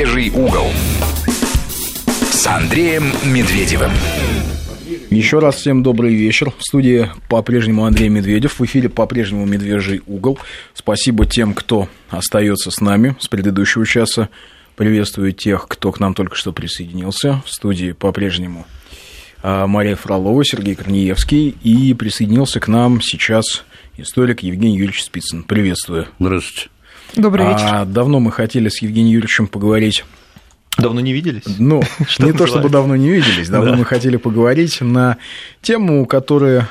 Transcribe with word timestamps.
Медвежий 0.00 0.30
угол 0.30 0.72
с 2.32 2.46
Андреем 2.46 3.12
Медведевым. 3.22 3.90
Еще 5.10 5.40
раз 5.40 5.56
всем 5.56 5.82
добрый 5.82 6.14
вечер. 6.14 6.54
В 6.56 6.62
студии 6.62 7.10
по-прежнему 7.28 7.84
Андрей 7.84 8.08
Медведев. 8.08 8.58
В 8.58 8.64
эфире 8.64 8.88
по-прежнему 8.88 9.44
«Медвежий 9.44 10.00
угол». 10.06 10.38
Спасибо 10.72 11.26
тем, 11.26 11.52
кто 11.52 11.86
остается 12.08 12.70
с 12.70 12.80
нами 12.80 13.14
с 13.20 13.28
предыдущего 13.28 13.84
часа. 13.84 14.30
Приветствую 14.74 15.32
тех, 15.32 15.68
кто 15.68 15.92
к 15.92 16.00
нам 16.00 16.14
только 16.14 16.34
что 16.34 16.54
присоединился. 16.54 17.42
В 17.44 17.52
студии 17.52 17.92
по-прежнему 17.92 18.66
а, 19.42 19.66
Мария 19.66 19.96
Фролова, 19.96 20.42
Сергей 20.46 20.76
Корнеевский. 20.76 21.50
И 21.62 21.92
присоединился 21.92 22.58
к 22.58 22.68
нам 22.68 23.02
сейчас 23.02 23.64
историк 23.98 24.42
Евгений 24.42 24.78
Юрьевич 24.78 25.02
Спицын. 25.02 25.42
Приветствую. 25.42 26.06
Здравствуйте. 26.18 26.70
Добрый 27.16 27.46
вечер. 27.46 27.66
А, 27.70 27.84
давно 27.84 28.20
мы 28.20 28.32
хотели 28.32 28.68
с 28.68 28.82
Евгением 28.82 29.14
Юрьевичем 29.14 29.46
поговорить. 29.46 30.04
Давно 30.78 31.00
не 31.00 31.12
виделись? 31.12 31.44
Ну, 31.58 31.82
не 32.18 32.32
то 32.32 32.46
чтобы 32.46 32.68
давно 32.68 32.96
не 32.96 33.10
виделись, 33.10 33.48
давно 33.48 33.74
мы 33.74 33.84
хотели 33.84 34.16
поговорить 34.16 34.80
на 34.80 35.16
тему, 35.62 36.06
которая, 36.06 36.68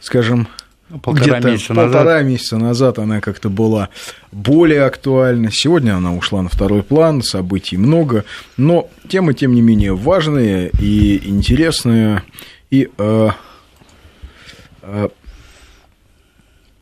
скажем, 0.00 0.48
ну, 0.88 1.00
полтора 1.00 1.40
месяца 1.40 1.74
полтора 1.74 2.04
назад. 2.04 2.26
месяца 2.26 2.58
назад 2.58 2.98
она 2.98 3.20
как-то 3.20 3.48
была 3.48 3.88
более 4.30 4.84
актуальна. 4.84 5.50
Сегодня 5.50 5.96
она 5.96 6.14
ушла 6.14 6.42
на 6.42 6.48
второй 6.48 6.82
план, 6.82 7.22
событий 7.22 7.76
много, 7.76 8.24
но 8.56 8.88
темы, 9.08 9.34
тем 9.34 9.52
не 9.54 9.62
менее, 9.62 9.94
важные 9.94 10.70
и 10.80 11.28
интересные. 11.28 12.22
И 12.70 12.88
э, 12.98 13.28
э, 14.82 15.08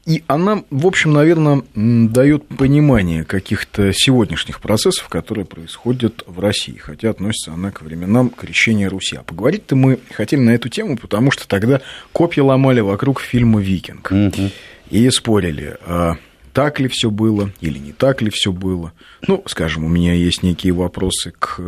и 0.07 0.23
она, 0.27 0.65
в 0.71 0.87
общем, 0.87 1.13
наверное, 1.13 1.63
дает 1.75 2.47
понимание 2.47 3.25
каких-то 3.25 3.93
сегодняшних 3.95 4.61
процессов, 4.61 5.09
которые 5.09 5.47
происходят 5.47 6.23
в 6.27 6.41
России, 6.41 6.77
хотя 6.77 7.11
относится 7.11 7.53
она 7.53 7.71
к 7.71 7.81
временам 7.81 8.29
крещения 8.29 8.91
Руси. 8.91 9.17
А 9.17 9.23
поговорить-то 9.23 9.77
мы 9.77 9.99
хотели 10.13 10.41
на 10.41 10.51
эту 10.51 10.69
тему, 10.69 10.99
потому 10.99 11.31
что 11.31 11.49
тогда 11.49 11.81
копья 12.13 12.43
ломали 12.43 12.81
вокруг 12.81 13.21
фильма 13.21 13.61
«Викинг». 13.61 14.11
Угу. 14.11 14.51
И 14.91 15.09
спорили, 15.11 15.79
а 15.87 16.17
так 16.53 16.81
ли 16.81 16.89
все 16.89 17.11
было 17.11 17.51
или 17.61 17.79
не 17.79 17.93
так 17.93 18.21
ли 18.21 18.31
все 18.31 18.53
было. 18.53 18.93
Ну, 19.27 19.43
скажем, 19.47 19.85
у 19.85 19.89
меня 19.89 20.13
есть 20.13 20.43
некие 20.43 20.75
вопросы 20.75 21.33
к 21.39 21.59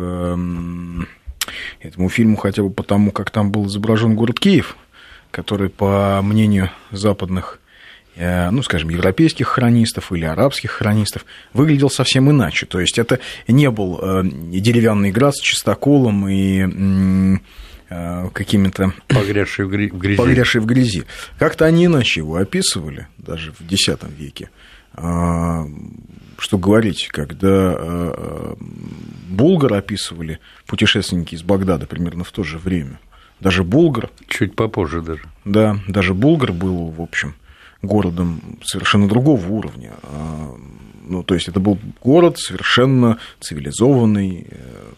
этому 1.79 2.09
фильму, 2.09 2.37
хотя 2.37 2.61
бы 2.61 2.69
потому, 2.69 3.11
как 3.11 3.31
там 3.31 3.51
был 3.51 3.65
изображен 3.65 4.15
город 4.15 4.39
Киев, 4.39 4.77
который, 5.31 5.69
по 5.69 6.21
мнению 6.21 6.69
западных 6.91 7.59
ну, 8.17 8.63
скажем, 8.63 8.89
европейских 8.89 9.47
хронистов 9.47 10.11
или 10.11 10.25
арабских 10.25 10.71
хронистов, 10.71 11.25
выглядел 11.53 11.89
совсем 11.89 12.29
иначе. 12.31 12.65
То 12.65 12.79
есть 12.79 12.97
это 12.97 13.19
не 13.47 13.69
был 13.69 13.99
э, 14.01 14.23
деревянный 14.23 15.11
град 15.11 15.35
с 15.35 15.41
чистоколом 15.41 16.27
и 16.27 17.39
э, 17.89 18.29
какими-то... 18.33 18.93
Погрязший 19.07 19.65
в 19.65 19.69
грязи. 19.69 20.17
Погрязший 20.17 20.61
в 20.61 20.65
грязи. 20.65 21.03
Как-то 21.37 21.65
они 21.65 21.85
иначе 21.85 22.21
его 22.21 22.37
описывали, 22.37 23.07
даже 23.17 23.51
в 23.51 23.61
X 23.61 23.87
веке. 24.17 24.49
А, 24.93 25.67
что 26.39 26.57
говорить, 26.57 27.09
когда 27.11 28.55
Булгар 29.29 29.73
описывали 29.73 30.39
путешественники 30.65 31.35
из 31.35 31.43
Багдада 31.43 31.85
примерно 31.85 32.23
в 32.23 32.31
то 32.31 32.43
же 32.43 32.57
время. 32.57 32.99
Даже 33.39 33.63
Булгар... 33.63 34.09
Чуть 34.27 34.55
попозже 34.55 35.01
даже. 35.01 35.23
Да, 35.45 35.79
даже 35.87 36.13
Булгар 36.13 36.51
был, 36.51 36.89
в 36.89 37.01
общем, 37.01 37.35
городом 37.81 38.59
совершенно 38.63 39.07
другого 39.07 39.45
уровня. 39.47 39.93
А, 40.03 40.55
ну, 41.07 41.23
то 41.23 41.35
есть 41.35 41.47
это 41.47 41.59
был 41.59 41.77
город 42.01 42.37
совершенно 42.39 43.17
цивилизованный 43.39 44.47
э, 44.49 44.91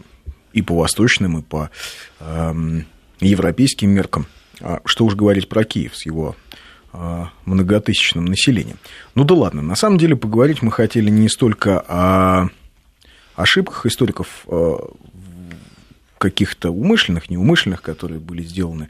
и 0.52 0.62
по 0.62 0.76
восточным, 0.76 1.38
и 1.38 1.42
по 1.42 1.70
эм, 2.18 2.86
европейским 3.20 3.90
меркам. 3.90 4.26
А 4.60 4.80
что 4.84 5.04
уж 5.04 5.14
говорить 5.14 5.48
про 5.48 5.64
Киев 5.64 5.96
с 5.96 6.04
его 6.04 6.34
а, 6.92 7.30
многотысячным 7.44 8.24
населением. 8.24 8.78
Ну 9.14 9.24
да 9.24 9.34
ладно, 9.34 9.62
на 9.62 9.76
самом 9.76 9.96
деле 9.96 10.16
поговорить 10.16 10.60
мы 10.60 10.72
хотели 10.72 11.08
не 11.08 11.28
столько 11.28 11.84
о 11.86 12.48
ошибках 13.36 13.86
историков 13.86 14.44
э, 14.48 14.76
каких-то 16.18 16.70
умышленных, 16.70 17.30
неумышленных, 17.30 17.80
которые 17.80 18.18
были 18.18 18.42
сделаны 18.42 18.88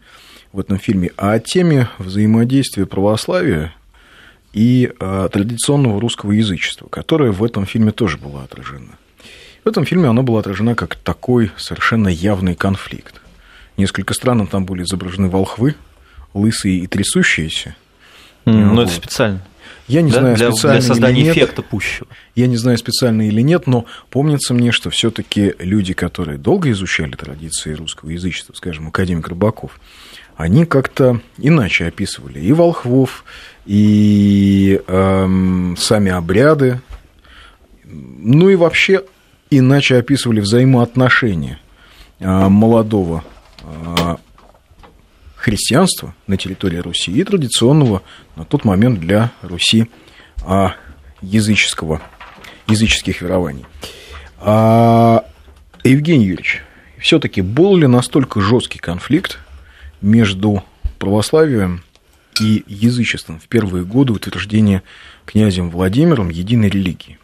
в 0.53 0.59
этом 0.61 0.79
фильме, 0.79 1.13
а 1.17 1.33
о 1.33 1.41
теме 1.41 1.89
взаимодействия 1.99 2.87
православия 2.87 3.75
и 4.53 4.93
э, 4.99 5.29
традиционного 5.33 6.01
русского 6.01 6.33
язычества, 6.33 6.89
которое 6.89 7.33
в 7.33 7.43
этом 7.45 7.67
фильме 7.67 7.93
тоже 7.93 8.19
было 8.19 8.43
отражено. 8.43 8.99
В 9.65 9.69
этом 9.69 9.85
фильме 9.85 10.09
оно 10.09 10.23
было 10.23 10.41
отражено 10.41 10.75
как 10.75 10.97
такой 10.97 11.53
совершенно 11.57 12.09
явный 12.09 12.55
конфликт. 12.55 13.21
Несколько 13.77 14.15
странно 14.15 14.47
там 14.47 14.65
были 14.65 14.83
изображены 14.83 15.29
волхвы, 15.29 15.75
лысые 16.35 16.79
и 16.79 16.87
трясущиеся. 16.87 17.77
Mm, 18.45 18.53
ну, 18.53 18.75
вот. 18.75 18.83
это 18.83 18.93
специально. 18.93 19.43
Я 19.87 20.03
не 20.03 20.13
да? 20.13 20.21
знаю, 20.21 20.37
для, 20.37 20.53
специально 20.53 20.81
для 20.81 20.89
создания 20.89 21.21
или 21.21 21.27
нет. 21.27 21.37
эффекта 21.37 21.63
пущего. 21.63 22.07
Я 22.35 22.47
не 22.47 22.57
знаю, 22.57 22.79
специально 22.79 23.27
или 23.27 23.41
нет, 23.41 23.67
но 23.67 23.87
помнится 24.09 24.55
мне, 24.55 24.71
что 24.73 24.89
все-таки 24.91 25.55
люди, 25.59 25.95
которые 25.95 26.39
долго 26.39 26.71
изучали 26.71 27.13
традиции 27.13 27.73
русского 27.73 28.11
язычества, 28.11 28.55
скажем, 28.55 28.89
академик 28.89 29.29
Рыбаков, 29.29 29.81
они 30.41 30.65
как-то 30.65 31.21
иначе 31.37 31.87
описывали 31.87 32.41
и 32.41 32.53
волхвов, 32.53 33.25
и 33.67 34.81
эм, 34.87 35.77
сами 35.79 36.11
обряды, 36.11 36.81
ну 37.85 38.49
и 38.49 38.55
вообще 38.55 39.05
иначе 39.51 39.99
описывали 39.99 40.41
взаимоотношения 40.41 41.61
э, 42.21 42.27
молодого 42.27 43.23
э, 43.63 44.17
христианства 45.37 46.15
на 46.27 46.39
территории 46.39 46.79
Руси 46.79 47.13
и 47.13 47.23
традиционного 47.23 48.03
на 48.37 48.47
тот 48.47 48.65
момент 48.65 48.99
для 48.99 49.33
Руси 49.43 49.91
э, 50.47 50.69
языческого, 51.21 52.01
языческих 52.67 53.21
верований. 53.21 53.67
А, 54.39 55.27
Евгений 55.85 56.25
Юрьевич, 56.25 56.63
все-таки 56.99 57.43
был 57.43 57.77
ли 57.77 57.87
настолько 57.87 58.41
жесткий 58.41 58.79
конфликт 58.79 59.39
между 60.01 60.65
православием 60.99 61.83
и 62.41 62.65
язычеством 62.67 63.39
в 63.39 63.49
первые 63.49 63.85
годы 63.85 64.13
утверждения 64.13 64.83
князем 65.27 65.71
Владимиром 65.71 66.29
единой 66.31 66.71
религии. 66.71 67.19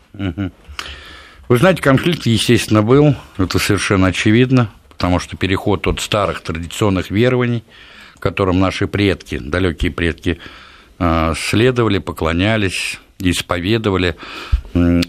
Вы 1.48 1.58
знаете, 1.58 1.80
конфликт, 1.80 2.26
естественно, 2.26 2.82
был, 2.82 3.14
это 3.38 3.58
совершенно 3.58 4.08
очевидно, 4.08 4.70
потому 4.88 5.20
что 5.20 5.36
переход 5.36 5.86
от 5.86 6.00
старых 6.00 6.40
традиционных 6.40 7.10
верований, 7.10 7.62
которым 8.18 8.58
наши 8.58 8.88
предки, 8.88 9.38
далекие 9.38 9.92
предки, 9.92 10.40
э, 10.98 11.34
следовали, 11.36 11.98
поклонялись, 11.98 12.98
исповедовали. 13.20 14.16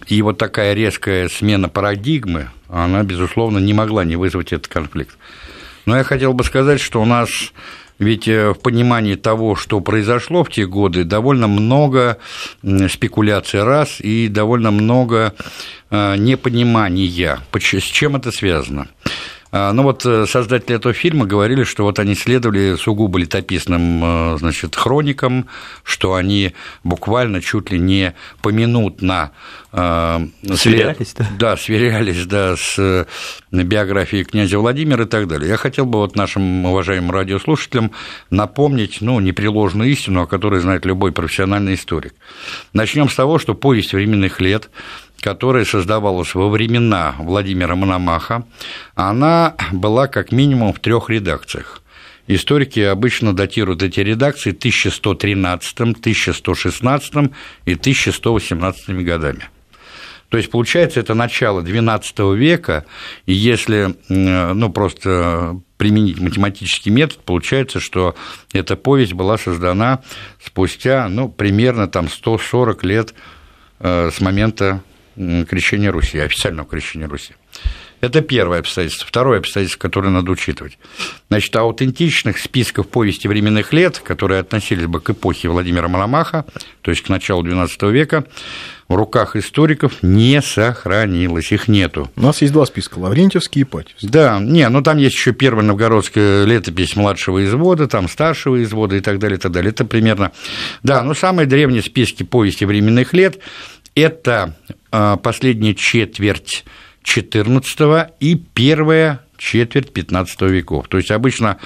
И 0.06 0.22
вот 0.22 0.38
такая 0.38 0.74
резкая 0.74 1.28
смена 1.28 1.68
парадигмы, 1.68 2.50
она, 2.68 3.02
безусловно, 3.02 3.58
не 3.58 3.72
могла 3.72 4.04
не 4.04 4.16
вызвать 4.16 4.52
этот 4.52 4.68
конфликт. 4.68 5.16
Но 5.88 5.96
я 5.96 6.04
хотел 6.04 6.34
бы 6.34 6.44
сказать, 6.44 6.82
что 6.82 7.00
у 7.00 7.06
нас 7.06 7.30
ведь 7.98 8.28
э, 8.28 8.50
в 8.50 8.58
понимании 8.58 9.14
того, 9.14 9.56
что 9.56 9.80
произошло 9.80 10.44
в 10.44 10.50
те 10.50 10.66
годы, 10.66 11.04
довольно 11.04 11.48
много 11.48 12.18
спекуляций 12.90 13.62
раз 13.62 13.98
и 13.98 14.28
довольно 14.28 14.70
много 14.70 15.32
э, 15.90 16.16
непонимания. 16.16 17.40
С 17.58 17.82
чем 17.84 18.16
это 18.16 18.32
связано? 18.32 18.88
А, 19.50 19.72
ну 19.72 19.82
вот 19.82 20.04
э, 20.04 20.26
создатели 20.26 20.76
этого 20.76 20.92
фильма 20.92 21.26
говорили, 21.26 21.64
что 21.64 21.84
вот 21.84 21.98
они 21.98 22.14
следовали 22.14 22.76
сугубо 22.76 23.18
летописным 23.18 24.38
значит, 24.38 24.76
хроникам, 24.76 25.46
что 25.82 26.14
они 26.14 26.54
буквально 26.84 27.40
чуть 27.40 27.70
ли 27.70 27.78
не 27.78 28.14
поминутно 28.42 29.30
сверялись, 29.70 31.14
да? 31.16 31.26
Да, 31.38 31.56
сверялись, 31.56 32.24
да, 32.26 32.56
с 32.56 33.06
биографией 33.50 34.24
князя 34.24 34.58
Владимира 34.58 35.04
и 35.04 35.06
так 35.06 35.28
далее. 35.28 35.48
Я 35.48 35.56
хотел 35.56 35.84
бы 35.84 35.98
вот 35.98 36.16
нашим 36.16 36.64
уважаемым 36.64 37.10
радиослушателям 37.10 37.92
напомнить, 38.30 38.98
ну, 39.00 39.20
непреложную 39.20 39.90
истину, 39.90 40.22
о 40.22 40.26
которой 40.26 40.60
знает 40.60 40.86
любой 40.86 41.12
профессиональный 41.12 41.74
историк. 41.74 42.14
Начнем 42.72 43.08
с 43.08 43.14
того, 43.14 43.38
что 43.38 43.54
повесть 43.54 43.92
временных 43.92 44.40
лет 44.40 44.70
которая 45.20 45.64
создавалась 45.64 46.34
во 46.34 46.48
времена 46.48 47.14
Владимира 47.18 47.74
Мономаха, 47.74 48.44
она 48.94 49.54
была 49.72 50.06
как 50.06 50.32
минимум 50.32 50.72
в 50.72 50.80
трех 50.80 51.10
редакциях. 51.10 51.82
Историки 52.26 52.80
обычно 52.80 53.34
датируют 53.34 53.82
эти 53.82 54.00
редакции 54.00 54.50
1113, 54.50 55.80
1116 55.80 57.14
и 57.64 57.72
1118 57.72 58.90
годами. 59.04 59.48
То 60.28 60.36
есть, 60.36 60.50
получается, 60.50 61.00
это 61.00 61.14
начало 61.14 61.62
XII 61.62 62.36
века, 62.36 62.84
и 63.24 63.32
если 63.32 63.94
ну, 64.08 64.70
просто 64.70 65.58
применить 65.78 66.20
математический 66.20 66.92
метод, 66.92 67.20
получается, 67.24 67.80
что 67.80 68.14
эта 68.52 68.76
повесть 68.76 69.14
была 69.14 69.38
создана 69.38 70.02
спустя 70.44 71.08
ну, 71.08 71.30
примерно 71.30 71.88
там, 71.88 72.10
140 72.10 72.84
лет 72.84 73.14
э, 73.78 74.10
с 74.12 74.20
момента 74.20 74.82
крещения 75.48 75.90
Руси, 75.90 76.18
официального 76.18 76.68
крещения 76.68 77.08
Руси. 77.08 77.34
Это 78.00 78.20
первое 78.20 78.60
обстоятельство. 78.60 79.08
Второе 79.08 79.40
обстоятельство, 79.40 79.80
которое 79.80 80.10
надо 80.10 80.30
учитывать. 80.30 80.78
Значит, 81.28 81.54
аутентичных 81.56 82.38
списков 82.38 82.88
повести 82.88 83.26
временных 83.26 83.72
лет, 83.72 83.98
которые 83.98 84.40
относились 84.40 84.86
бы 84.86 85.00
к 85.00 85.10
эпохе 85.10 85.48
Владимира 85.48 85.88
Мономаха, 85.88 86.44
то 86.82 86.92
есть 86.92 87.02
к 87.02 87.08
началу 87.08 87.44
XII 87.44 87.90
века, 87.90 88.24
в 88.86 88.94
руках 88.94 89.34
историков 89.34 90.00
не 90.02 90.40
сохранилось, 90.40 91.50
их 91.50 91.66
нету. 91.66 92.08
У 92.14 92.22
нас 92.22 92.40
есть 92.40 92.52
два 92.52 92.66
списка, 92.66 92.98
Лаврентьевский 92.98 93.62
и 93.62 93.64
Ипатьевский. 93.64 94.08
Да, 94.08 94.38
не, 94.38 94.68
ну 94.68 94.80
там 94.80 94.96
есть 94.98 95.16
еще 95.16 95.32
первая 95.32 95.64
новгородская 95.64 96.44
летопись 96.44 96.94
младшего 96.94 97.44
извода, 97.44 97.88
там 97.88 98.08
старшего 98.08 98.62
извода 98.62 98.96
и 98.96 99.00
так 99.00 99.18
далее, 99.18 99.38
и 99.38 99.40
так 99.40 99.50
далее. 99.50 99.70
Это 99.70 99.84
примерно... 99.84 100.30
Да, 100.84 101.02
но 101.02 101.14
самые 101.14 101.46
древние 101.46 101.82
списки 101.82 102.22
повести 102.22 102.64
временных 102.64 103.12
лет– 103.12 103.40
это 103.94 104.54
последняя 104.90 105.74
четверть 105.74 106.64
XIV 107.04 108.10
и 108.20 108.34
первая 108.34 109.22
четверть 109.38 109.90
XV 109.90 110.48
веков. 110.48 110.88
То 110.88 110.98
есть 110.98 111.10
обычно 111.10 111.58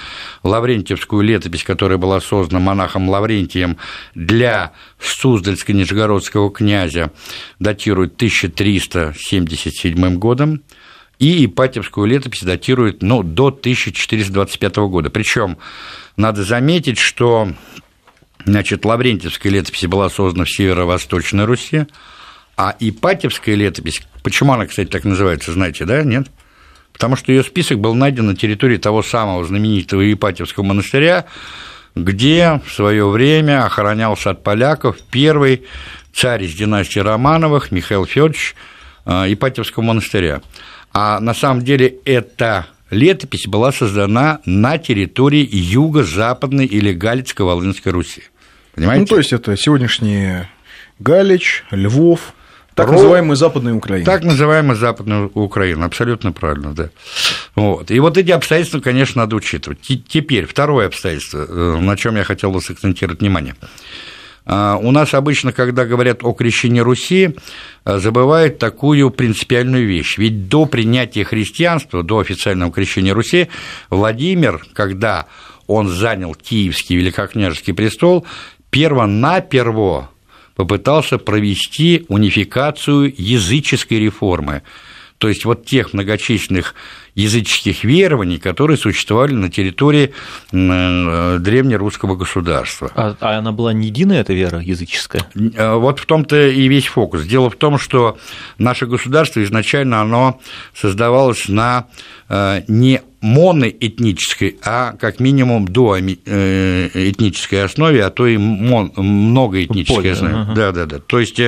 Лаврентьевскую 0.43 1.21
летопись, 1.23 1.63
которая 1.63 1.97
была 1.97 2.21
создана 2.21 2.59
монахом 2.59 3.09
Лаврентием 3.09 3.77
для 4.15 4.71
Суздальско-Нижегородского 4.99 6.51
князя, 6.51 7.11
датирует 7.59 8.15
1377 8.15 10.17
годом, 10.17 10.61
и 11.19 11.45
Ипатьевскую 11.45 12.07
летопись 12.07 12.43
датирует 12.43 13.01
ну, 13.01 13.23
до 13.23 13.47
1425 13.47 14.75
года. 14.77 15.09
Причем 15.09 15.57
надо 16.17 16.43
заметить, 16.43 16.99
что 16.99 17.49
значит, 18.45 18.85
Лаврентьевская 18.85 19.51
летопись 19.51 19.87
была 19.87 20.09
создана 20.09 20.45
в 20.45 20.49
Северо-Восточной 20.49 21.45
Руси, 21.45 21.87
а 22.55 22.75
Ипатьевская 22.79 23.55
летопись, 23.55 24.01
почему 24.23 24.53
она, 24.53 24.65
кстати, 24.65 24.89
так 24.89 25.03
называется, 25.03 25.51
знаете, 25.53 25.85
да, 25.85 26.03
нет? 26.03 26.27
Потому 26.91 27.15
что 27.15 27.31
ее 27.31 27.43
список 27.43 27.79
был 27.79 27.95
найден 27.95 28.27
на 28.27 28.35
территории 28.35 28.77
того 28.77 29.01
самого 29.01 29.43
знаменитого 29.43 30.11
Ипатьевского 30.13 30.63
монастыря, 30.63 31.25
где 31.95 32.61
в 32.65 32.71
свое 32.71 33.07
время 33.09 33.65
охранялся 33.65 34.31
от 34.31 34.43
поляков 34.43 34.97
первый 35.11 35.63
царь 36.13 36.43
из 36.43 36.53
династии 36.53 36.99
Романовых 36.99 37.71
Михаил 37.71 38.05
Федорович 38.05 38.55
э, 39.05 39.33
Ипатьевского 39.33 39.83
монастыря. 39.83 40.41
А 40.93 41.19
на 41.19 41.33
самом 41.33 41.63
деле 41.63 41.95
эта 42.05 42.67
летопись 42.91 43.47
была 43.47 43.71
создана 43.71 44.39
на 44.45 44.77
территории 44.77 45.47
юго-западной 45.51 46.65
или 46.65 46.93
Галицко-Волынской 46.93 47.91
Руси. 47.91 48.23
Понимаете? 48.75 49.01
Ну, 49.01 49.07
то 49.07 49.17
есть 49.17 49.33
это 49.33 49.57
сегодняшние 49.57 50.49
Галич, 50.99 51.63
Львов, 51.71 52.33
так 52.75 52.91
называемая 52.91 53.35
Западная 53.35 53.73
Украина. 53.73 54.05
Так 54.05 54.23
называемая 54.23 54.75
Западная 54.75 55.29
Украина, 55.33 55.85
абсолютно 55.85 56.31
правильно, 56.31 56.73
да. 56.73 56.89
Вот. 57.55 57.91
И 57.91 57.99
вот 57.99 58.17
эти 58.17 58.31
обстоятельства, 58.31 58.79
конечно, 58.79 59.21
надо 59.21 59.35
учитывать. 59.35 59.79
Теперь 59.81 60.45
второе 60.45 60.87
обстоятельство, 60.87 61.45
э, 61.47 61.79
на 61.79 61.95
чем 61.97 62.15
я 62.15 62.23
хотел 62.23 62.51
бы 62.51 62.61
сакцентировать 62.61 63.21
внимание. 63.21 63.55
А, 64.45 64.77
у 64.81 64.91
нас 64.91 65.13
обычно, 65.13 65.53
когда 65.53 65.85
говорят 65.85 66.23
о 66.23 66.33
крещении 66.33 66.81
Руси, 66.81 67.35
э, 67.85 67.99
забывают 67.99 68.59
такую 68.59 69.09
принципиальную 69.11 69.87
вещь. 69.87 70.17
Ведь 70.17 70.49
до 70.49 70.65
принятия 70.65 71.23
христианства, 71.23 72.03
до 72.03 72.19
официального 72.19 72.71
крещения 72.71 73.13
Руси, 73.13 73.49
Владимир, 73.89 74.65
когда 74.73 75.27
он 75.67 75.87
занял 75.87 76.35
Киевский 76.35 76.97
великокняжеский 76.97 77.73
престол, 77.73 78.25
перво-наперво 78.69 80.09
попытался 80.55 81.17
провести 81.17 82.05
унификацию 82.07 83.13
языческой 83.17 83.99
реформы, 83.99 84.63
то 85.17 85.29
есть 85.29 85.45
вот 85.45 85.65
тех 85.65 85.93
многочисленных 85.93 86.75
языческих 87.15 87.83
верований, 87.83 88.39
которые 88.39 88.77
существовали 88.77 89.33
на 89.33 89.49
территории 89.49 90.13
э, 90.51 91.37
древнерусского 91.39 92.15
государства. 92.15 92.91
А, 92.95 93.15
а 93.21 93.37
она 93.37 93.51
была 93.51 93.71
не 93.71 93.87
единая, 93.87 94.21
эта 94.21 94.33
вера 94.33 94.59
языческая? 94.59 95.25
Э, 95.55 95.75
вот 95.75 95.99
в 95.99 96.05
том-то 96.05 96.49
и 96.49 96.67
весь 96.67 96.87
фокус. 96.87 97.23
Дело 97.23 97.49
в 97.49 97.55
том, 97.55 97.77
что 97.77 98.17
наше 98.57 98.85
государство 98.85 99.43
изначально 99.43 100.01
оно 100.01 100.41
создавалось 100.75 101.47
на 101.47 101.87
э, 102.29 102.63
не 102.67 103.01
моноэтнической, 103.23 104.57
а 104.63 104.93
как 104.99 105.19
минимум 105.19 105.67
до 105.67 105.99
этнической 105.99 107.63
основе, 107.63 108.03
а 108.03 108.09
то 108.09 108.27
и 108.27 108.37
многоэтнической 108.37 109.95
Поле, 109.95 110.11
основе. 110.11 110.35
Ага. 110.35 110.53
Да, 110.53 110.71
да, 110.73 110.85
да. 110.85 110.99
То 110.99 111.19
есть 111.19 111.39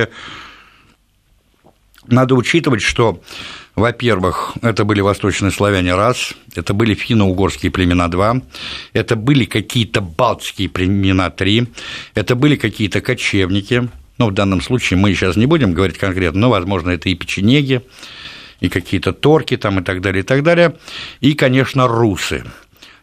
надо 2.08 2.34
учитывать, 2.34 2.82
что 2.82 3.20
во-первых, 3.74 4.54
это 4.62 4.84
были 4.86 5.02
восточные 5.02 5.50
славяне 5.50 5.94
раз, 5.94 6.32
это 6.54 6.72
были 6.72 6.94
финно-угорские 6.94 7.70
племена 7.70 8.08
два, 8.08 8.40
это 8.94 9.16
были 9.16 9.44
какие-то 9.44 10.00
балтские 10.00 10.70
племена 10.70 11.28
три, 11.28 11.66
это 12.14 12.36
были 12.36 12.56
какие-то 12.56 13.02
кочевники, 13.02 13.90
ну, 14.16 14.30
в 14.30 14.32
данном 14.32 14.62
случае 14.62 14.98
мы 14.98 15.12
сейчас 15.12 15.36
не 15.36 15.44
будем 15.44 15.74
говорить 15.74 15.98
конкретно, 15.98 16.40
но, 16.40 16.48
возможно, 16.48 16.88
это 16.88 17.10
и 17.10 17.14
печенеги, 17.14 17.82
и 18.60 18.68
какие-то 18.68 19.12
торки 19.12 19.56
там 19.56 19.80
и 19.80 19.82
так 19.82 20.00
далее, 20.00 20.22
и 20.22 20.26
так 20.26 20.42
далее, 20.42 20.76
и, 21.20 21.34
конечно, 21.34 21.86
русы. 21.86 22.44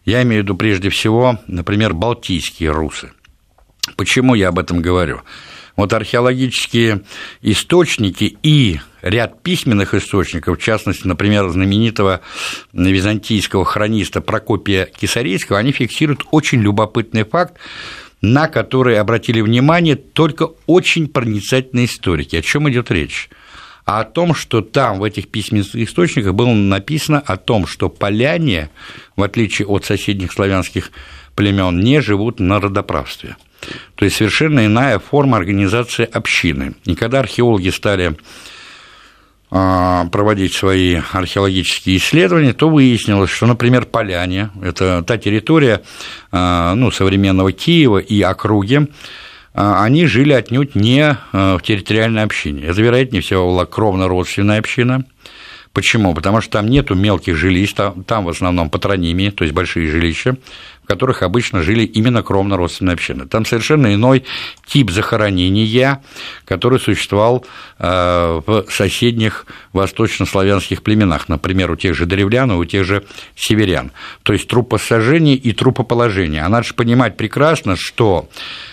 Я 0.06 0.22
имею 0.24 0.42
в 0.42 0.46
виду 0.46 0.56
прежде 0.56 0.90
всего, 0.90 1.40
например, 1.48 1.94
балтийские 1.94 2.72
русы. 2.72 3.12
Почему 3.96 4.36
я 4.36 4.50
об 4.50 4.60
этом 4.60 4.82
говорю? 4.82 5.22
Вот 5.76 5.92
археологические 5.92 7.02
источники 7.42 8.38
и 8.44 8.80
ряд 9.02 9.42
письменных 9.42 9.96
источников, 9.96 10.60
в 10.60 10.62
частности, 10.62 11.08
например, 11.08 11.50
знаменитого 11.50 12.22
византийского 12.74 13.66
хрониста 13.66 14.22
Прокопия 14.22 14.86
Кисарийского, 14.86 15.58
они 15.58 15.72
фиксируют 15.72 16.26
очень 16.32 16.62
любопытный 16.62 17.24
факт, 17.24 17.56
на 18.22 18.48
который 18.48 19.00
обратили 19.00 19.42
внимание 19.42 19.96
только 19.96 20.50
очень 20.68 21.08
проницательные 21.08 21.88
историки. 21.88 22.36
О 22.36 22.42
чем 22.42 22.70
идет 22.70 22.92
речь? 22.92 23.30
А 23.86 24.02
о 24.02 24.06
том, 24.06 24.34
что 24.34 24.62
там, 24.62 25.00
в 25.00 25.04
этих 25.04 25.30
письменных 25.30 25.76
источниках, 25.76 26.34
было 26.34 26.54
написано 26.54 27.20
о 27.20 27.38
том, 27.38 27.68
что 27.68 27.90
поляне, 27.90 28.70
в 29.16 29.24
отличие 29.24 29.68
от 29.68 29.86
соседних 29.86 30.32
славянских 30.32 30.92
племен, 31.36 31.80
не 31.80 32.02
живут 32.02 32.40
на 32.40 32.60
родоправстве. 32.60 33.36
То 33.96 34.06
есть 34.06 34.18
совершенно 34.18 34.66
иная 34.66 35.00
форма 35.00 35.38
организации 35.38 36.06
общины. 36.06 36.76
И 36.86 36.96
когда 36.96 37.20
археологи 37.20 37.70
стали 37.70 38.16
а, 39.56 40.06
проводить 40.06 40.54
свои 40.54 41.00
археологические 41.12 41.98
исследования, 41.98 42.54
то 42.54 42.70
выяснилось, 42.70 43.30
что, 43.30 43.46
например, 43.46 43.86
Поляне– 43.86 44.50
это 44.64 45.04
та 45.04 45.18
территория 45.18 45.84
а, 46.32 46.74
ну, 46.76 46.90
современного 46.90 47.52
Киева 47.52 48.00
и 48.00 48.22
округи, 48.22 48.88
они 49.54 50.06
жили 50.08 50.34
отнюдь 50.34 50.76
не 50.76 51.18
в 51.32 51.60
территориальной 51.64 52.24
общине. 52.24 52.64
Это, 52.64 52.82
вероятнее 52.82 53.22
всего, 53.22 53.48
была 53.48 53.66
кровно-родственная 53.66 54.60
община. 54.60 55.06
Почему? 55.74 56.14
Потому 56.14 56.40
что 56.40 56.52
там 56.52 56.68
нету 56.68 56.94
мелких 56.94 57.36
жилищ, 57.36 57.74
там, 57.74 58.04
там 58.04 58.26
в 58.26 58.30
основном 58.30 58.70
патронимии, 58.70 59.32
то 59.32 59.44
есть 59.44 59.56
большие 59.56 59.90
жилища, 59.90 60.38
в 60.84 60.88
которых 60.88 61.24
обычно 61.24 61.64
жили 61.64 61.84
именно 61.84 62.22
кровно-родственные 62.22 62.94
общины. 62.94 63.26
Там 63.26 63.44
совершенно 63.44 63.92
иной 63.92 64.24
тип 64.68 64.92
захоронения, 64.92 66.04
который 66.46 66.80
существовал 66.80 67.44
э, 67.80 68.42
в 68.46 68.66
соседних 68.70 69.48
восточнославянских 69.72 70.84
племенах, 70.84 71.28
например, 71.28 71.72
у 71.72 71.76
тех 71.76 71.96
же 71.96 72.06
древлян 72.06 72.52
и 72.52 72.56
у 72.56 72.66
тех 72.66 72.86
же 72.86 73.04
северян. 73.36 73.92
То 74.22 74.34
есть 74.34 74.48
трупосожжение 74.48 75.36
и 75.36 75.54
трупоположение. 75.54 76.44
А 76.44 76.50
надо 76.50 76.68
же 76.68 76.76
понимать 76.76 77.18
прекрасно, 77.18 77.76
что 77.78 78.30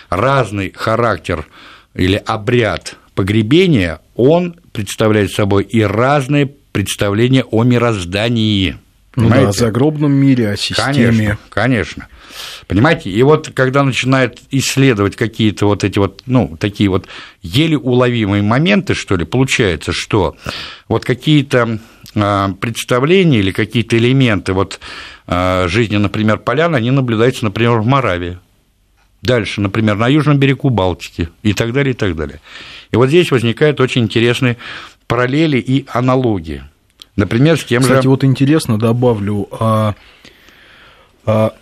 разный 0.09 0.71
характер 0.71 1.47
или 1.95 2.21
обряд 2.27 2.95
погребения, 3.15 4.01
он 4.15 4.55
представляет 4.71 5.31
собой 5.31 5.63
и 5.63 5.81
разные 5.81 6.51
представления 6.71 7.43
о 7.43 7.63
мироздании– 7.63 8.77
ну 9.15 9.29
да, 9.29 9.49
о 9.49 9.51
загробном 9.51 10.13
мире, 10.13 10.51
о 10.51 10.57
системе. 10.57 10.93
Конечно, 10.93 11.37
конечно. 11.49 12.07
Понимаете, 12.67 13.09
и 13.09 13.21
вот 13.23 13.51
когда 13.53 13.83
начинает 13.83 14.39
исследовать 14.51 15.17
какие-то 15.17 15.65
вот 15.65 15.83
эти 15.83 15.99
вот, 15.99 16.23
ну, 16.25 16.55
такие 16.57 16.89
вот 16.89 17.07
еле 17.41 17.77
уловимые 17.77 18.41
моменты, 18.41 18.93
что 18.93 19.17
ли, 19.17 19.25
получается, 19.25 19.91
что 19.91 20.37
вот 20.87 21.03
какие-то 21.03 21.79
а, 22.15 22.53
представления 22.53 23.39
или 23.39 23.51
какие-то 23.51 23.97
элементы 23.97 24.53
вот 24.53 24.79
а, 25.27 25.67
жизни, 25.67 25.97
например, 25.97 26.37
полян, 26.37 26.73
они 26.73 26.89
наблюдаются, 26.89 27.43
например, 27.43 27.79
в 27.79 27.85
Моравии. 27.85 28.39
Дальше, 29.21 29.59
например, 29.59 29.97
на 29.97 30.07
южном 30.07 30.39
берегу 30.39 30.69
Балтики 30.69 31.29
и 31.43 31.53
так 31.53 31.73
далее, 31.73 31.93
и 31.93 31.97
так 31.97 32.15
далее. 32.15 32.39
И 32.91 32.95
вот 32.95 33.09
здесь 33.09 33.29
возникают 33.29 33.79
очень 33.79 34.03
интересные 34.03 34.57
параллели 35.11 35.57
и 35.57 35.85
аналогии. 35.89 36.63
Например, 37.15 37.57
с 37.57 37.63
тем 37.63 37.81
Кстати, 37.81 37.81
же... 37.81 37.99
Кстати, 37.99 38.07
вот 38.07 38.23
интересно 38.23 38.79
добавлю, 38.79 39.47
а, 39.51 39.95
а, 41.25 41.53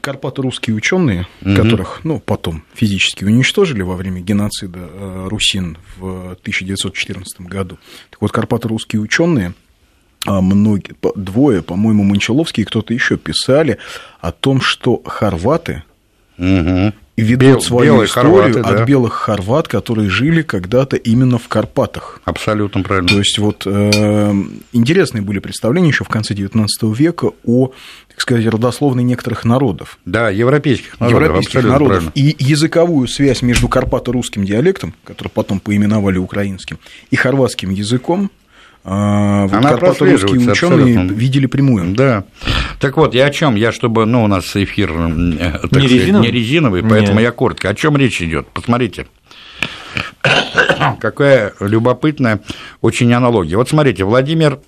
карпато-русские 0.00 0.76
ученые, 0.76 1.26
угу. 1.40 1.54
которых, 1.54 2.00
ну, 2.04 2.20
потом 2.20 2.64
физически 2.74 3.24
уничтожили 3.24 3.82
во 3.82 3.96
время 3.96 4.20
геноцида 4.20 4.80
а, 4.82 5.28
русин 5.28 5.78
в 5.96 6.32
1914 6.32 7.40
году. 7.42 7.78
Так 8.10 8.20
вот, 8.20 8.32
карпато-русские 8.32 9.00
ученые 9.00 9.54
а 10.24 10.40
многие, 10.40 10.94
двое, 11.16 11.62
по-моему, 11.62 12.04
Мончаловский 12.04 12.62
и 12.62 12.64
кто-то 12.64 12.94
еще 12.94 13.16
писали 13.16 13.78
о 14.20 14.30
том, 14.30 14.60
что 14.60 15.02
хорваты 15.04 15.82
Угу. 16.38 16.92
Ведут 17.16 17.48
Бел- 17.48 17.60
свою 17.60 18.04
историю 18.04 18.32
хорваты, 18.32 18.60
от 18.60 18.76
да. 18.76 18.84
белых 18.84 19.12
хорват, 19.12 19.68
которые 19.68 20.08
жили 20.08 20.42
когда-то 20.42 20.96
именно 20.96 21.38
в 21.38 21.48
Карпатах. 21.48 22.20
Абсолютно 22.24 22.82
правильно. 22.82 23.08
То 23.08 23.18
есть 23.18 23.38
вот 23.38 23.66
э, 23.66 24.32
интересные 24.72 25.22
были 25.22 25.38
представления 25.38 25.88
еще 25.88 26.04
в 26.04 26.08
конце 26.08 26.34
XIX 26.34 26.66
века 26.94 27.32
о, 27.44 27.72
так 28.08 28.20
сказать, 28.20 28.46
родословной 28.46 29.02
некоторых 29.02 29.44
народов. 29.44 29.98
Да, 30.04 30.30
европейских 30.30 30.98
народов. 30.98 31.22
европейских 31.22 31.62
народов. 31.62 31.88
правильно. 31.88 32.12
И 32.14 32.36
языковую 32.38 33.08
связь 33.08 33.42
между 33.42 33.68
карпато-русским 33.68 34.44
диалектом, 34.44 34.94
который 35.04 35.28
потом 35.28 35.60
поименовали 35.60 36.18
украинским, 36.18 36.78
и 37.10 37.16
хорватским 37.16 37.70
языком, 37.70 38.30
а, 38.84 39.46
вот 39.46 39.52
Она 39.54 39.76
прослеживается 39.76 40.50
ученые 40.52 40.96
абсолютно. 40.96 41.12
видели 41.12 41.46
прямую. 41.46 41.94
Да. 41.94 42.24
Так 42.80 42.96
вот, 42.96 43.14
я 43.14 43.26
о 43.26 43.30
чем? 43.30 43.54
Я, 43.54 43.70
чтобы, 43.70 44.06
ну, 44.06 44.24
у 44.24 44.26
нас 44.26 44.56
эфир 44.56 44.90
э, 44.90 44.94
так 44.94 45.72
Не 45.72 45.78
сказать, 45.78 45.90
резиновый? 45.90 46.26
не 46.26 46.32
резиновый, 46.32 46.82
поэтому 46.82 47.18
Не. 47.18 47.24
я 47.24 47.30
коротко. 47.32 47.68
О 47.68 47.74
чем 47.74 47.96
речь 47.96 48.20
идет? 48.20 48.48
Посмотрите. 48.48 49.06
Какая 51.00 51.52
любопытная 51.60 52.40
очень 52.80 53.12
аналогия. 53.12 53.56
Вот 53.56 53.68
смотрите, 53.68 54.04
Владимир 54.04 54.58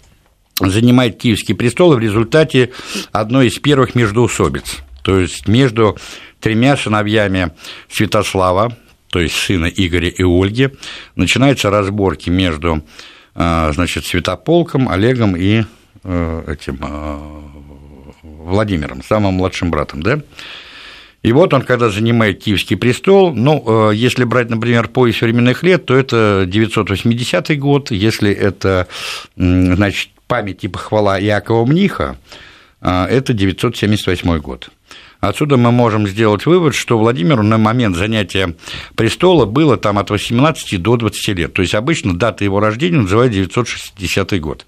занимает 0.60 1.18
Киевский 1.18 1.54
престол 1.54 1.94
в 1.94 1.98
результате 1.98 2.70
одной 3.12 3.48
из 3.48 3.58
первых 3.58 3.94
междоусобиц. 3.94 4.78
То 5.02 5.18
есть 5.18 5.48
между 5.48 5.98
тремя 6.40 6.76
сыновьями 6.76 7.50
Святослава, 7.90 8.76
то 9.10 9.18
есть 9.20 9.34
сына 9.34 9.66
Игоря 9.66 10.08
и 10.08 10.22
Ольги, 10.22 10.70
начинаются 11.16 11.70
разборки 11.70 12.30
между 12.30 12.82
значит, 13.34 14.06
Святополком, 14.06 14.88
Олегом 14.88 15.36
и 15.36 15.64
э, 16.04 16.44
этим 16.46 16.78
э, 16.80 17.44
Владимиром, 18.22 19.02
самым 19.02 19.34
младшим 19.34 19.70
братом, 19.70 20.02
да? 20.02 20.20
И 21.22 21.32
вот 21.32 21.54
он, 21.54 21.62
когда 21.62 21.88
занимает 21.88 22.42
Киевский 22.42 22.76
престол, 22.76 23.34
ну, 23.34 23.90
э, 23.90 23.94
если 23.94 24.24
брать, 24.24 24.50
например, 24.50 24.88
пояс 24.88 25.22
временных 25.22 25.62
лет, 25.62 25.86
то 25.86 25.96
это 25.96 26.44
980 26.46 27.58
год, 27.58 27.90
если 27.90 28.30
это, 28.30 28.86
значит, 29.34 30.10
память 30.26 30.64
и 30.64 30.68
похвала 30.68 31.18
Иакова 31.18 31.64
Мниха, 31.64 32.18
э, 32.82 33.06
это 33.06 33.32
978 33.32 34.38
год. 34.38 34.68
Отсюда 35.28 35.56
мы 35.56 35.72
можем 35.72 36.06
сделать 36.06 36.44
вывод, 36.44 36.74
что 36.74 36.98
Владимиру 36.98 37.42
на 37.42 37.56
момент 37.56 37.96
занятия 37.96 38.54
престола 38.94 39.46
было 39.46 39.76
там 39.76 39.98
от 39.98 40.10
18 40.10 40.80
до 40.82 40.96
20 40.96 41.28
лет. 41.28 41.52
То 41.54 41.62
есть 41.62 41.74
обычно 41.74 42.14
дата 42.14 42.44
его 42.44 42.60
рождения 42.60 42.98
называют 42.98 43.32
960 43.32 44.40
год. 44.40 44.66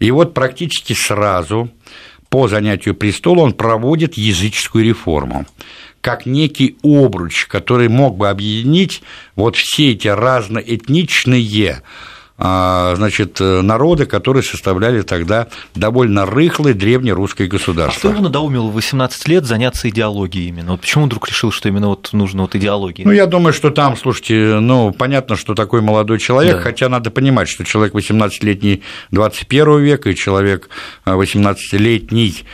И 0.00 0.10
вот 0.10 0.34
практически 0.34 0.94
сразу 0.94 1.70
по 2.28 2.48
занятию 2.48 2.96
престола 2.96 3.40
он 3.42 3.52
проводит 3.52 4.14
языческую 4.14 4.84
реформу 4.84 5.46
как 6.00 6.26
некий 6.26 6.76
обруч, 6.82 7.46
который 7.46 7.88
мог 7.88 8.18
бы 8.18 8.28
объединить 8.28 9.00
вот 9.36 9.56
все 9.56 9.92
эти 9.92 10.08
разноэтничные 10.08 11.80
значит, 12.36 13.38
народы, 13.40 14.06
которые 14.06 14.42
составляли 14.42 15.02
тогда 15.02 15.46
довольно 15.74 16.26
рыхлое 16.26 16.74
древнерусское 16.74 17.46
А 17.46 17.48
что 17.50 17.56
государство. 17.58 18.08
его 18.08 18.20
надоумило 18.20 18.66
в 18.68 18.74
18 18.74 19.28
лет 19.28 19.44
заняться 19.44 19.88
идеологией 19.88 20.48
именно? 20.48 20.72
Вот 20.72 20.80
почему 20.80 21.04
он 21.04 21.08
вдруг 21.10 21.28
решил, 21.28 21.52
что 21.52 21.68
именно 21.68 21.88
вот 21.88 22.10
нужно 22.12 22.42
вот 22.42 22.54
идеология? 22.56 23.04
Ну, 23.06 23.12
я 23.12 23.26
думаю, 23.26 23.52
что 23.52 23.70
там, 23.70 23.96
слушайте, 23.96 24.58
ну, 24.60 24.92
понятно, 24.92 25.36
что 25.36 25.54
такой 25.54 25.80
молодой 25.80 26.18
человек, 26.18 26.56
Да. 26.56 26.62
хотя 26.62 26.88
надо 26.88 27.10
понимать, 27.10 27.48
что 27.48 27.64
человек 27.64 27.94
18-летний 27.94 28.82
21 29.12 29.78
века 29.80 30.10
и 30.10 30.14
человек 30.16 30.68
а, 31.04 31.12
18-летний, 31.14 32.42
а, 32.42 32.46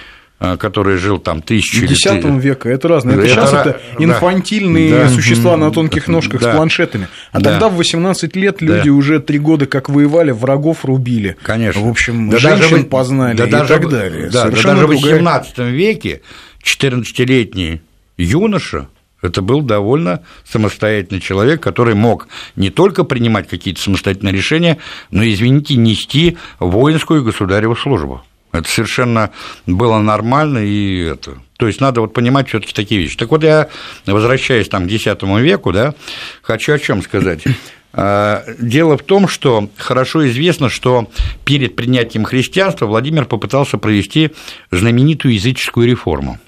который 0.59 0.97
жил 0.97 1.18
там 1.18 1.42
тысячу 1.42 1.87
В 1.87 1.90
X 1.90 2.00
три- 2.02 2.38
века 2.38 2.68
это 2.70 2.88
разное. 2.88 3.14
Это 3.14 3.25
Это 3.25 3.30
сейчас 3.35 3.52
ра- 3.52 3.61
это 3.61 3.80
да. 3.99 4.04
инфантильные 4.04 4.90
Да. 4.94 5.09
существа 5.11 5.56
на 5.59 5.70
тонких 5.70 6.09
ножках 6.09 6.40
Да. 6.40 6.52
с 6.52 6.56
планшетами. 6.56 7.09
А 7.32 7.40
Да. 7.40 7.50
тогда 7.50 7.68
в 7.68 7.76
18 7.76 8.37
лет 8.37 8.62
люди 8.62 8.88
Да. 8.88 8.92
уже 8.94 9.20
три 9.20 9.38
года 9.38 9.66
как 9.66 9.90
воевали, 9.90 10.30
врагов 10.30 10.85
рубили. 10.85 11.37
Конечно. 11.42 11.82
В 11.82 11.88
общем, 11.88 12.30
Да 12.30 12.38
женщин 12.38 12.61
даже 12.70 12.76
в- 12.76 12.88
познали 12.88 13.37
да 13.37 13.47
и 13.47 13.50
даже 13.50 13.68
так 13.68 13.85
в- 13.85 13.88
далее. 13.90 14.26
Да, 14.30 14.32
да 14.32 14.42
Совершенно 14.44 14.75
даже 14.76 14.87
в 14.87 14.90
другая- 14.92 15.12
18 15.12 15.70
веке 15.70 16.20
14-летний 16.62 17.82
юноша 18.16 18.88
это 19.23 19.42
был 19.42 19.61
довольно 19.61 20.23
самостоятельный 20.50 21.20
человек, 21.20 21.62
который 21.62 21.94
мог 21.94 22.28
не 22.56 22.70
только 22.70 23.04
принимать 23.04 23.49
какие-то 23.49 23.80
самостоятельные 23.82 24.32
решения, 24.35 24.78
но, 25.11 25.23
извините, 25.28 25.76
нести 25.76 26.38
воинскую 26.59 27.20
и 27.20 27.25
государеву 27.25 27.76
службу. 27.76 28.23
Это 28.52 28.69
совершенно 28.69 29.30
было 29.66 29.99
нормально, 29.99 30.59
и 30.59 31.04
это... 31.04 31.38
То 31.57 31.66
есть 31.66 31.80
надо 31.80 32.00
вот 32.00 32.14
понимать 32.14 32.49
все 32.49 32.59
таки 32.59 32.73
такие 32.73 33.00
вещи. 33.00 33.16
Так 33.16 33.30
вот, 33.30 33.45
я, 33.45 33.69
возвращаясь 34.07 34.69
там 34.69 34.88
к 34.88 34.90
X 34.90 35.04
веку, 35.23 35.73
да, 35.73 35.95
хочу 36.42 36.73
о 36.73 36.78
чем 36.78 37.02
сказать. 37.02 37.45
А, 37.92 38.45
Дело 38.61 38.97
в 38.97 39.02
том, 39.02 39.26
что 39.26 39.69
хорошо 39.76 40.28
известно, 40.28 40.69
что 40.69 41.11
перед 41.45 41.75
принятием 41.75 42.23
христианства 42.23 42.87
Владимир 42.87 43.25
попытался 43.25 43.78
провести 43.78 44.30
знаменитую 44.71 45.35
языческую 45.35 45.88
реформу. 45.88 46.38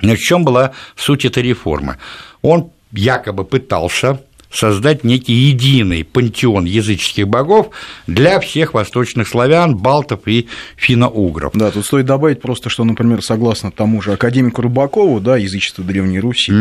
Но 0.00 0.14
в 0.14 0.18
чем 0.18 0.44
была 0.44 0.72
суть 0.96 1.24
этой 1.24 1.44
реформы? 1.44 1.98
Он 2.42 2.72
якобы 2.90 3.44
пытался 3.44 4.20
создать 4.54 5.04
некий 5.04 5.34
единый 5.34 6.04
пантеон 6.04 6.64
языческих 6.64 7.28
богов 7.28 7.70
для 8.06 8.40
всех 8.40 8.72
восточных 8.72 9.28
славян, 9.28 9.76
балтов 9.76 10.20
и 10.26 10.46
финно-угров. 10.76 11.52
Да, 11.54 11.70
тут 11.70 11.84
стоит 11.84 12.06
добавить 12.06 12.40
просто, 12.40 12.70
что, 12.70 12.84
например, 12.84 13.22
согласно 13.22 13.70
тому 13.70 14.00
же 14.00 14.12
академику 14.12 14.62
Рыбакову, 14.62 15.20
да, 15.20 15.36
язычество 15.36 15.84
Древней 15.84 16.20
Руси, 16.20 16.52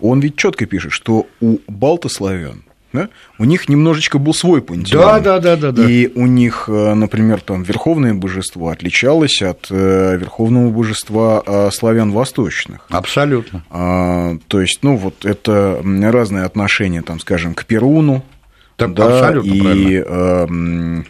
он 0.00 0.20
ведь 0.20 0.36
четко 0.36 0.66
пишет, 0.66 0.92
что 0.92 1.26
у 1.40 1.58
балтославян 1.66 2.62
да, 2.92 3.08
у 3.38 3.44
них 3.44 3.68
немножечко 3.68 4.18
был 4.18 4.34
свой 4.34 4.62
пантеон. 4.62 5.02
Да, 5.02 5.20
да, 5.20 5.38
да, 5.38 5.56
да, 5.56 5.72
да. 5.72 5.88
И 5.88 6.08
у 6.14 6.26
них, 6.26 6.64
э, 6.68 6.94
например, 6.94 7.40
там 7.40 7.62
верховное 7.62 8.14
божество 8.14 8.68
отличалось 8.70 9.40
от 9.42 9.66
э, 9.70 10.16
верховного 10.18 10.70
божества 10.70 11.42
э, 11.46 11.70
славян 11.72 12.10
восточных. 12.12 12.86
Абсолютно. 12.90 13.64
А, 13.70 14.36
то 14.48 14.60
есть, 14.60 14.80
ну, 14.82 14.96
вот 14.96 15.24
это 15.24 15.80
разные 16.02 16.44
отношения, 16.44 17.02
там, 17.02 17.20
скажем, 17.20 17.54
к 17.54 17.64
Перуну. 17.64 18.22
Так, 18.76 18.94
да, 18.94 19.18
абсолютно 19.20 19.52
и, 19.52 19.60
правильно. 19.60 20.04
э, 20.06 21.04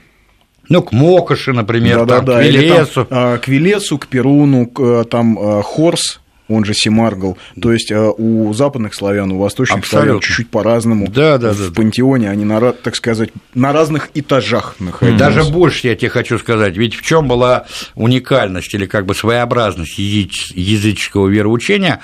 Ну, 0.68 0.82
к 0.82 0.92
Мокоши, 0.92 1.52
например, 1.52 1.98
там, 1.98 2.06
да-да-да, 2.06 2.40
к 2.42 2.44
или 2.46 2.68
там, 2.68 2.76
Велесу. 2.78 3.06
к 3.40 3.48
Велесу, 3.48 3.98
к 3.98 4.06
Перуну, 4.06 4.66
к, 4.66 5.04
там 5.04 5.36
Хорс, 5.62 6.19
он 6.50 6.64
же 6.64 6.74
Семаргл. 6.74 7.38
То 7.60 7.72
есть 7.72 7.90
а, 7.92 8.10
у 8.10 8.52
западных 8.52 8.94
славян, 8.94 9.30
у 9.30 9.38
восточных 9.38 9.86
славян 9.86 10.08
Абсолютно. 10.16 10.26
чуть-чуть 10.26 10.50
по-разному. 10.50 11.08
Да, 11.08 11.38
да, 11.38 11.52
в 11.52 11.68
да. 11.70 11.74
пантеоне 11.74 12.28
они, 12.28 12.44
на, 12.44 12.72
так 12.72 12.96
сказать, 12.96 13.30
на 13.54 13.72
разных 13.72 14.10
этажах 14.14 14.76
находятся. 14.80 15.18
Даже 15.18 15.44
больше 15.44 15.86
я 15.86 15.94
тебе 15.94 16.10
хочу 16.10 16.38
сказать, 16.38 16.76
ведь 16.76 16.94
в 16.94 17.02
чем 17.02 17.28
была 17.28 17.66
уникальность 17.94 18.74
или 18.74 18.86
как 18.86 19.06
бы 19.06 19.14
своеобразность 19.14 19.98
языч- 19.98 20.52
языческого 20.54 21.28
вероучения, 21.28 22.00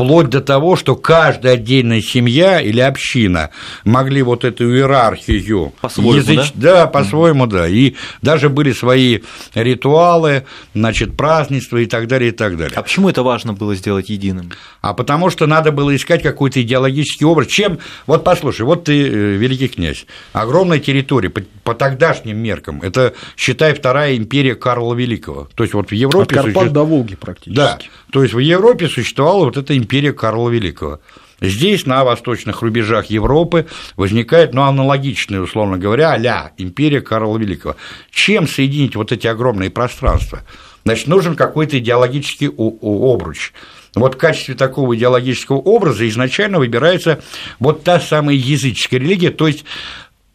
вплоть 0.00 0.28
до 0.30 0.40
того, 0.40 0.76
что 0.76 0.96
каждая 0.96 1.54
отдельная 1.54 2.00
семья 2.00 2.60
или 2.60 2.80
община 2.80 3.50
могли 3.84 4.22
вот 4.22 4.44
эту 4.44 4.64
иерархию 4.74 5.72
По-своему, 5.80 6.42
да, 6.54 6.86
по-своему, 6.86 7.46
да, 7.46 7.68
и 7.68 7.94
даже 8.22 8.48
были 8.48 8.72
свои 8.72 9.20
ритуалы, 9.54 10.44
значит, 10.74 11.16
празднества 11.16 11.78
и 11.78 11.86
так 11.86 12.06
далее, 12.06 12.30
и 12.30 12.32
так 12.32 12.56
далее. 12.56 12.76
А 12.76 12.82
почему 12.82 13.08
это 13.08 13.22
важно 13.22 13.52
было 13.52 13.74
сделать 13.74 14.08
единым? 14.08 14.50
А 14.80 14.94
потому 14.94 15.30
что 15.30 15.46
надо 15.46 15.72
было 15.72 15.94
искать 15.94 16.22
какой-то 16.22 16.62
идеологический 16.62 17.24
образ. 17.24 17.48
Чем, 17.48 17.78
вот 18.06 18.24
послушай, 18.24 18.62
вот 18.62 18.84
ты 18.84 19.02
э, 19.02 19.36
великий 19.36 19.68
князь, 19.68 20.06
огромная 20.32 20.78
территория 20.78 21.28
по, 21.28 21.42
по 21.64 21.74
тогдашним 21.74 22.38
меркам, 22.38 22.80
это, 22.82 23.14
считай, 23.36 23.74
вторая 23.74 24.16
империя 24.16 24.54
Карла 24.54 24.94
Великого. 24.94 25.48
То 25.54 25.64
есть 25.64 25.74
вот 25.74 25.88
в 25.88 25.92
От 25.92 25.98
Европе... 25.98 26.34
Карпат 26.34 26.64
суще- 26.64 26.70
до 26.70 26.84
Волги 26.84 27.16
практически. 27.16 27.56
Да, 27.56 27.78
то 28.10 28.22
есть 28.22 28.34
в 28.34 28.38
Европе 28.38 28.88
существовала 28.88 29.44
вот 29.44 29.56
эта 29.56 29.76
империя 29.76 29.89
Карла 30.12 30.50
Великого. 30.50 31.00
Здесь, 31.40 31.86
на 31.86 32.04
восточных 32.04 32.62
рубежах 32.62 33.06
Европы, 33.06 33.66
возникает, 33.96 34.52
ну, 34.52 34.62
аналогичная, 34.62 35.40
условно 35.40 35.78
говоря, 35.78 36.12
а 36.12 36.52
империя 36.58 37.00
Карла 37.00 37.38
Великого. 37.38 37.76
Чем 38.10 38.46
соединить 38.46 38.94
вот 38.94 39.10
эти 39.10 39.26
огромные 39.26 39.70
пространства? 39.70 40.42
Значит, 40.84 41.06
нужен 41.06 41.36
какой-то 41.36 41.78
идеологический 41.78 42.48
обруч. 42.48 43.52
Вот 43.94 44.14
в 44.14 44.18
качестве 44.18 44.54
такого 44.54 44.96
идеологического 44.96 45.56
образа 45.56 46.08
изначально 46.08 46.58
выбирается 46.58 47.20
вот 47.58 47.82
та 47.82 48.00
самая 48.00 48.36
языческая 48.36 49.00
религия, 49.00 49.30
то 49.30 49.48
есть 49.48 49.64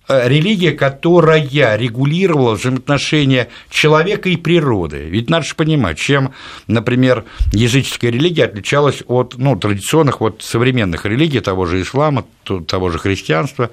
религия, 0.08 0.72
которая 0.72 1.42
регулировала 1.78 2.56
взаимоотношения 2.56 3.50
человека 3.70 4.30
и 4.30 4.36
природы. 4.36 5.08
Ведь 5.10 5.30
надо 5.30 5.46
же 5.46 5.56
понимать, 5.56 5.98
чем, 5.98 6.32
например, 6.68 7.24
языческая 7.52 8.12
религия 8.12 8.46
отличалась 8.46 9.04
от 9.08 9.36
ну, 9.38 9.56
традиционных 9.56 10.22
вот, 10.22 10.42
современных 10.42 11.06
религий, 11.06 11.40
того 11.40 11.66
же 11.66 11.82
ислама, 11.82 12.26
то- 12.44 12.62
того 12.62 12.90
же 12.90 13.00
христианства. 13.00 13.70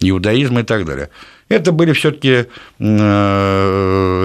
иудаизма 0.00 0.60
и 0.60 0.64
так 0.64 0.84
далее. 0.84 1.08
Это 1.48 1.70
были 1.70 1.92
все-таки 1.92 2.46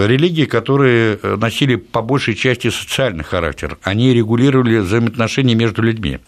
религии, 0.07 0.45
которые 0.45 1.19
носили 1.37 1.75
по 1.75 2.01
большей 2.01 2.35
части 2.35 2.69
социальный 2.69 3.23
характер. 3.23 3.77
Они 3.83 4.13
регулировали 4.13 4.77
взаимоотношения 4.79 5.55
между 5.55 5.81
людьми. 5.81 6.19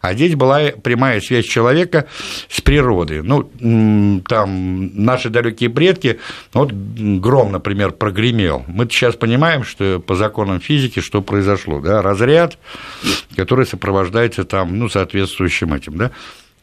А 0.00 0.14
здесь 0.14 0.34
была 0.34 0.70
прямая 0.82 1.20
связь 1.20 1.46
человека 1.46 2.06
с 2.48 2.60
природой. 2.60 3.22
Ну, 3.22 4.22
там 4.28 5.04
наши 5.04 5.30
далекие 5.30 5.70
предки, 5.70 6.20
вот 6.52 6.72
гром, 6.72 7.52
например, 7.52 7.92
прогремел. 7.92 8.64
Мы 8.68 8.86
сейчас 8.86 9.16
понимаем, 9.16 9.64
что 9.64 10.00
по 10.00 10.14
законам 10.14 10.60
физики, 10.60 11.00
что 11.00 11.22
произошло, 11.22 11.80
да, 11.80 12.02
разряд, 12.02 12.58
который 13.34 13.66
сопровождается 13.66 14.44
там, 14.44 14.78
ну, 14.78 14.88
соответствующим 14.88 15.74
этим, 15.74 15.96
да. 15.96 16.10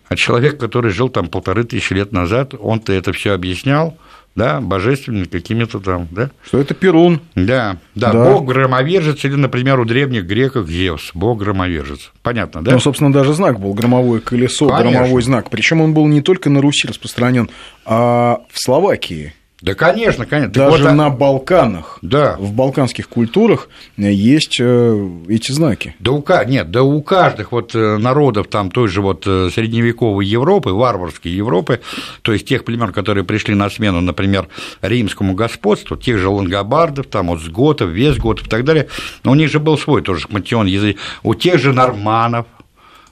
А 0.10 0.16
человек, 0.16 0.60
который 0.60 0.92
жил 0.92 1.10
там 1.10 1.28
полторы 1.28 1.64
тысячи 1.64 1.94
лет 1.94 2.12
назад, 2.12 2.54
он-то 2.60 2.94
это 2.94 3.14
все 3.14 3.32
объяснял, 3.32 3.98
да, 4.36 4.62
божественными 4.62 5.26
какими-то 5.26 5.80
там, 5.80 6.08
да. 6.12 6.32
Что 6.46 6.60
это 6.60 6.74
Перун. 6.74 7.22
Да, 7.36 7.78
да, 7.96 8.12
да. 8.12 8.32
бог 8.32 8.46
громовержец 8.46 9.24
или, 9.26 9.36
например, 9.36 9.80
у 9.80 9.86
древних 9.86 10.26
греков 10.26 10.68
Зевс, 10.68 11.12
бог 11.14 11.40
громовержец. 11.40 12.12
Понятно, 12.22 12.64
да? 12.64 12.72
Ну, 12.72 12.80
собственно, 12.80 13.14
даже 13.14 13.34
знак 13.34 13.60
был 13.60 13.74
громовое 13.74 14.20
колесо, 14.20 14.68
Конечно. 14.68 14.92
громовой 14.92 15.22
знак. 15.22 15.50
Причем 15.50 15.82
он 15.82 15.94
был 15.94 16.08
не 16.08 16.22
только 16.22 16.50
на 16.50 16.62
Руси 16.62 16.88
распространен, 16.88 17.50
а 17.86 18.42
в 18.50 18.60
Словакии. 18.60 19.34
Да, 19.64 19.76
конечно, 19.76 20.26
конечно. 20.26 20.52
Даже 20.52 20.84
вот, 20.84 20.92
на 20.92 21.10
Балканах, 21.10 21.98
да. 22.02 22.36
в 22.38 22.52
балканских 22.52 23.08
культурах 23.08 23.70
есть 23.96 24.58
э, 24.60 25.10
эти 25.30 25.54
знаки. 25.54 25.96
Да 26.00 26.12
у, 26.12 26.26
нет, 26.46 26.70
да 26.70 26.84
у 26.84 27.02
каждых 27.02 27.54
вот 27.54 27.74
э, 27.74 27.98
народов 27.98 28.48
там 28.50 28.70
той 28.70 28.90
же 28.90 29.02
вот 29.02 29.24
э, 29.26 29.50
средневековой 29.56 30.26
Европы, 30.26 30.72
варварской 30.72 31.32
Европы, 31.32 31.80
то 32.24 32.34
есть 32.34 32.46
тех 32.46 32.66
племен, 32.66 32.92
которые 32.92 33.24
пришли 33.24 33.56
на 33.56 33.70
смену, 33.70 34.02
например, 34.02 34.50
римскому 34.82 35.34
господству, 35.34 35.96
тех 35.96 36.18
же 36.18 36.28
лангобардов, 36.28 37.08
там 37.08 37.28
вот 37.28 37.40
сготов, 37.40 37.90
весготов 37.90 38.48
и 38.48 38.50
так 38.50 38.66
далее, 38.66 38.90
но 39.24 39.32
у 39.32 39.36
них 39.36 39.50
же 39.50 39.62
был 39.62 39.78
свой 39.78 40.02
тоже 40.02 40.20
шматион 40.28 40.66
язык, 40.66 40.98
у 41.24 41.36
тех 41.36 41.58
же 41.58 41.72
норманов, 41.72 42.48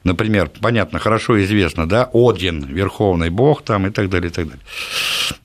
например, 0.04 0.52
понятно, 0.60 1.00
хорошо 1.00 1.42
известно, 1.44 1.88
да, 1.88 2.10
Один, 2.14 2.64
верховный 2.66 3.30
бог 3.30 3.62
там 3.62 3.88
и 3.88 3.90
так 3.90 4.10
далее, 4.10 4.30
и 4.30 4.34
так 4.34 4.48
далее. 4.48 4.64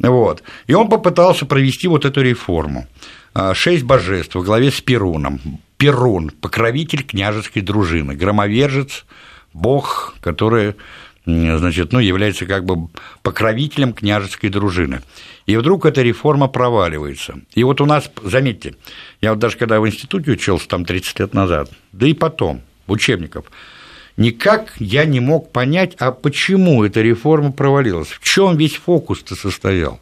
Вот. 0.01 0.43
И 0.67 0.75
он 0.75 0.89
попытался 0.89 1.47
провести 1.47 1.89
вот 1.89 2.05
эту 2.05 2.23
реформу. 2.23 2.87
А, 3.35 3.55
шесть 3.55 3.85
божеств 3.85 4.35
во 4.35 4.43
главе 4.43 4.71
с 4.71 4.81
Перуном. 4.81 5.41
Перун– 5.77 6.31
покровитель 6.41 7.03
княжеской 7.03 7.61
дружины, 7.61 8.15
громовержец, 8.15 9.05
бог, 9.53 10.15
который 10.21 10.75
значит, 11.27 11.93
ну, 11.93 11.99
является 11.99 12.47
как 12.47 12.65
бы 12.65 12.89
покровителем 13.23 13.93
княжеской 13.93 14.49
дружины. 14.49 15.03
И 15.47 15.57
вдруг 15.57 15.85
эта 15.85 16.03
реформа 16.03 16.47
проваливается. 16.47 17.41
И 17.53 17.65
вот 17.65 17.81
у 17.81 17.87
нас, 17.87 18.11
заметьте, 18.23 18.77
я 19.21 19.31
вот 19.31 19.41
даже 19.41 19.57
когда 19.57 19.81
в 19.81 19.87
институте 19.89 20.31
учился, 20.31 20.69
там 20.69 20.85
30 20.85 21.21
лет 21.21 21.35
назад, 21.35 21.69
да 21.93 22.07
и 22.07 22.15
потом, 22.15 22.63
в 22.87 22.93
учебниках, 22.93 23.45
никак 24.17 24.75
я 24.79 25.05
не 25.05 25.21
мог 25.21 25.51
понять, 25.53 25.95
а 25.99 26.13
почему 26.13 26.85
эта 26.85 27.03
реформа 27.03 27.53
провалилась, 27.53 28.09
в 28.09 28.23
чем 28.23 28.57
весь 28.57 28.77
фокус-то 28.77 29.35
состоял. 29.35 30.01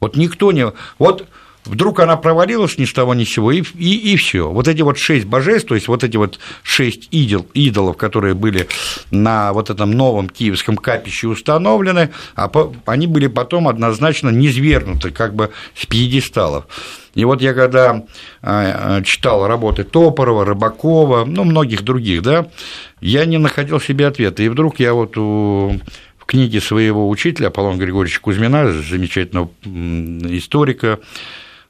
Вот 0.00 0.16
никто 0.16 0.52
не... 0.52 0.72
Вот 0.98 1.26
вдруг 1.64 2.00
она 2.00 2.16
провалилась 2.16 2.78
ни 2.78 2.84
с 2.84 2.92
того 2.92 3.14
ни 3.14 3.24
с 3.24 3.32
сего, 3.32 3.52
и, 3.52 3.62
и, 3.76 4.12
и 4.12 4.16
все. 4.16 4.50
Вот 4.50 4.68
эти 4.68 4.82
вот 4.82 4.98
шесть 4.98 5.26
божеств, 5.26 5.68
то 5.68 5.74
есть 5.74 5.88
вот 5.88 6.04
эти 6.04 6.16
вот 6.16 6.38
шесть 6.62 7.08
идол, 7.10 7.46
идолов, 7.54 7.96
которые 7.96 8.34
были 8.34 8.68
на 9.10 9.52
вот 9.52 9.70
этом 9.70 9.90
новом 9.92 10.28
киевском 10.28 10.76
капище 10.76 11.28
установлены, 11.28 12.10
а 12.34 12.48
по, 12.48 12.74
они 12.86 13.06
были 13.06 13.26
потом 13.26 13.68
однозначно 13.68 14.30
низвергнуты 14.30 15.10
как 15.10 15.34
бы 15.34 15.50
с 15.74 15.86
пьедесталов. 15.86 16.66
И 17.14 17.24
вот 17.24 17.42
я 17.42 17.54
когда 17.54 17.90
а, 17.90 18.02
а, 18.42 19.02
читал 19.02 19.46
работы 19.46 19.82
Топорова, 19.82 20.44
Рыбакова, 20.44 21.24
ну, 21.24 21.44
многих 21.44 21.82
других, 21.82 22.22
да, 22.22 22.46
я 23.00 23.24
не 23.24 23.38
находил 23.38 23.80
себе 23.80 24.06
ответа. 24.06 24.42
И 24.44 24.48
вдруг 24.48 24.78
я 24.78 24.94
вот 24.94 25.16
у 25.16 25.80
книге 26.30 26.60
своего 26.60 27.08
учителя 27.08 27.48
Аполлона 27.48 27.76
Григорьевича 27.76 28.20
Кузьмина, 28.20 28.72
замечательного 28.72 29.50
историка, 29.64 31.00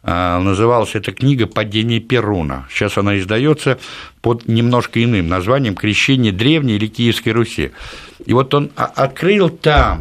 называлась 0.03 0.95
эта 0.95 1.13
книга 1.13 1.47
«Падение 1.47 2.01
Перуна». 2.01 2.67
Сейчас 2.71 2.97
она 2.97 3.19
издается 3.19 3.79
под 4.23 4.49
немножко 4.49 5.03
иным 5.03 5.29
названием 5.29 5.75
«Крещение 5.75 6.33
древней 6.33 6.77
или 6.77 6.87
Киевской 6.87 7.31
Руси». 7.31 7.73
И 8.25 8.33
вот 8.33 8.55
он 8.55 8.71
открыл 8.77 9.51
там 9.51 10.01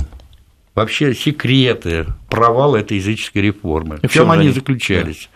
вообще 0.75 1.13
секреты 1.13 2.05
провала 2.29 2.77
этой 2.77 2.97
языческой 2.97 3.41
реформы. 3.41 3.99
в 4.01 4.07
чем 4.09 4.31
они 4.31 4.49
заключались? 4.49 5.29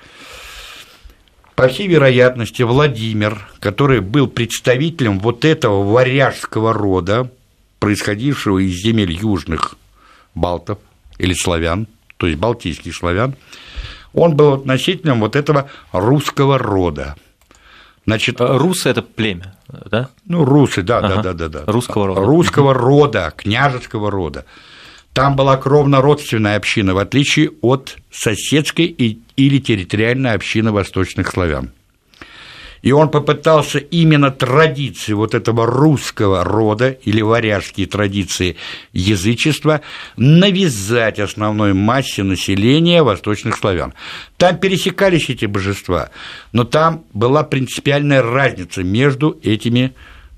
По 1.55 1.67
всей 1.67 1.87
вероятности, 1.87 2.63
Владимир, 2.63 3.47
который 3.59 3.99
был 3.99 4.27
представителем 4.27 5.19
вот 5.19 5.45
этого 5.45 5.83
варяжского 5.83 6.73
рода, 6.73 7.29
происходившего 7.79 8.59
из 8.59 8.81
земель 8.81 9.11
южных 9.11 9.75
балтов 10.33 10.79
или 11.19 11.33
славян, 11.33 11.87
то 12.17 12.25
есть 12.25 12.39
балтийских 12.39 12.95
славян, 12.95 13.35
он 14.13 14.35
был 14.35 14.53
относительным 14.53 15.19
вот 15.19 15.35
этого 15.35 15.69
русского 15.91 16.57
рода. 16.57 17.15
Значит, 18.05 18.41
а 18.41 18.57
русы 18.57 18.89
это 18.89 19.01
племя, 19.01 19.55
да? 19.89 20.09
Ну, 20.25 20.43
русы, 20.43 20.83
да, 20.83 20.97
ага. 20.99 21.15
да, 21.15 21.21
да, 21.21 21.33
да, 21.33 21.49
да. 21.49 21.71
Русского 21.71 22.07
рода. 22.07 22.21
Русского 22.21 22.73
рода, 22.73 23.33
княжеского 23.35 24.11
рода. 24.11 24.45
Там 25.13 25.35
была 25.35 25.57
кровно-родственная 25.57 26.57
община, 26.57 26.95
в 26.95 26.97
отличие 26.97 27.51
от 27.61 27.97
соседской 28.11 28.85
или 28.87 29.59
территориальной 29.59 30.33
общины 30.33 30.71
восточных 30.71 31.29
славян. 31.29 31.71
И 32.83 32.91
он 32.91 33.09
попытался 33.09 33.79
именно 33.79 34.29
традиции 34.29 35.13
вот 35.13 35.33
этого 35.33 35.65
русского 35.65 36.43
рода 36.43 36.89
или 36.89 37.21
варяжские 37.21 37.87
традиции 37.87 38.57
язычества 38.91 39.81
навязать 40.17 41.17
основной 41.17 41.73
массе 41.73 42.23
населения 42.23 43.01
восточных 43.01 43.55
славян. 43.55 43.93
Там 44.35 44.57
пересекались 44.57 45.29
эти 45.29 45.45
божества, 45.45 46.09
но 46.51 46.65
там 46.65 47.05
была 47.13 47.43
принципиальная 47.43 48.21
разница 48.21 48.83
между 48.83 49.39
этими 49.41 49.93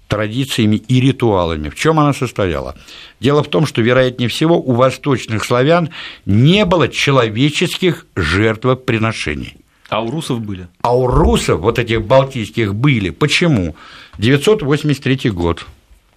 традициями 0.07 0.75
и 0.75 1.01
ритуалами. 1.01 1.69
В 1.69 1.75
чем 1.75 1.99
она 1.99 2.13
состояла? 2.13 2.75
Дело 3.19 3.41
в 3.41 3.49
том, 3.49 3.65
что, 3.65 3.81
вероятнее 3.81 4.29
всего, 4.29 4.61
у 4.61 4.73
восточных 4.73 5.43
славян 5.43 5.89
не 6.27 6.63
было 6.65 6.89
человеческих 6.89 8.05
жертвоприношений. 8.15 9.55
А 9.89 10.01
у 10.01 10.09
русов 10.09 10.41
были? 10.41 10.67
А 10.81 10.95
у 10.95 11.07
русов, 11.07 11.61
вот 11.61 11.79
этих 11.79 12.03
балтийских, 12.03 12.73
были. 12.73 13.11
Почему? 13.11 13.75
983 14.17 15.29
год. 15.29 15.65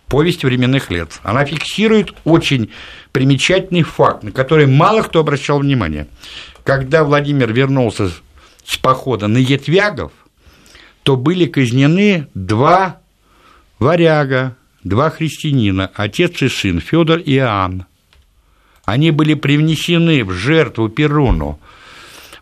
Повесть 0.07 0.43
временных 0.43 0.91
лет. 0.91 1.21
Она 1.23 1.45
фиксирует 1.45 2.15
очень 2.25 2.71
примечательный 3.13 3.83
факт, 3.83 4.23
на 4.23 4.33
который 4.33 4.67
мало 4.67 5.03
кто 5.03 5.21
обращал 5.21 5.59
внимание. 5.59 6.09
Когда 6.65 7.05
Владимир 7.05 7.53
вернулся 7.53 8.11
с 8.65 8.77
похода 8.79 9.27
на 9.29 9.39
Етвягов, 9.39 10.13
то 11.03 11.17
были 11.17 11.47
казнены 11.47 12.27
два 12.35 13.01
варяга, 13.79 14.57
два 14.85 15.11
христианина, 15.11 15.91
отец 15.95 16.41
и 16.43 16.49
сын, 16.49 16.81
Федор 16.81 17.19
и 17.19 17.37
Иоанн. 17.37 17.85
Они 18.85 19.11
были 19.11 19.35
привнесены 19.35 20.25
в 20.25 20.33
жертву 20.33 20.89
Перуну. 20.89 21.59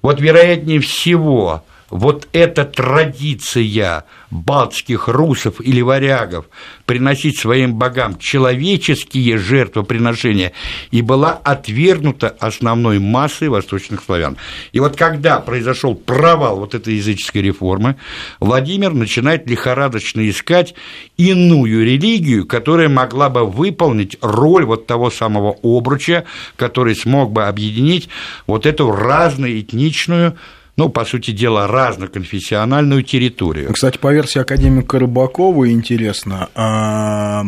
Вот, 0.06 0.20
вероятнее 0.20 0.78
всего, 0.78 1.64
вот 1.90 2.28
эта 2.32 2.64
традиция 2.64 4.04
балтских 4.30 5.08
русов 5.08 5.60
или 5.60 5.80
варягов 5.80 6.46
приносить 6.84 7.38
своим 7.38 7.74
богам 7.74 8.18
человеческие 8.18 9.38
жертвоприношения 9.38 10.52
и 10.90 11.02
была 11.02 11.32
отвергнута 11.32 12.28
основной 12.40 12.98
массой 12.98 13.48
восточных 13.48 14.02
славян. 14.02 14.36
И 14.72 14.80
вот 14.80 14.96
когда 14.96 15.38
произошел 15.38 15.94
провал 15.94 16.58
вот 16.58 16.74
этой 16.74 16.94
языческой 16.94 17.42
реформы, 17.42 17.96
Владимир 18.40 18.92
начинает 18.92 19.48
лихорадочно 19.48 20.28
искать 20.28 20.74
иную 21.16 21.84
религию, 21.84 22.46
которая 22.46 22.88
могла 22.88 23.28
бы 23.28 23.46
выполнить 23.46 24.16
роль 24.20 24.64
вот 24.64 24.86
того 24.86 25.10
самого 25.10 25.56
обруча, 25.62 26.24
который 26.56 26.96
смог 26.96 27.32
бы 27.32 27.44
объединить 27.44 28.08
вот 28.46 28.66
эту 28.66 28.90
разноэтничную 28.90 30.36
ну, 30.76 30.88
по 30.90 31.04
сути 31.04 31.30
дела, 31.30 31.66
разноконфессиональную 31.66 33.02
территорию. 33.02 33.72
Кстати, 33.72 33.98
по 33.98 34.12
версии 34.12 34.40
академика 34.40 34.98
Рыбакова 34.98 35.70
интересно, 35.70 36.48
а, 36.54 37.44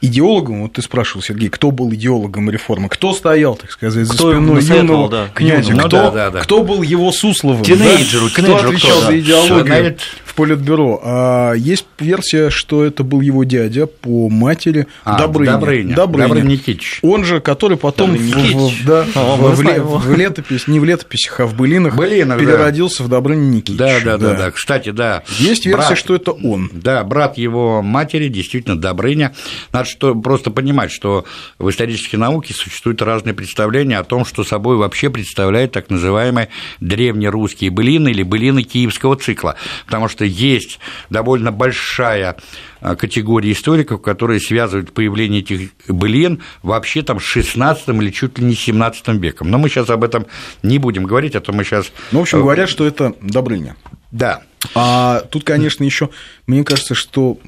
идеологом, 0.00 0.62
вот 0.62 0.74
ты 0.74 0.82
спрашивал, 0.82 1.22
Сергей, 1.22 1.48
кто 1.48 1.70
был 1.70 1.92
идеологом 1.92 2.50
реформы, 2.50 2.88
кто 2.88 3.12
стоял, 3.12 3.56
так 3.56 3.70
сказать, 3.70 4.06
за 4.06 4.14
кто 4.14 4.32
спиной 4.32 4.62
юного 4.62 5.08
да, 5.08 5.28
князя, 5.34 5.72
ну, 5.72 5.78
кто, 5.80 5.88
да, 5.88 6.10
да, 6.10 6.30
да. 6.30 6.40
кто 6.40 6.62
был 6.62 6.82
его 6.82 7.10
Сусловым, 7.12 7.62
тинейджеру, 7.64 8.26
да? 8.26 8.42
кто 8.42 8.56
отвечал 8.56 8.90
кто, 8.98 9.06
за 9.06 9.18
идеологию? 9.20 9.66
Значит, 9.66 10.00
в 10.24 10.34
Политбюро. 10.34 11.00
А 11.02 11.52
есть 11.54 11.86
версия, 11.98 12.48
что 12.50 12.84
это 12.84 13.02
был 13.02 13.20
его 13.20 13.42
дядя 13.42 13.86
по 13.86 14.28
матери 14.28 14.86
А, 15.04 15.18
Добрыня. 15.18 15.52
Добрыня. 15.52 15.94
Добрыня. 15.96 16.28
Добрыня 16.28 16.46
Никитич. 16.46 17.00
Он 17.02 17.24
же, 17.24 17.40
который 17.40 17.76
потом 17.76 18.12
в, 18.12 18.18
в- 18.18 18.24
Никитич. 18.24 18.84
да, 18.86 19.04
А, 19.16 19.34
в- 19.36 19.54
в 19.56 19.98
в 20.08 20.16
летопись, 20.16 20.68
не 20.68 20.78
в 20.78 20.84
летописях, 20.84 21.40
а 21.40 21.46
в 21.46 21.54
былинах, 21.56 21.96
Былинах, 21.96 22.38
да. 22.38 22.44
переродился 22.44 23.02
в 23.02 23.08
Добрыня 23.08 23.40
Никитича. 23.48 23.78
Да, 23.78 24.00
да, 24.04 24.18
да, 24.18 24.34
да. 24.34 24.50
Кстати, 24.52 24.90
да. 24.90 25.24
Есть 25.38 25.66
версия, 25.66 25.88
брат- 25.88 25.98
что 25.98 26.14
это 26.14 26.30
он. 26.30 26.70
Да, 26.72 27.02
брат 27.02 27.36
его 27.36 27.82
матери 27.82 28.28
действительно 28.28 28.78
Добрыня. 28.78 29.34
Надо 29.72 29.87
что, 29.88 30.14
просто 30.14 30.50
понимать, 30.50 30.90
что 30.90 31.24
в 31.58 31.68
исторической 31.70 32.16
науке 32.16 32.54
существуют 32.54 33.02
разные 33.02 33.34
представления 33.34 33.98
о 33.98 34.04
том, 34.04 34.24
что 34.24 34.44
собой 34.44 34.76
вообще 34.76 35.10
представляют 35.10 35.72
так 35.72 35.90
называемые 35.90 36.48
древнерусские 36.80 37.70
былины 37.70 38.10
или 38.10 38.22
былины 38.22 38.62
киевского 38.62 39.16
цикла. 39.16 39.56
Потому 39.86 40.08
что 40.08 40.24
есть 40.24 40.78
довольно 41.10 41.52
большая 41.52 42.36
а, 42.80 42.96
категория 42.96 43.52
историков, 43.52 44.00
которые 44.02 44.40
связывают 44.40 44.92
появление 44.92 45.40
этих 45.40 45.70
былин 45.88 46.42
вообще 46.62 47.02
там 47.02 47.20
с 47.20 47.24
16 47.24 47.88
или 47.88 48.10
чуть 48.10 48.38
ли 48.38 48.44
не 48.44 48.54
17 48.54 49.08
веком. 49.20 49.50
Но 49.50 49.58
мы 49.58 49.68
сейчас 49.68 49.90
об 49.90 50.04
этом 50.04 50.26
не 50.62 50.78
будем 50.78 51.04
говорить, 51.04 51.34
а 51.34 51.40
то 51.40 51.52
мы 51.52 51.64
сейчас... 51.64 51.90
Ну, 52.12 52.20
в 52.20 52.22
общем, 52.22 52.40
говорят, 52.40 52.68
что 52.68 52.86
это 52.86 53.14
Добрыня. 53.20 53.76
Да, 54.10 54.42
А 54.74 55.20
тут, 55.30 55.44
конечно, 55.44 55.84
еще, 55.84 56.10
мне 56.46 56.64
кажется, 56.64 56.94
что 56.94 57.38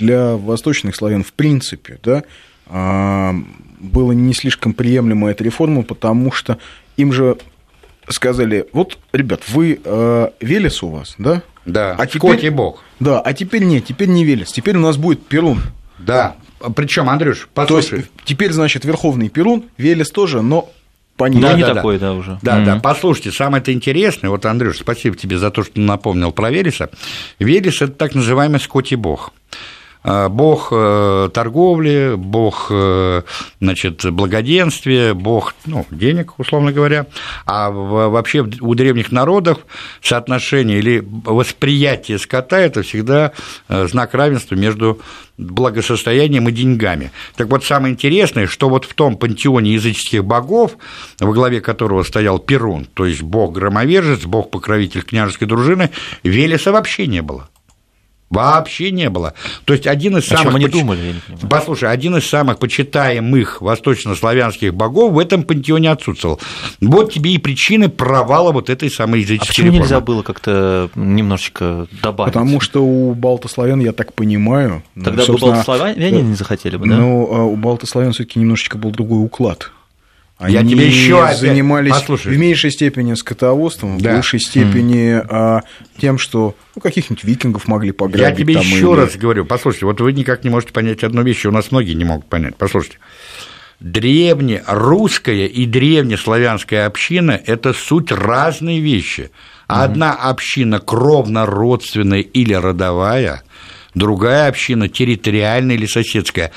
для 0.00 0.36
восточных 0.36 0.96
славян 0.96 1.22
в 1.22 1.32
принципе, 1.32 1.98
да, 2.02 2.24
а, 2.66 3.34
было 3.78 4.12
не 4.12 4.34
слишком 4.34 4.72
приемлема 4.72 5.30
эта 5.30 5.44
реформа, 5.44 5.82
потому 5.82 6.32
что 6.32 6.58
им 6.96 7.12
же 7.12 7.36
сказали, 8.08 8.66
вот, 8.72 8.98
ребят, 9.12 9.42
вы 9.48 9.78
э, 9.84 10.28
Велес 10.40 10.82
у 10.82 10.88
вас, 10.88 11.14
да? 11.18 11.42
да, 11.64 11.94
А 11.96 12.06
теперь- 12.06 12.44
и 12.44 12.50
бог. 12.50 12.82
Да, 12.98 13.20
а 13.20 13.32
теперь 13.32 13.62
нет, 13.64 13.84
теперь 13.86 14.08
не 14.08 14.24
Велес, 14.24 14.50
теперь 14.52 14.76
у 14.76 14.80
нас 14.80 14.96
будет 14.96 15.24
Перун. 15.26 15.60
Да. 15.98 16.34
Причем, 16.76 17.08
Андрюш, 17.08 17.48
То 17.54 17.62
есть 17.62 17.88
послушай. 17.88 18.06
теперь, 18.24 18.52
значит, 18.52 18.84
Верховный 18.84 19.28
Перун, 19.28 19.64
Велес 19.78 20.10
тоже, 20.10 20.42
но 20.42 20.68
пониже. 21.16 21.40
Ну, 21.42 21.48
Да, 21.48 21.54
не 21.54 21.62
да, 21.62 21.74
такой, 21.74 21.98
да, 21.98 22.12
уже. 22.14 22.38
Да, 22.42 22.56
Мгм. 22.56 22.64
да, 22.64 22.76
послушайте, 22.82 23.30
самое-то 23.32 23.72
интересное, 23.72 24.28
вот, 24.30 24.44
Андрюш, 24.44 24.78
спасибо 24.78 25.16
тебе 25.16 25.38
за 25.38 25.50
то, 25.50 25.62
что 25.62 25.80
напомнил 25.80 26.32
про 26.32 26.50
Велеса. 26.50 26.90
Велес– 27.38 27.76
это 27.82 27.92
так 27.92 28.14
называемый 28.14 28.60
скотий 28.60 28.96
бог. 28.96 29.32
А, 30.02 30.28
Бог 30.28 30.68
э, 30.72 31.28
торговли, 31.32 32.14
бог 32.16 32.68
э, 32.70 33.22
значит, 33.60 34.10
благоденствия, 34.10 35.12
бог 35.12 35.54
ну, 35.66 35.86
денег, 35.90 36.38
условно 36.38 36.72
говоря. 36.72 37.06
А 37.44 37.70
вообще 37.70 38.40
у 38.60 38.74
древних 38.74 39.12
народов 39.12 39.58
соотношение 40.02 40.78
или 40.78 41.06
восприятие 41.06 42.18
скота– 42.18 42.58
это 42.60 42.82
всегда 42.82 43.32
э, 43.68 43.86
знак 43.88 44.14
равенства 44.14 44.54
между 44.54 45.00
благосостоянием 45.36 46.48
и 46.48 46.52
деньгами. 46.52 47.12
Так 47.36 47.48
вот, 47.48 47.64
самое 47.64 47.92
интересное, 47.92 48.46
что 48.46 48.68
вот 48.68 48.84
в 48.84 48.94
том 48.94 49.16
пантеоне 49.16 49.74
языческих 49.74 50.24
богов, 50.24 50.76
во 51.18 51.32
главе 51.32 51.60
которого 51.60 52.02
стоял 52.04 52.38
Перун, 52.38 52.86
то 52.94 53.06
есть 53.06 53.22
бог-громовержец, 53.22 54.24
бог-покровитель 54.24 55.02
княжеской 55.02 55.48
дружины, 55.48 55.90
Велеса 56.22 56.72
вообще 56.72 57.06
не 57.06 57.22
было. 57.22 57.48
Вообще 58.30 58.92
не 58.92 59.10
было. 59.10 59.34
То 59.64 59.74
есть 59.74 59.88
один 59.88 60.16
из 60.16 60.30
О 60.30 60.36
самых... 60.36 60.54
они 60.54 60.66
поч- 60.66 60.72
думали, 60.72 61.00
я 61.00 61.12
не 61.14 61.20
понимаю. 61.20 61.48
Послушай, 61.48 61.90
один 61.90 62.16
из 62.16 62.28
самых 62.28 62.60
почитаемых 62.60 63.60
восточнославянских 63.60 64.72
богов 64.72 65.12
в 65.12 65.18
этом 65.18 65.42
пантеоне 65.42 65.90
отсутствовал. 65.90 66.40
Вот 66.80 67.12
тебе 67.12 67.32
и 67.32 67.38
причины 67.38 67.88
провала 67.88 68.52
вот 68.52 68.70
этой 68.70 68.88
самой 68.88 69.20
А 69.20 69.22
языческой 69.22 69.48
почему 69.48 69.66
реформы. 69.66 69.82
нельзя 69.82 70.00
было 70.00 70.22
как-то 70.22 70.90
немножечко 70.94 71.88
добавить? 72.02 72.32
Потому 72.32 72.60
что 72.60 72.84
у 72.84 73.14
балтославян, 73.14 73.80
я 73.80 73.92
так 73.92 74.14
понимаю, 74.14 74.84
ну, 74.94 75.04
Тогда 75.04 75.22
бы 75.22 75.26
собственно, 75.26 75.52
балтославяне 75.54 76.22
не 76.22 76.34
захотели 76.34 76.76
бы, 76.76 76.88
да? 76.88 76.96
Но 76.96 77.06
а, 77.32 77.44
у 77.44 77.56
балтославян 77.56 78.12
все-таки 78.12 78.38
немножечко 78.38 78.78
был 78.78 78.92
другой 78.92 79.24
уклад. 79.24 79.72
Они 80.40 80.54
Я 80.54 80.62
тебе 80.62 80.88
опять- 81.18 81.38
занимались 81.38 81.92
послушай. 81.92 82.32
в 82.34 82.38
меньшей 82.38 82.70
степени 82.70 83.12
скотоводством, 83.12 83.98
в 83.98 84.02
Да. 84.02 84.14
большей 84.14 84.40
степени 84.40 85.20
а, 85.28 85.60
тем, 85.98 86.16
что 86.18 86.56
ну, 86.74 86.80
каких-нибудь 86.80 87.22
викингов 87.24 87.68
могли 87.68 87.92
пограбить. 87.92 88.26
Я 88.26 88.34
тебе 88.34 88.54
там 88.54 88.62
еще 88.62 88.76
или- 88.92 88.96
раз 88.96 89.16
говорю, 89.16 89.44
послушайте, 89.44 89.84
вот 89.84 90.00
вы 90.00 90.14
никак 90.14 90.42
не 90.42 90.48
можете 90.48 90.72
понять 90.72 91.04
одну 91.04 91.22
вещь, 91.22 91.44
у 91.44 91.50
нас 91.52 91.70
многие 91.70 91.92
не 91.92 92.04
могут 92.06 92.24
понять. 92.30 92.56
Послушайте, 92.56 92.96
древнерусская 93.80 95.46
и 95.46 95.66
древнеславянская 95.66 96.86
община– 96.86 97.38
это 97.46 97.72
суть 97.72 98.10
разные 98.10 98.80
вещи. 98.80 99.30
Одна 99.66 100.14
община 100.14 100.80
кровно-родственная 100.80 102.20
или 102.20 102.54
родовая, 102.54 103.42
другая 103.94 104.48
община 104.48 104.88
территориальная 104.88 105.76
или 105.76 105.86
соседская. 105.86 106.50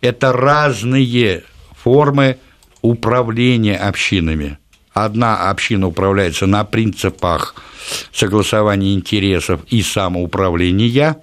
Это 0.00 0.32
разные 0.32 1.42
формы 1.82 2.36
управления 2.82 3.76
общинами. 3.76 4.58
Одна 4.92 5.48
община 5.48 5.86
управляется 5.86 6.46
на 6.46 6.64
принципах 6.64 7.54
согласования 8.12 8.92
интересов 8.94 9.60
и 9.70 9.80
самоуправления, 9.82 11.16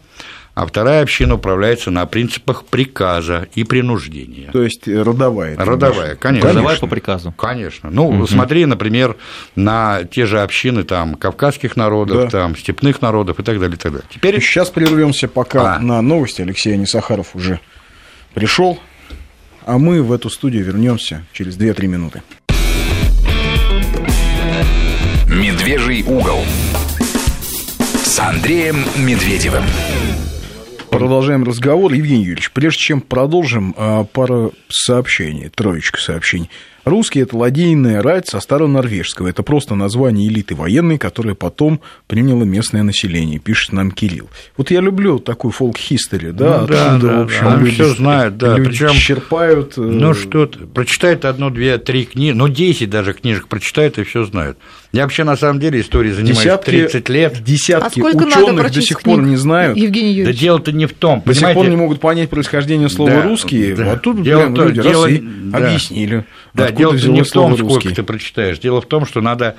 а 0.56 0.66
вторая 0.66 1.04
община 1.04 1.36
управляется 1.36 1.92
на 1.92 2.06
принципах 2.06 2.66
приказа 2.66 3.48
и 3.54 3.64
принуждения. 3.64 4.50
То 4.52 4.64
есть 4.64 4.88
родовая. 4.88 5.56
Родовая, 5.56 6.16
конечно. 6.16 6.52
Давай 6.54 6.78
по 6.80 6.88
приказу. 6.88 7.32
Конечно. 7.32 7.90
Ну, 7.92 8.26
смотри, 8.28 8.66
например, 8.66 9.16
на 9.56 10.04
те 10.04 10.26
же 10.26 10.42
общины 10.42 10.84
там, 10.84 11.14
кавказских 11.16 11.78
народов, 11.78 12.24
Да. 12.26 12.30
там, 12.30 12.58
степных 12.58 13.02
народов 13.02 13.40
и 13.40 13.44
так 13.44 13.60
далее, 13.60 13.76
и 13.78 13.80
так 13.80 13.92
далее. 13.92 14.08
Теперь 14.14 14.42
Сейчас 14.42 14.70
прервемся 14.70 15.28
пока 15.28 15.76
А. 15.76 15.80
на 15.80 16.02
новости. 16.02 16.42
Алексей 16.42 16.74
Анисахаров 16.74 17.36
уже 17.36 17.60
пришел, 18.34 18.80
а 19.70 19.78
мы 19.78 20.02
в 20.02 20.12
эту 20.12 20.32
студию 20.32 20.66
вернемся 20.66 21.24
через 21.32 21.56
2-3 21.56 21.86
минуты. 21.86 22.24
Медвежий 25.28 26.02
угол. 26.02 26.40
С 28.04 28.20
Андреем 28.20 28.78
Медведевым. 28.98 29.64
Продолжаем 30.90 31.44
разговор. 31.44 31.94
Евгений 31.94 32.24
Юрьевич, 32.24 32.50
прежде 32.52 32.80
чем 32.80 33.00
продолжим, 33.00 33.76
а, 33.78 34.06
пара 34.06 34.50
сообщений, 34.70 35.50
троечка 35.50 36.02
сообщений. 36.02 36.50
Русские– 36.86 37.24
это 37.26 37.38
ладейная 37.38 38.02
рать 38.02 38.28
со 38.28 38.40
старонорвежского. 38.40 39.28
Это 39.28 39.44
просто 39.44 39.76
название 39.76 40.28
элиты 40.28 40.56
военной, 40.56 40.98
которая 40.98 41.36
потом 41.36 41.82
приняло 42.08 42.44
местное 42.44 42.84
население, 42.84 43.40
пишет 43.40 43.74
нам 43.74 43.92
Кирилл. 43.92 44.30
Вот 44.58 44.72
я 44.72 44.80
люблю 44.82 45.20
такой 45.20 45.52
фолк-хистори, 45.52 46.32
да, 46.32 46.62
Ну 46.62 46.68
да, 46.68 46.98
да, 46.98 47.18
в 47.20 47.22
общем, 47.24 47.46
да. 47.46 47.56
Люди, 47.58 47.72
всё 47.74 47.94
знает, 47.94 48.38
да, 48.38 48.58
люди 48.58 48.70
причём- 48.70 48.96
черпают. 48.96 49.78
э, 49.78 49.82
Ну 49.82 50.14
что 50.14 50.46
ты, 50.46 50.60
прочитает 50.66 51.26
одну, 51.26 51.50
две, 51.50 51.78
три 51.78 52.06
книги, 52.06 52.32
ну, 52.32 52.48
10 52.48 52.90
даже 52.90 53.14
книжек 53.14 53.48
прочитает 53.48 53.98
и 54.00 54.04
все 54.04 54.24
знают. 54.26 54.58
Я 54.92 55.04
вообще 55.04 55.24
на 55.24 55.38
самом 55.38 55.60
деле 55.60 55.82
историей 55.82 56.14
занимаюсь 56.14 56.40
десятки, 56.40 56.72
30 56.72 57.10
лет. 57.10 57.44
Десятки 57.44 58.00
А 58.00 58.04
ученых 58.06 58.72
до 58.72 58.82
сих 58.82 59.02
пор 59.02 59.18
книг, 59.18 59.30
не 59.30 59.36
знают. 59.36 59.78
Евгений 59.78 60.14
Да 60.14 60.20
Юрьевич. 60.22 60.40
дело-то 60.40 60.72
не 60.72 60.88
в 60.88 60.94
том, 60.94 61.22
До 61.26 61.34
сих 61.36 61.54
пор 61.54 61.68
не 61.68 61.76
могут 61.76 62.00
понять 62.00 62.30
происхождение 62.32 62.90
слова 62.90 63.12
Да, 63.12 63.22
русские, 63.24 63.76
да. 63.76 63.92
а 63.94 63.98
тут 63.98 64.24
Дело 64.24 64.40
прям 64.42 64.54
в 64.54 64.56
том- 64.56 64.68
люди 64.70 64.82
дело- 64.82 65.06
раз 65.06 65.14
и 65.16 65.22
да. 65.22 65.58
объяснили. 65.60 66.26
Да, 66.54 66.66
откуда 66.66 66.98
дело 66.98 67.14
не 67.14 67.22
в 67.22 67.32
том, 67.32 67.56
слово 67.56 67.56
сколько 67.56 67.74
«русский». 67.74 67.96
ты 67.96 68.04
прочитаешь. 68.04 68.60
Дело 68.60 68.82
в 68.82 68.86
том, 68.86 69.06
что 69.06 69.22
надо 69.22 69.56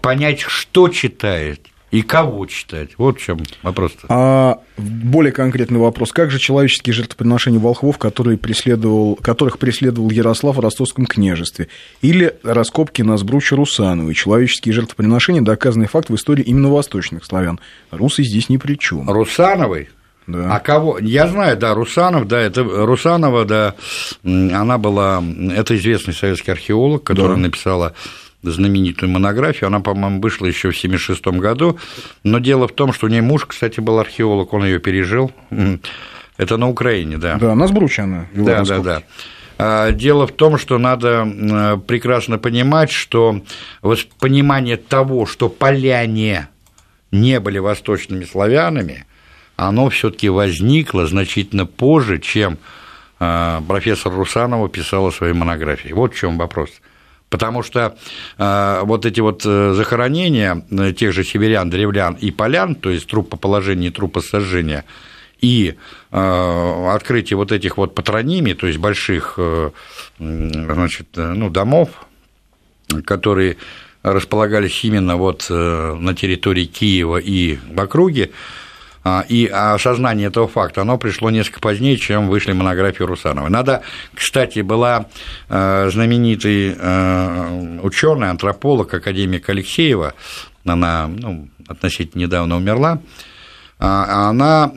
понять, 0.00 0.40
что 0.40 0.88
читает 0.88 1.60
и 1.94 2.02
кого 2.02 2.46
читать. 2.46 2.90
Вот 2.98 3.20
в 3.20 3.22
чем 3.22 3.38
вопрос-то. 3.62 4.06
А 4.08 4.58
более 4.76 5.30
конкретный 5.30 5.78
вопрос. 5.78 6.10
Как 6.10 6.32
же 6.32 6.40
человеческие 6.40 6.92
жертвоприношения 6.92 7.60
волхвов, 7.60 7.98
которые 7.98 8.36
преследовал, 8.36 9.14
которых 9.14 9.60
преследовал 9.60 10.10
Ярослав 10.10 10.56
в 10.56 10.60
Ростовском 10.60 11.06
княжестве? 11.06 11.68
Или 12.02 12.34
раскопки 12.42 13.02
на 13.02 13.16
сбруче 13.16 13.54
Русановой? 13.54 14.14
Человеческие 14.14 14.72
жертвоприношения– 14.72 15.40
доказанный 15.42 15.86
факт 15.86 16.10
в 16.10 16.16
истории 16.16 16.42
именно 16.42 16.68
восточных 16.68 17.24
славян. 17.24 17.60
Русы 17.92 18.24
здесь 18.24 18.48
ни 18.48 18.56
при 18.56 18.74
чем. 18.74 19.08
Русановой? 19.08 19.88
Да. 20.26 20.54
А 20.56 20.58
кого? 20.60 20.98
Я 20.98 21.26
знаю, 21.28 21.56
да, 21.56 21.74
Русанов, 21.74 22.26
да, 22.26 22.40
это 22.40 22.62
Русанова, 22.64 23.44
да, 23.44 23.74
она 24.24 24.78
была, 24.78 25.22
это 25.52 25.76
известный 25.76 26.14
советский 26.14 26.50
археолог, 26.52 27.04
которая 27.04 27.36
Да. 27.36 27.42
написала 27.42 27.92
знаменитую 28.42 29.10
монографию, 29.10 29.68
она, 29.68 29.80
по-моему, 29.80 30.20
вышла 30.20 30.46
еще 30.46 30.70
в 30.70 30.76
1976 30.76 31.40
году, 31.40 31.78
но 32.24 32.38
дело 32.38 32.68
в 32.68 32.72
том, 32.72 32.92
что 32.92 33.06
у 33.06 33.08
нее 33.08 33.22
муж, 33.22 33.46
кстати, 33.46 33.80
был 33.80 33.98
археолог, 33.98 34.52
он 34.52 34.64
ее 34.64 34.78
пережил, 34.78 35.32
это 36.36 36.56
на 36.56 36.68
Украине, 36.68 37.16
да. 37.18 37.36
Да, 37.36 37.54
на 37.54 37.66
сбруче 37.66 38.02
она 38.02 38.26
Да, 38.34 38.64
да, 38.64 38.78
да. 39.58 39.90
Дело 39.92 40.26
в 40.26 40.32
том, 40.32 40.58
что 40.58 40.78
надо 40.78 41.80
прекрасно 41.86 42.38
понимать, 42.38 42.90
что 42.90 43.40
вот 43.82 44.06
понимание 44.18 44.76
того, 44.76 45.26
что 45.26 45.48
поляне 45.48 46.48
не 47.12 47.38
были 47.40 47.58
восточными 47.58 48.24
славянами, 48.24 49.06
оно 49.56 49.88
все-таки 49.88 50.28
возникло 50.28 51.06
значительно 51.06 51.66
позже, 51.66 52.18
чем 52.18 52.58
а, 53.20 53.62
профессор 53.66 54.12
Русанова 54.12 54.68
писала 54.68 55.10
свои 55.10 55.32
монографии. 55.32 55.92
Вот 55.92 56.14
в 56.14 56.18
чем 56.18 56.38
вопрос. 56.38 56.70
потому 57.30 57.64
что 57.64 57.96
э, 58.38 58.80
вот 58.84 59.06
эти 59.06 59.18
вот 59.18 59.42
э, 59.44 59.72
захоронения 59.74 60.64
э, 60.70 60.92
тех 60.92 61.12
же 61.12 61.24
северян, 61.24 61.68
древлян 61.68 62.14
и 62.14 62.30
полян, 62.30 62.76
то 62.76 62.90
есть 62.90 63.08
трупоположение 63.08 63.90
и 63.90 63.92
трупосожжение, 63.92 64.84
и 65.40 65.74
э, 66.12 66.90
открытие 66.94 67.36
вот 67.36 67.50
этих 67.50 67.76
вот 67.76 67.94
патронимий, 67.94 68.54
то 68.54 68.68
есть 68.68 68.78
больших 68.78 69.34
э, 69.38 69.70
значит, 70.18 71.08
ну, 71.16 71.50
домов, 71.50 72.06
которые 73.04 73.56
располагались 74.02 74.84
именно 74.84 75.16
вот 75.16 75.46
на 75.48 76.14
территории 76.14 76.66
Киева 76.66 77.16
и 77.16 77.56
в 77.56 77.80
округе, 77.80 78.30
а, 78.30 78.63
и 79.28 79.46
осознание 79.46 80.28
этого 80.28 80.48
факта, 80.48 80.80
оно 80.80 80.96
пришло 80.96 81.30
несколько 81.30 81.60
позднее, 81.60 81.96
чем 81.98 82.28
вышли 82.28 82.52
монографии 82.52 83.02
Русановой. 83.02 83.50
Надо, 83.50 83.82
кстати, 84.14 84.60
была 84.60 85.06
э, 85.48 85.90
знаменитый 85.92 86.74
э, 86.78 87.78
ученый, 87.82 88.30
антрополог, 88.30 88.94
академик 88.94 89.48
Алексеева, 89.48 90.14
она 90.64 91.06
ну, 91.08 91.48
относительно 91.68 92.22
недавно 92.22 92.56
умерла, 92.56 93.00
а, 93.78 94.30
она 94.30 94.72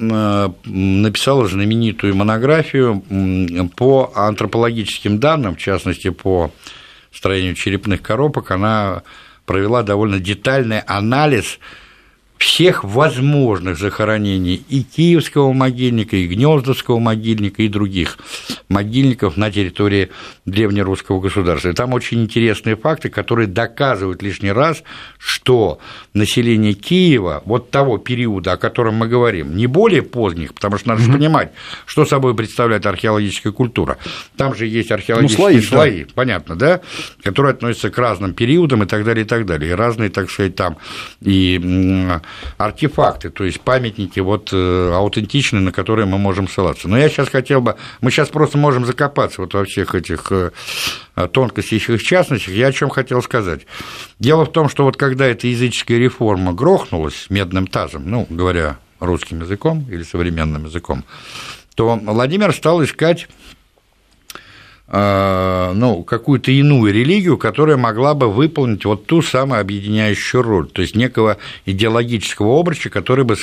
написала 0.65 1.47
знаменитую 1.47 2.15
монографию 2.15 3.03
по 3.75 4.11
антропологическим 4.15 5.19
данным, 5.19 5.55
в 5.55 5.59
частности, 5.59 6.09
по 6.09 6.51
строению 7.11 7.55
черепных 7.55 8.01
коробок, 8.01 8.51
она 8.51 9.03
провела 9.45 9.83
довольно 9.83 10.19
детальный 10.19 10.79
анализ 10.79 11.59
всех 12.38 12.84
возможных 12.84 13.78
захоронений 13.78 14.63
и 14.69 14.84
Киевского 14.84 15.54
могильника, 15.54 16.15
и 16.15 16.28
Гнездовского 16.28 17.00
могильника, 17.00 17.63
и 17.63 17.67
других 17.67 18.17
могильников 18.69 19.38
на 19.38 19.52
территории 19.52 20.10
древнерусского 20.45 21.19
государства. 21.19 21.69
И 21.69 21.73
там 21.73 21.93
очень 21.93 22.21
интересные 22.23 22.76
факты, 22.76 23.10
которые 23.10 23.47
доказывают 23.47 24.21
лишний 24.21 24.52
раз, 24.52 24.84
что 25.17 25.80
население 26.13 26.73
Киева, 26.73 27.41
вот 27.45 27.71
того 27.71 27.97
периода, 27.97 28.54
о 28.54 28.58
котором 28.58 28.95
мы 28.95 29.08
говорим, 29.08 29.56
не 29.56 29.67
более 29.67 30.04
поздних, 30.04 30.54
потому 30.54 30.78
что 30.78 30.89
надо 30.89 31.04
mm-hmm. 31.04 31.13
понимать, 31.13 31.52
что 31.86 32.06
собой 32.06 32.36
представляет 32.36 32.86
археологическая 32.86 33.52
культура. 33.52 33.97
Там 34.36 34.56
же 34.56 34.67
есть 34.67 34.91
археологические 34.91 35.47
ну, 35.47 35.62
слои, 35.62 35.62
слои 35.62 36.04
да. 36.04 36.12
понятно, 36.13 36.56
да, 36.56 36.82
которые 37.23 37.52
относятся 37.52 37.89
к 37.89 37.97
разным 37.97 38.34
периодам 38.34 38.84
и 38.84 38.86
так 38.86 39.04
далее, 39.04 39.26
и 39.26 39.28
так 39.28 39.45
далее. 39.45 39.71
И 39.71 39.73
разные, 39.73 40.10
так 40.10 40.30
сказать, 40.30 40.56
там 40.56 40.78
и 41.21 41.60
артефакты, 42.57 43.29
то 43.29 43.43
есть 43.43 43.61
памятники 43.61 44.19
вот 44.19 44.49
э, 44.51 44.91
аутентичные, 44.93 45.61
на 45.61 45.71
которые 45.71 46.05
мы 46.05 46.17
можем 46.17 46.47
ссылаться. 46.47 46.87
Но 46.87 46.97
я 46.97 47.09
сейчас 47.09 47.29
хотел 47.29 47.61
бы, 47.61 47.75
мы 48.01 48.11
сейчас 48.11 48.29
просто 48.29 48.57
можем 48.57 48.85
закопаться 48.85 49.41
вот 49.41 49.53
во 49.53 49.65
всех 49.65 49.95
этих 49.95 50.31
э, 50.31 50.51
тонкостях 51.31 51.89
и 51.89 51.99
частностях. 51.99 52.53
Я 52.53 52.67
о 52.67 52.71
чем 52.71 52.89
хотел 52.89 53.21
сказать. 53.21 53.61
Дело 54.19 54.45
в 54.45 54.51
том, 54.51 54.69
что 54.69 54.83
вот 54.83 54.97
когда 54.97 55.25
эта 55.25 55.47
языческая 55.47 55.97
реформа 55.97 56.53
грохнулась 56.53 57.27
медным 57.29 57.67
тазом, 57.67 58.09
ну, 58.09 58.27
говоря 58.29 58.77
русским 58.99 59.41
языком 59.41 59.85
или 59.89 60.03
современным 60.03 60.65
языком, 60.65 61.03
то 61.75 61.95
Владимир 61.95 62.53
стал 62.53 62.83
искать 62.83 63.27
Э, 63.27 63.57
ну, 64.89 66.04
какую-то 66.04 66.50
иную 66.52 66.93
религию, 66.93 67.38
которая 67.38 67.76
могла 67.76 68.13
бы 68.13 68.32
выполнить 68.32 68.86
вот 68.86 69.06
ту 69.06 69.21
самую 69.21 69.60
объединяющую 69.60 70.41
роль, 70.41 70.69
то 70.69 70.82
есть 70.82 70.95
некого 70.95 71.38
идеологического 71.65 72.58
обрача, 72.58 72.89
который 72.89 73.26
бы 73.26 73.36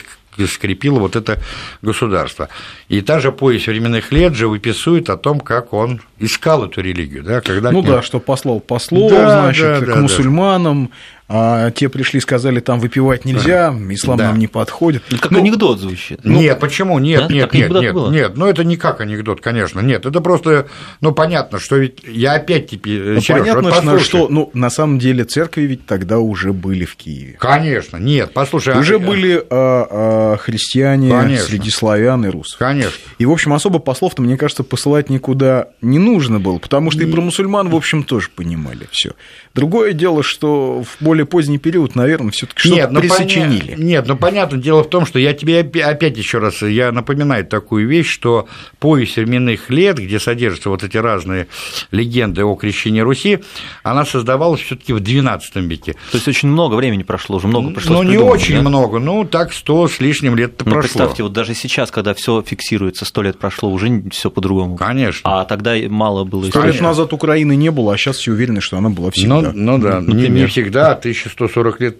скрепило 0.48 0.98
вот 0.98 1.16
это 1.16 1.38
государство. 1.83 2.48
И 2.88 3.00
та 3.02 3.20
же 3.20 3.30
пояс 3.30 3.66
временных 3.66 4.11
лет 4.11 4.35
же 4.35 4.48
выписывает 4.48 5.11
о 5.11 5.16
том, 5.16 5.40
как 5.40 5.72
он 5.72 6.00
искал 6.18 6.64
эту 6.64 6.80
религию. 6.80 7.22
Да, 7.22 7.40
когда 7.40 7.70
ну 7.70 7.83
да, 7.83 8.02
что 8.02 8.20
послал 8.20 8.61
послов, 8.61 9.11
да, 9.11 9.42
значит, 9.42 9.62
да, 9.62 9.80
к 9.80 9.87
да, 9.87 9.96
мусульманам, 9.96 10.90
а 11.26 11.70
те 11.70 11.88
пришли, 11.88 12.20
сказали, 12.20 12.60
там 12.60 12.80
выпивать 12.80 13.24
нельзя, 13.24 13.74
ислам 13.90 14.18
да. 14.18 14.28
нам 14.28 14.38
не 14.38 14.46
подходит. 14.46 15.02
Это 15.08 15.22
как 15.22 15.30
ну, 15.30 15.38
анекдот 15.38 15.80
звучит. 15.80 16.20
Ну, 16.22 16.38
нет, 16.38 16.60
почему? 16.60 16.98
Нет, 16.98 17.28
да? 17.28 17.34
нет, 17.34 17.52
нет, 17.54 17.70
нет, 17.70 17.94
было? 17.94 18.10
нет. 18.10 18.37
Ну, 18.37 18.46
это 18.46 18.62
не 18.62 18.76
как 18.76 19.00
анекдот, 19.00 19.40
конечно. 19.40 19.80
Нет, 19.80 20.04
это 20.04 20.20
просто, 20.20 20.66
ну, 21.00 21.12
понятно, 21.12 21.58
что 21.58 21.76
ведь 21.76 22.00
я 22.06 22.34
опять 22.34 22.68
теперь... 22.68 23.00
Ну, 23.00 23.20
Серёж, 23.22 23.40
понятно, 23.40 23.62
вот 23.62 23.74
что, 23.74 23.98
что, 24.00 24.28
ну, 24.28 24.50
на 24.52 24.68
самом 24.68 24.98
деле 24.98 25.24
церкви 25.24 25.62
ведь 25.62 25.87
тогда 25.87 26.18
уже 26.18 26.52
были 26.52 26.84
в 26.84 26.94
Киеве. 26.96 27.37
Конечно, 27.40 27.96
нет, 27.96 28.32
послушай. 28.34 28.78
Уже 28.78 28.96
а... 28.96 28.98
были 28.98 29.37
а, 29.37 29.44
а, 29.50 30.37
христиане 30.37 31.10
конечно. 31.10 31.46
среди 31.46 31.70
славян 31.70 32.26
и 32.26 32.28
русов. 32.28 32.58
Конечно. 32.58 32.98
И, 33.18 33.24
в 33.24 33.30
общем, 33.30 33.54
особо 33.54 33.78
послов-то, 33.78 34.20
мне 34.20 34.37
кажется, 34.37 34.62
посылать 34.62 35.08
никуда 35.08 35.68
не 35.80 35.98
нужно 35.98 36.38
было, 36.38 36.58
потому 36.58 36.90
что 36.90 37.02
и 37.02 37.10
про 37.10 37.22
мусульман, 37.22 37.70
в 37.70 37.76
общем, 37.76 38.02
тоже 38.02 38.28
понимали 38.34 38.87
все. 38.90 39.12
Другое 39.54 39.94
дело, 39.94 40.22
что 40.22 40.82
в 40.82 41.02
более 41.02 41.13
поздний 41.22 41.59
период, 41.59 41.94
наверное, 41.94 42.31
все 42.31 42.46
таки 42.46 42.68
что-то 42.68 42.90
ну, 42.90 43.00
присочинили. 43.00 43.74
Поня... 43.74 43.85
Нет, 43.85 44.07
ну 44.07 44.16
понятно, 44.16 44.59
дело 44.59 44.83
в 44.85 44.90
том, 44.90 45.07
что 45.07 45.18
я 45.18 45.33
тебе 45.33 45.61
опять 45.61 46.16
еще 46.16 46.38
раз, 46.38 46.62
я 46.62 46.92
напоминаю 46.92 47.46
такую 47.46 47.88
вещь, 47.88 48.09
что 48.09 48.48
повесть 48.79 49.16
временных 49.16 49.70
лет, 49.70 49.98
где 49.98 50.18
содержатся 50.18 50.70
вот 50.70 50.83
эти 50.83 50.96
разные 50.96 51.46
легенды 51.90 52.44
о 52.44 52.55
крещении 52.55 53.00
Руси, 53.00 53.40
она 53.83 54.05
создавалась 54.05 54.61
все 54.61 54.77
таки 54.77 54.92
в 54.92 54.98
XII 54.98 55.40
веке. 55.66 55.92
То 56.11 56.16
есть 56.16 56.29
очень 56.29 56.48
много 56.48 56.74
времени 56.74 57.03
прошло, 57.03 57.37
уже 57.37 57.46
много 57.46 57.70
прошло. 57.70 58.03
Ну, 58.03 58.11
не 58.11 58.18
очень 58.18 58.57
да? 58.57 58.62
много, 58.62 58.98
ну, 58.98 59.24
так 59.24 59.53
сто 59.53 59.88
с 59.88 60.00
лишним 60.00 60.37
лет 60.37 60.55
ну, 60.59 60.72
прошло. 60.72 60.81
Представьте, 60.81 61.22
вот 61.22 61.33
даже 61.33 61.55
сейчас, 61.55 61.90
когда 61.90 62.14
все 62.14 62.42
фиксируется, 62.42 63.05
сто 63.05 63.22
лет 63.22 63.38
прошло, 63.38 63.70
уже 63.70 64.05
все 64.11 64.31
по-другому. 64.31 64.77
Конечно. 64.77 65.40
А 65.40 65.44
тогда 65.44 65.74
мало 65.88 66.24
было. 66.24 66.44
Сто 66.44 66.64
лет 66.64 66.81
назад 66.81 67.12
Украины 67.12 67.57
не 67.57 67.70
было, 67.70 67.94
а 67.94 67.96
сейчас 67.96 68.16
все 68.16 68.33
уверены, 68.33 68.61
что 68.61 68.77
она 68.79 68.90
была 68.90 69.11
всегда. 69.11 69.40
Ну, 69.40 69.53
ну 69.55 69.79
да, 69.79 70.00
не, 70.07 70.29
не 70.29 70.46
всегда, 70.46 70.94
1140 71.04 71.80
лет 71.80 71.96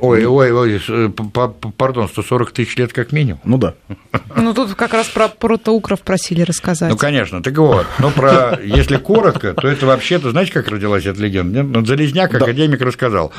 Ой, 0.00 0.26
ой, 0.26 0.52
ой, 0.52 0.82
э, 0.86 1.08
пардон, 1.76 2.08
140 2.08 2.50
тысяч 2.50 2.76
лет 2.76 2.92
как 2.92 3.12
минимум. 3.12 3.40
Ну 3.44 3.58
да. 3.58 3.74
Ну 4.36 4.52
тут 4.52 4.74
как 4.74 4.92
раз 4.92 5.06
про 5.06 5.28
протоукров 5.28 6.00
просили 6.02 6.42
рассказать. 6.42 6.90
Ну, 6.90 6.96
конечно, 6.96 7.42
так 7.42 7.56
вот. 7.56 7.86
Но 8.00 8.10
про, 8.10 8.58
если 8.62 8.96
коротко, 8.96 9.54
то 9.54 9.68
это 9.68 9.86
вообще-то, 9.86 10.32
знаете, 10.32 10.52
как 10.52 10.68
родилась 10.68 11.06
эта 11.06 11.20
легенда? 11.22 11.62
Ну, 11.62 11.86
Залезняк, 11.86 12.32
да. 12.32 12.38
академик, 12.38 12.80
рассказал. 12.80 13.32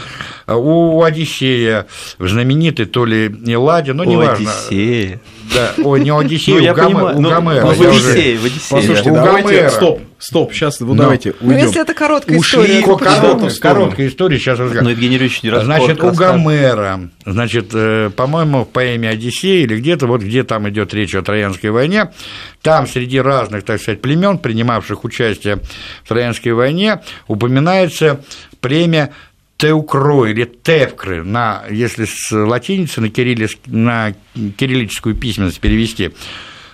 У 0.48 1.04
Одиссея 1.04 1.88
в 2.18 2.28
знаменитой 2.28 2.86
то 2.86 3.06
ли 3.06 3.28
Эладе, 3.46 3.94
но 3.94 4.06
неважно. 4.06 4.50
Одиссея. 4.50 5.20
Да, 5.54 5.74
ой, 5.84 6.02
не 6.02 6.10
Одиссей, 6.16 6.54
ну, 6.54 6.72
у, 6.72 6.76
Гаме, 6.76 6.96
у 6.96 7.22
ну, 7.22 7.30
Гомера. 7.30 7.62
Ну, 7.62 7.74
в 7.74 7.82
Одиссее, 7.82 8.38
в 8.38 8.46
Одиссее. 8.46 8.62
Послушайте, 8.70 9.12
давайте, 9.12 9.48
Гомера. 9.48 9.70
стоп, 9.70 10.02
стоп, 10.18 10.54
сейчас, 10.54 10.80
ну, 10.80 10.96
давайте 10.96 11.32
уйдем. 11.42 11.48
Ну, 11.48 11.58
если 11.58 11.82
это 11.82 11.94
короткая 11.94 12.38
Ушли, 12.38 12.80
история. 12.80 12.82
Короткая, 12.82 13.52
короткая 13.60 14.08
история, 14.08 14.40
сейчас 14.40 14.60
расскажу. 14.60 14.84
Ну, 14.84 14.90
Евгений 14.90 15.16
Юрьевич 15.16 15.44
не 15.44 15.60
Значит, 15.60 16.04
у 16.04 16.12
Гомера, 16.12 17.10
значит, 17.26 17.72
э, 17.74 18.10
по-моему, 18.16 18.64
в 18.64 18.70
поэме 18.70 19.10
«Одиссей» 19.10 19.64
или 19.64 19.78
где-то, 19.78 20.08
вот 20.08 20.22
где 20.22 20.44
там 20.44 20.68
идет 20.70 20.94
речь 20.94 21.16
о 21.16 21.22
Троянской 21.22 21.70
войне, 21.70 22.12
там 22.62 22.88
среди 22.88 23.20
разных, 23.20 23.64
так 23.64 23.82
сказать, 23.82 24.02
племен, 24.02 24.38
принимавших 24.38 25.04
участие 25.04 25.60
в 26.04 26.10
Троянской 26.10 26.54
войне, 26.54 27.02
упоминается 27.28 28.22
племя 28.62 29.12
Теукро 29.66 30.26
или 30.28 30.46
Тевкры, 30.46 31.24
на, 31.24 31.64
если 31.72 32.06
с 32.06 32.32
латиницы 32.32 33.02
на, 33.02 33.10
кириллис, 33.10 33.58
на 33.66 34.14
кириллическую 34.36 35.16
письменность 35.16 35.60
перевести, 35.60 36.12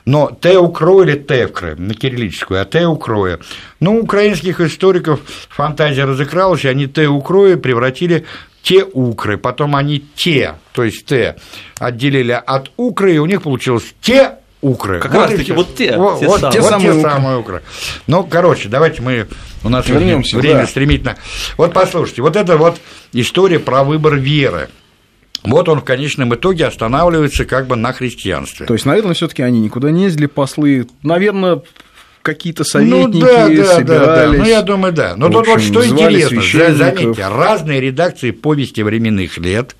но 0.04 0.38
Теукро 0.42 1.02
или 1.02 1.16
Тевкры 1.18 1.78
на 1.78 1.94
кириллическую, 1.94 2.62
а 2.62 2.66
Теукроя. 2.66 3.40
Ну, 3.80 4.02
украинских 4.02 4.60
историков 4.60 5.22
фантазия 5.48 6.04
разыгралась, 6.04 6.66
и 6.66 6.68
они 6.68 6.88
Теукроя 6.88 7.56
превратили 7.56 8.26
те 8.62 8.84
укры, 8.84 9.38
потом 9.38 9.78
они 9.78 10.04
те, 10.16 10.56
то 10.74 10.84
есть 10.84 11.06
те, 11.06 11.38
отделили 11.80 12.34
от 12.46 12.72
укры, 12.76 13.16
и 13.16 13.20
у 13.20 13.26
них 13.26 13.44
получилось 13.44 13.96
те 14.02 14.34
укры. 14.62 15.00
Как 15.00 15.14
вот 15.14 15.30
раз 15.30 15.40
таки 15.40 15.52
вот 15.52 15.76
те, 15.76 15.98
вот, 15.98 16.20
те, 16.20 16.28
вот 16.28 16.40
самые, 16.40 16.62
те, 16.62 16.68
самые, 16.68 16.92
укры. 16.92 17.02
самые 17.02 17.38
укры. 17.38 17.62
Ну, 18.08 18.24
короче, 18.24 18.70
давайте 18.70 19.02
мы, 19.02 19.28
у 19.64 19.70
нас 19.70 19.88
Вернемся, 19.88 20.38
время 20.38 20.62
да. 20.62 20.68
стремительно. 20.68 21.18
Вот 21.58 21.74
послушайте, 21.74 22.22
вот 22.22 22.36
это 22.36 22.58
вот 22.58 22.80
история 23.14 23.60
про 23.60 23.84
выбор 23.84 24.16
веры. 24.16 24.70
Вот 25.44 25.68
он 25.70 25.82
в 25.82 25.84
конечном 25.84 26.36
итоге 26.36 26.66
останавливается 26.66 27.46
как 27.46 27.66
бы 27.66 27.76
на 27.76 27.94
христианстве. 27.94 28.68
То 28.68 28.74
есть, 28.74 28.86
наверное, 28.86 29.16
все-таки 29.16 29.42
они 29.42 29.60
никуда 29.60 29.90
не 29.90 30.04
ездили, 30.04 30.28
послы, 30.28 30.88
наверное, 31.02 31.64
какие-то 32.22 32.64
советники 32.64 33.18
ну, 33.18 33.22
да, 33.22 33.48
да, 33.48 33.76
собирались. 33.76 33.88
Да, 33.88 34.16
да. 34.16 34.38
Ну, 34.38 34.46
я 34.46 34.62
думаю, 34.62 34.94
да. 34.94 35.16
Но 35.16 35.30
тут 35.30 35.48
вот 35.48 35.62
что 35.62 35.86
интересно, 35.86 36.42
заметьте, 36.76 37.28
разные 37.28 37.82
редакции 37.82 38.30
повести 38.30 38.82
временных 38.82 39.40
лет 39.40 39.76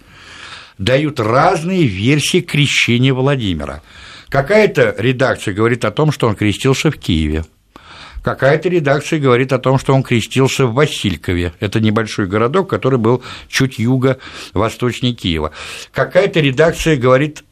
дают 0.80 1.20
разные 1.20 1.84
версии 1.84 2.42
крещения 2.42 3.14
Владимира. 3.14 3.84
Какая-то 4.32 4.96
редакция 4.98 5.54
говорит 5.54 5.84
о 5.84 5.92
том, 5.92 6.14
что 6.14 6.28
он 6.28 6.36
крестился 6.36 6.90
в 6.90 6.98
Киеве. 6.98 7.44
Какая-то 8.24 8.70
редакция 8.70 9.20
говорит 9.20 9.52
о 9.52 9.60
том, 9.60 9.78
что 9.78 9.94
он 9.94 10.04
крестился 10.04 10.66
в 10.68 10.74
Василькове. 10.74 11.54
Это 11.60 11.82
небольшой 11.82 12.28
городок, 12.28 12.70
который 12.70 12.98
был 12.98 13.24
чуть 13.50 13.78
юго-восточнее 13.78 15.14
Киева. 15.14 15.52
Какая-то 15.92 16.40
редакция 16.40 16.96
говорит 16.96 17.44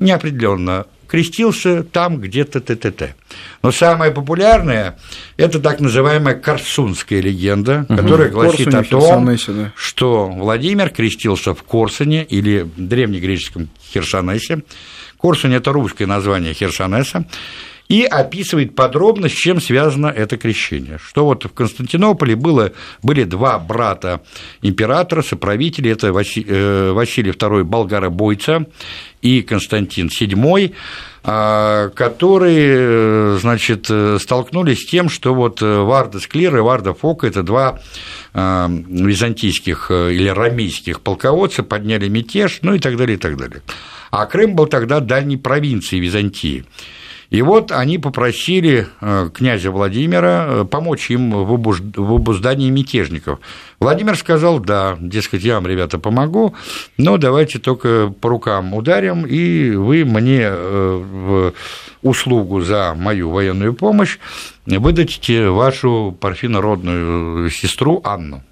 неопределенно 0.00 0.86
крестился 1.14 1.84
там 1.84 2.20
где-то 2.20 2.60
т.т.т. 2.60 3.14
Но 3.62 3.70
самое 3.70 4.10
популярное– 4.10 4.98
это 5.36 5.60
так 5.60 5.78
называемая 5.78 6.34
Корсунская 6.34 7.20
легенда, 7.20 7.86
которая 7.88 8.30
гласит 8.30 8.72
Корсуне, 8.72 8.78
о 8.78 8.84
том, 8.84 9.00
Херсонесе, 9.00 9.52
да. 9.52 9.72
что 9.76 10.26
Владимир 10.26 10.90
крестился 10.90 11.54
в 11.54 11.62
Корсуне 11.62 12.24
или 12.24 12.68
древнегреческом 12.76 13.68
Херсонесе. 13.92 14.64
Корсунь– 15.18 15.54
это 15.54 15.72
русское 15.72 16.06
название 16.06 16.54
Херсонеса 16.54 17.24
и 17.88 18.04
описывает 18.04 18.74
подробно, 18.74 19.28
с 19.28 19.32
чем 19.32 19.60
связано 19.60 20.06
это 20.06 20.36
крещение. 20.36 20.98
Что 21.04 21.26
вот 21.26 21.44
в 21.44 21.52
Константинополе 21.52 22.34
было, 22.34 22.72
были 23.02 23.24
два 23.24 23.58
брата 23.58 24.22
императора, 24.62 25.22
соправители, 25.22 25.90
это 25.90 26.08
э, 26.08 26.92
Василий 26.92 27.30
II 27.30 27.64
Болгаробойца 27.64 28.66
и 29.20 29.42
Константин 29.42 30.08
VII, 30.08 30.74
а, 31.26 31.90
которые, 31.90 32.74
э, 32.76 33.38
значит, 33.40 33.86
э, 33.90 34.18
столкнулись 34.18 34.80
с 34.80 34.86
тем, 34.86 35.08
что 35.08 35.34
вот 35.34 35.60
Варда 35.60 36.20
Склир 36.20 36.56
и 36.56 36.60
Варда 36.60 36.94
Фока– 36.94 37.26
это 37.28 37.42
два 37.42 37.80
византийских 38.34 39.92
или 39.92 40.26
рамейских 40.26 41.02
полководца, 41.02 41.62
подняли 41.62 42.08
мятеж, 42.08 42.58
ну 42.62 42.74
и 42.74 42.80
так 42.80 42.96
далее, 42.96 43.16
и 43.16 43.20
так 43.20 43.36
далее. 43.36 43.62
А 44.10 44.26
Крым 44.26 44.56
был 44.56 44.66
тогда 44.66 44.98
дальней 44.98 45.36
провинцией 45.36 46.02
Византии. 46.02 46.64
И 47.30 47.42
вот 47.42 47.72
они 47.72 47.98
попросили 47.98 48.86
э, 49.00 49.30
князя 49.32 49.70
Владимира 49.70 50.46
э, 50.46 50.64
помочь 50.64 51.10
им 51.10 51.30
в 51.30 52.14
обуздании 52.14 52.70
мятежников. 52.70 53.40
Владимир 53.80 54.16
сказал, 54.16 54.60
да, 54.60 54.96
дескать, 55.00 55.42
я 55.42 55.54
вам, 55.54 55.66
ребята, 55.66 55.98
помогу, 55.98 56.54
но 56.98 57.16
давайте 57.16 57.58
только 57.58 58.12
по 58.20 58.28
рукам 58.28 58.74
ударим, 58.74 59.26
и 59.26 59.70
вы 59.70 60.04
мне 60.04 60.42
э, 60.42 61.02
в 61.02 61.54
услугу 62.02 62.60
за 62.60 62.94
мою 62.94 63.30
военную 63.30 63.74
помощь 63.74 64.18
выдадите 64.66 65.48
вашу 65.48 66.16
парфинородную 66.20 67.50
сестру 67.50 68.00
Анну. 68.04 68.42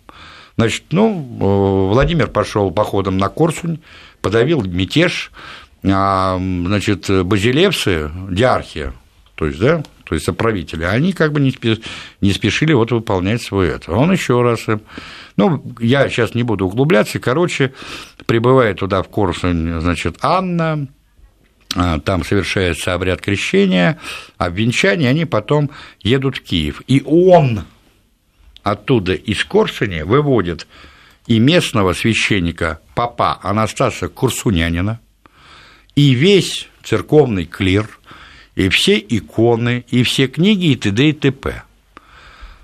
Значит, 0.57 0.85
ну, 0.91 1.89
Владимир 1.93 2.29
пошел 2.29 2.71
походом 2.71 3.17
на 3.17 3.29
Корсунь, 3.29 3.81
подавил 4.21 4.63
мятеж, 4.63 5.33
значит, 5.83 7.11
базилевсы, 7.27 8.11
диархи, 8.31 8.93
то 9.35 9.47
есть, 9.47 9.59
да, 9.59 9.83
то 10.05 10.15
есть 10.15 10.27
соправители, 10.27 10.85
они 10.85 11.13
как 11.13 11.33
бы 11.33 11.41
не, 11.41 11.51
спе- 11.51 11.83
не 12.21 12.33
спешили 12.33 12.73
вот 12.73 12.93
выполнять 12.93 13.43
свое 13.43 13.73
это. 13.73 13.93
Он 13.93 14.13
еще 14.13 14.43
раз, 14.43 14.69
им- 14.69 14.83
ну, 15.37 15.75
я 15.81 16.09
сейчас 16.09 16.35
не 16.35 16.43
буду 16.43 16.67
углубляться, 16.67 17.19
короче, 17.19 17.73
прибывает 18.27 18.79
туда 18.79 19.03
в 19.03 19.09
Корсунь, 19.09 19.81
значит, 19.81 20.19
Анна, 20.23 20.87
а, 21.75 21.99
там 22.01 22.25
совершается 22.25 22.95
обряд 22.95 23.21
крещения, 23.21 23.99
обвенчания, 24.37 25.09
они 25.09 25.25
потом 25.25 25.71
едут 26.01 26.37
в 26.37 26.43
Киев. 26.43 26.83
И 26.87 27.03
он 27.05 27.63
оттуда 28.63 29.15
из 29.15 29.43
Корсуни 29.45 30.03
выводит 30.03 30.67
и 31.27 31.39
местного 31.39 31.95
священника 31.95 32.81
папа 32.95 33.39
Анастаса 33.43 34.09
Курсунянина, 34.09 35.01
и 35.97 36.15
весь 36.15 36.69
церковный 36.83 37.45
клир, 37.45 37.89
и 38.55 38.69
все 38.69 38.99
иконы, 38.99 39.85
и 39.89 40.03
все 40.03 40.27
книги, 40.27 40.67
и 40.73 40.77
т.д. 40.77 41.09
и 41.09 41.13
т.п. 41.13 41.63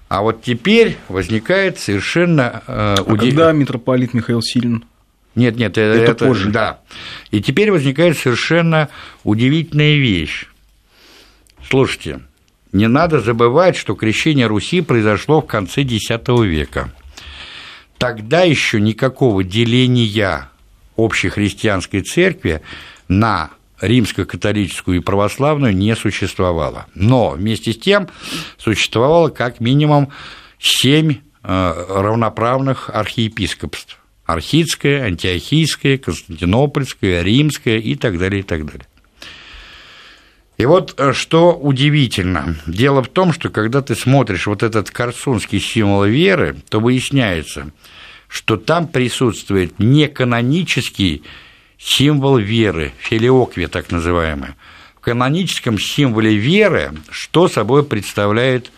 А 0.08 0.22
вот 0.22 0.42
теперь 0.42 0.96
возникает 1.08 1.78
совершенно 1.78 2.62
э, 2.66 2.94
А 2.98 3.02
уди- 3.02 3.26
когда 3.30 3.52
митрополит 3.52 4.14
Михаил 4.14 4.40
Силин? 4.42 4.84
нет, 5.34 5.56
нет, 5.56 5.76
э, 5.76 5.82
Это 5.82 6.12
это, 6.12 6.26
позже. 6.26 6.50
Да. 6.50 6.80
И 7.30 7.40
теперь 7.42 7.70
возникает 7.70 8.16
совершенно 8.16 8.88
удивительная 9.22 9.96
вещь. 9.96 10.46
Слушайте, 11.68 12.20
не 12.72 12.88
надо 12.88 13.20
забывать, 13.20 13.76
что 13.76 13.94
крещение 13.94 14.46
Руси 14.46 14.80
произошло 14.80 15.42
в 15.42 15.46
конце 15.46 15.82
X 15.82 16.08
века. 16.26 16.92
Тогда 17.98 18.42
еще 18.42 18.80
никакого 18.80 19.44
деления 19.44 20.50
общехристианской 20.96 22.00
церкви 22.02 22.62
на 23.08 23.50
римско-католическую 23.80 24.98
и 24.98 25.00
православную 25.00 25.74
не 25.74 25.94
существовало. 25.96 26.86
Но 26.94 27.30
вместе 27.30 27.72
с 27.72 27.78
тем 27.78 28.08
существовало 28.56 29.28
как 29.28 29.60
минимум 29.60 30.10
семь 30.58 31.16
э, 31.42 31.84
равноправных 31.88 32.90
архиепископств. 32.90 33.98
Архидское, 34.26 35.04
Антиохийское, 35.04 35.96
Константинопольское, 35.96 37.22
Римское 37.22 37.78
и 37.78 37.94
так 37.94 38.18
далее, 38.18 38.40
и 38.40 38.42
так 38.42 38.66
далее. 38.66 38.86
И 40.58 40.66
вот 40.66 40.94
э, 40.98 41.12
что 41.12 41.54
удивительно. 41.54 42.56
Дело 42.66 43.02
в 43.02 43.08
том, 43.08 43.32
что 43.32 43.48
когда 43.48 43.80
ты 43.80 43.94
смотришь 43.94 44.46
вот 44.46 44.62
этот 44.62 44.90
корсунский 44.90 45.60
символ 45.60 46.04
веры, 46.04 46.56
то 46.68 46.80
выясняется, 46.80 47.70
что 48.26 48.56
там 48.56 48.88
присутствует 48.88 49.78
не 49.78 50.08
канонический 50.08 51.22
символ 51.78 52.38
веры, 52.38 52.92
филиоквия 52.98 53.68
так 53.68 53.90
называемая. 53.90 54.56
В 54.96 55.00
каноническом 55.00 55.78
символе 55.78 56.34
веры 56.36 56.92
что 57.10 57.48
собой 57.48 57.84
представляет 57.84 58.70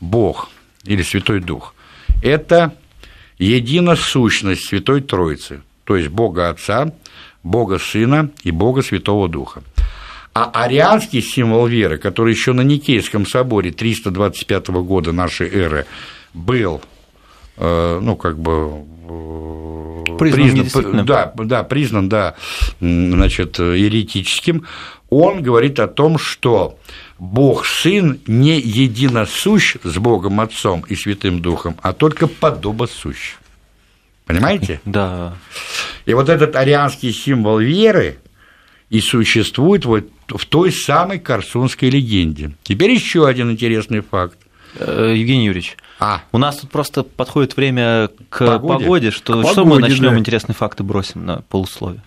Бог 0.00 0.50
или 0.84 1.02
Святой 1.02 1.40
Дух? 1.40 1.74
Это 2.22 2.74
единосущность 3.38 4.66
Святой 4.68 5.00
Троицы, 5.00 5.62
то 5.84 5.96
есть 5.96 6.08
Бога 6.08 6.50
Отца, 6.50 6.92
Бога 7.42 7.78
Сына 7.78 8.30
и 8.42 8.50
Бога 8.50 8.82
Святого 8.82 9.28
Духа. 9.28 9.62
А 10.32 10.50
арианский 10.52 11.22
символ 11.22 11.66
веры, 11.66 11.98
который 11.98 12.34
еще 12.34 12.52
на 12.52 12.60
Никейском 12.60 13.26
соборе 13.26 13.72
325 13.72 14.68
года 14.68 15.12
нашей 15.12 15.48
эры 15.48 15.86
был, 16.34 16.80
ну, 17.58 18.16
как 18.16 18.38
бы... 18.38 18.84
э, 19.08 20.16
Признан 20.18 20.54
недействительным. 20.54 21.06
да, 21.06 21.32
да, 21.36 21.62
признан, 21.64 22.08
да, 22.08 22.34
значит, 22.80 23.58
еретическим, 23.58 24.66
он 25.08 25.42
говорит 25.42 25.80
о 25.80 25.88
том, 25.88 26.18
что 26.18 26.78
Бог 27.18 27.66
Сын 27.66 28.20
не 28.26 28.60
единосущ 28.60 29.76
с 29.82 29.96
Богом 29.98 30.40
Отцом 30.40 30.84
и 30.88 30.94
Святым 30.94 31.40
Духом, 31.40 31.76
а 31.82 31.92
только 31.92 32.26
подобосущ. 32.26 33.34
Понимаете? 34.26 34.80
Да. 34.84 35.34
И 36.06 36.14
вот 36.14 36.28
этот 36.28 36.54
арианский 36.54 37.12
символ 37.12 37.58
веры 37.58 38.18
и 38.88 39.00
существует 39.00 39.84
вот 39.84 40.08
в 40.28 40.46
той 40.46 40.70
самой 40.70 41.18
Корсунской 41.18 41.90
легенде. 41.90 42.52
Теперь 42.62 42.92
еще 42.92 43.26
один 43.26 43.50
интересный 43.50 44.00
факт. 44.00 44.38
Э, 44.76 45.12
Евгений 45.16 45.46
Юрьевич, 45.46 45.76
А, 46.00 46.22
у 46.32 46.38
нас 46.38 46.56
тут 46.56 46.70
просто 46.70 47.02
подходит 47.02 47.56
время 47.56 48.08
к 48.30 48.38
Погоде? 48.38 48.84
погоде, 48.84 49.10
что, 49.10 49.42
К 49.42 49.50
что 49.50 49.64
мы 49.64 49.76
погоде, 49.76 49.92
начнем 49.92 50.12
да. 50.14 50.18
интересные 50.18 50.54
факты 50.54 50.82
бросим 50.82 51.26
на 51.26 51.42
полусловие. 51.48 52.02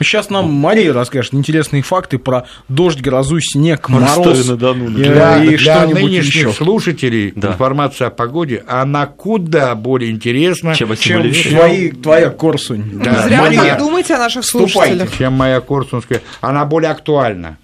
Сейчас 0.00 0.30
нам 0.30 0.52
Мария 0.52 0.92
расскажет 0.92 1.34
интересные 1.34 1.82
факты 1.82 2.18
про 2.18 2.44
дождь, 2.68 3.00
грозу, 3.00 3.40
снег, 3.40 3.88
мороз. 3.88 4.18
И- 4.18 4.54
для, 4.94 5.42
и 5.42 5.56
для 5.56 5.58
что-нибудь 5.58 6.02
нынешних 6.02 6.34
еще. 6.48 6.52
слушателей 6.52 7.32
Да. 7.34 7.48
информация 7.48 8.06
о 8.06 8.10
погоде, 8.10 8.62
она 8.68 9.06
куда 9.06 9.74
более 9.74 10.12
интересна, 10.12 10.74
Чем 10.76 10.94
Чем 10.94 11.22
твои, 11.32 11.90
твоя 11.90 12.30
Корсунь. 12.30 13.02
Да. 13.02 13.22
Зря 13.26 13.38
вы 13.40 13.46
Мария, 13.46 13.62
так 13.70 13.78
думаете 13.78 14.14
о 14.14 14.18
наших 14.18 14.44
вступайте. 14.44 14.72
слушателях. 14.72 15.16
чем 15.18 15.32
моя 15.32 15.60
Корсунская. 15.60 16.20
Она 16.42 16.64
более 16.64 16.90
актуальна. 16.92 17.56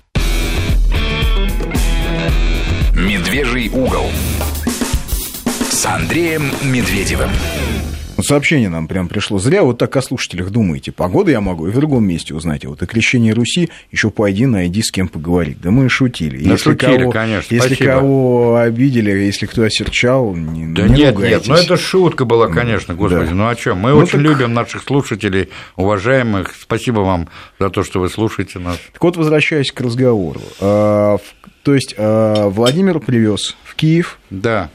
Медвежий 2.97 3.69
угол. 3.69 4.07
С 5.85 5.87
Андреем 5.87 6.45
Медведевым. 6.63 7.29
Вот 8.17 8.25
Сообщение 8.25 8.71
нам 8.71 8.89
прям 8.89 9.07
пришло. 9.07 9.39
Зря 9.39 9.65
вот 9.65 9.77
так 9.77 9.95
о 9.97 10.01
слушателях 10.01 10.49
думаете. 10.49 10.93
Погоду 10.93 11.31
я 11.31 11.43
могу 11.43 11.67
и 11.67 11.71
в 11.71 11.75
другом 11.75 12.07
месте 12.07 12.33
узнать. 12.33 12.65
А 12.65 12.71
вот 12.71 12.83
о 12.83 12.87
крещении 12.87 13.33
Руси 13.33 13.69
еще 13.93 14.09
пойди 14.09 14.47
найди 14.47 14.83
с 14.83 14.91
кем 14.91 15.09
поговорить. 15.09 15.61
Да 15.61 15.71
мы 15.71 15.91
шутили. 15.91 16.43
Да 16.43 16.57
шутили, 16.57 17.11
конечно, 17.11 17.55
Если 17.55 17.75
спасибо. 17.75 17.91
кого 17.91 18.57
обидели, 18.57 19.11
если 19.11 19.45
кто 19.45 19.65
осерчал, 19.65 20.35
не, 20.35 20.73
Да 20.75 20.89
не 20.89 20.95
нет, 21.03 21.15
ругайтесь. 21.17 21.49
нет, 21.49 21.49
ну 21.49 21.55
это 21.63 21.77
шутка 21.77 22.25
была, 22.25 22.49
конечно, 22.49 22.95
господи, 22.95 23.27
да. 23.27 23.35
ну 23.35 23.47
о 23.49 23.55
чем? 23.55 23.77
Мы 23.79 23.91
Ну 23.91 23.99
очень 23.99 24.13
так- 24.13 24.23
любим 24.23 24.55
наших 24.55 24.85
слушателей, 24.85 25.51
уважаемых. 25.77 26.55
Спасибо 26.59 27.01
вам 27.01 27.29
за 27.61 27.69
то, 27.69 27.83
что 27.83 28.01
вы 28.01 28.09
слушаете 28.09 28.59
нас. 28.59 28.79
Так 28.95 29.03
вот, 29.03 29.19
возвращаясь 29.19 29.71
к 29.71 29.79
разговору. 29.83 30.41
А, 30.61 31.19
То 31.63 31.75
есть 31.75 31.95
а, 31.99 32.49
Владимир 32.49 33.01
привез 33.01 33.55
в 33.65 33.75
Киев 33.75 34.19
Да. 34.31 34.71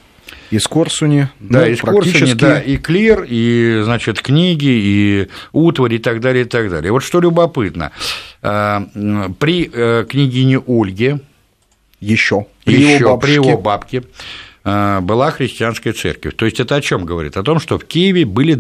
Из 0.52 0.68
Корсуни. 0.68 1.28
Да, 1.40 1.62
ну, 1.62 1.66
из 1.68 1.80
Корсуни, 1.82 2.34
да, 2.34 2.60
и 2.60 2.78
клир, 2.78 3.26
и, 3.28 3.82
значит, 3.84 4.22
книги, 4.22 4.66
и 4.68 5.28
утварь, 5.52 5.94
и 5.96 6.00
так 6.00 6.20
далее, 6.22 6.46
и 6.46 6.48
так 6.48 6.70
далее. 6.70 6.92
Вот 6.92 7.04
что 7.04 7.20
любопытно, 7.22 7.92
м, 8.42 9.36
при 9.40 9.70
э, 9.72 10.06
княгине 10.10 10.60
Ольге, 10.60 11.20
Еще. 12.00 12.46
еще 12.66 13.18
при 13.20 13.34
его 13.34 13.58
бабке, 13.58 14.04
была 15.02 15.32
христианская 15.32 15.94
церковь. 15.94 16.36
То 16.36 16.46
есть 16.46 16.60
это 16.60 16.76
о 16.76 16.82
чем 16.82 17.06
говорит? 17.06 17.38
О 17.38 17.44
том, 17.44 17.60
что 17.60 17.78
в 17.78 17.86
Киеве 17.86 18.26
были 18.26 18.60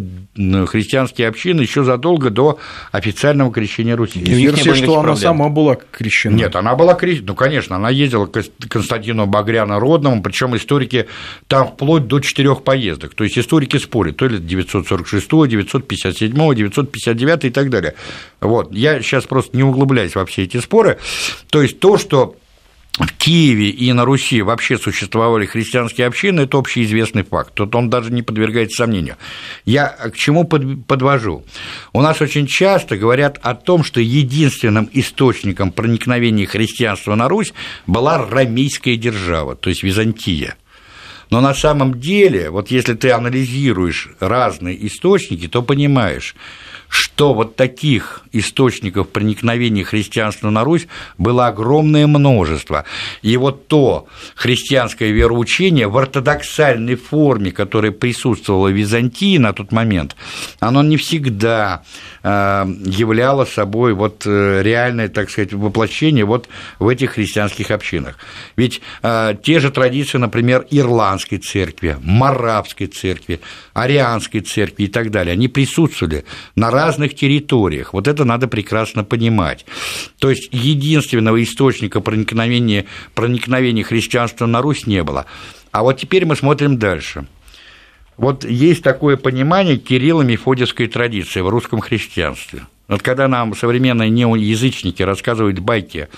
христианские 0.68 1.28
общины 1.28 1.62
еще 1.62 1.84
задолго 1.84 2.30
до 2.30 2.60
официального 2.91 3.51
крещения 3.51 3.95
Руси. 3.95 4.20
И 4.20 4.34
версия, 4.34 4.74
что 4.74 4.99
она 4.99 5.16
сама 5.16 5.49
была 5.49 5.78
крещена. 5.91 6.36
Нет, 6.36 6.55
она 6.55 6.76
была 6.76 6.93
крещена. 6.93 7.28
Ну, 7.28 7.36
конечно, 7.36 7.76
она 7.76 7.89
ездила 7.89 8.26
к 8.26 8.43
Константину 8.70 9.26
Багряна 9.26 9.80
Родному, 9.80 10.22
причем 10.22 10.55
историки 10.55 11.07
там 11.47 11.68
вплоть 11.68 12.07
до 12.07 12.20
четырех 12.20 12.64
поездок. 12.64 13.14
То 13.14 13.24
есть 13.24 13.38
историки 13.38 13.78
спорят, 13.78 14.18
то 14.18 14.28
ли 14.28 14.39
946, 14.39 15.30
957, 15.30 16.55
959 16.55 17.45
и 17.45 17.49
так 17.49 17.70
далее. 17.70 17.95
Вот. 18.39 18.72
Я 18.72 19.01
сейчас 19.01 19.26
просто 19.26 19.55
не 19.55 19.64
углубляюсь 19.64 20.16
во 20.16 20.26
все 20.26 20.43
эти 20.43 20.57
споры. 20.57 20.97
То 21.49 21.62
есть 21.62 21.80
то, 21.80 21.97
что 21.97 22.36
в 22.97 23.13
Киеве 23.13 23.69
и 23.69 23.93
на 23.93 24.03
Руси 24.03 24.41
вообще 24.41 24.77
существовали 24.77 25.45
христианские 25.45 26.07
общины, 26.07 26.41
это 26.41 26.57
общеизвестный 26.57 27.23
факт. 27.23 27.53
Тут 27.53 27.73
он 27.75 27.89
даже 27.89 28.11
не 28.11 28.23
подвергается 28.23 28.83
сомнению. 28.83 29.15
Я 29.63 29.87
к 29.87 30.15
чему 30.15 30.45
подвожу? 30.45 31.45
У 31.93 32.01
нас 32.01 32.21
очень 32.21 32.45
часто 32.45 32.97
говорят 32.97 33.39
о 33.41 33.55
том, 33.55 33.83
что 33.83 34.01
единственным 34.01 34.89
источником 34.91 35.71
проникновения 35.71 36.45
христианства 36.45 37.15
на 37.15 37.29
Русь 37.29 37.53
была 37.87 38.25
ромейская 38.25 38.97
держава, 38.97 39.55
то 39.55 39.69
есть 39.69 39.83
Византия. 39.83 40.55
Но 41.29 41.41
на 41.41 41.53
самом 41.53 41.99
деле, 41.99 42.49
вот 42.49 42.71
если 42.71 42.95
ты 42.95 43.11
анализируешь 43.11 44.09
разные 44.19 44.87
источники, 44.87 45.47
то 45.47 45.61
понимаешь, 45.61 46.35
что 46.89 47.33
вот 47.33 47.55
таких 47.55 48.23
источников 48.31 49.09
проникновения 49.09 49.83
христианства 49.83 50.49
на 50.49 50.63
Русь 50.63 50.87
было 51.17 51.47
огромное 51.47 52.07
множество. 52.07 52.85
И 53.21 53.37
вот 53.37 53.67
то 53.67 54.07
христианское 54.35 55.11
вероучение 55.11 55.87
в 55.87 55.97
ортодоксальной 55.97 56.95
форме, 56.95 57.51
которое 57.51 57.91
присутствовало 57.91 58.69
в 58.69 58.73
Византии 58.73 59.37
на 59.37 59.53
тот 59.53 59.71
момент, 59.71 60.15
оно 60.59 60.81
не 60.81 60.97
всегда 60.97 61.83
э, 62.23 62.65
являло 62.85 63.45
собой 63.45 63.93
вот 63.93 64.23
э, 64.25 64.61
реальное, 64.63 65.09
так 65.09 65.29
сказать, 65.29 65.53
воплощение 65.53 66.25
вот 66.25 66.49
в 66.79 66.87
этих 66.87 67.11
христианских 67.11 67.69
общинах. 67.69 68.17
Ведь 68.55 68.81
э, 69.03 69.35
те 69.43 69.59
же 69.59 69.69
традиции, 69.69 70.17
например, 70.17 70.65
ирландской 70.71 71.37
церкви, 71.37 71.97
марабской 72.01 72.87
церкви, 72.87 73.41
арианской 73.82 74.41
церкви 74.41 74.84
и 74.84 74.88
так 74.88 75.09
далее, 75.11 75.34
они 75.34 75.47
присутствовали 75.47 76.25
на 76.55 76.69
разных 76.69 77.15
территориях. 77.15 77.93
Вот 77.93 78.07
это 78.07 78.25
надо 78.25 78.47
прекрасно 78.47 79.03
понимать. 79.03 79.65
То 80.19 80.30
есть 80.30 80.49
единственного 80.51 81.41
источника 81.41 82.01
проникновения, 82.01 82.86
проникновения 83.15 83.84
христианства 83.84 84.45
на 84.45 84.61
Русь 84.61 84.86
не 84.86 85.03
было. 85.03 85.25
А 85.71 85.84
вот 85.84 85.97
теперь 85.97 86.25
мы 86.25 86.36
смотрим 86.36 86.77
дальше. 86.77 87.25
Вот 88.17 88.43
есть 88.43 88.84
такое 88.84 89.15
понимание 89.15 89.77
Кирилла-Мефодиевской 89.77 90.88
традиции 90.88 91.39
в 91.39 91.47
русском 91.47 91.80
христианстве. 91.80 92.63
Вот 92.89 93.01
когда 93.01 93.27
нам 93.27 93.55
современные 93.55 94.09
неоязычники 94.09 95.03
рассказывают 95.03 95.59
байки 95.59 96.09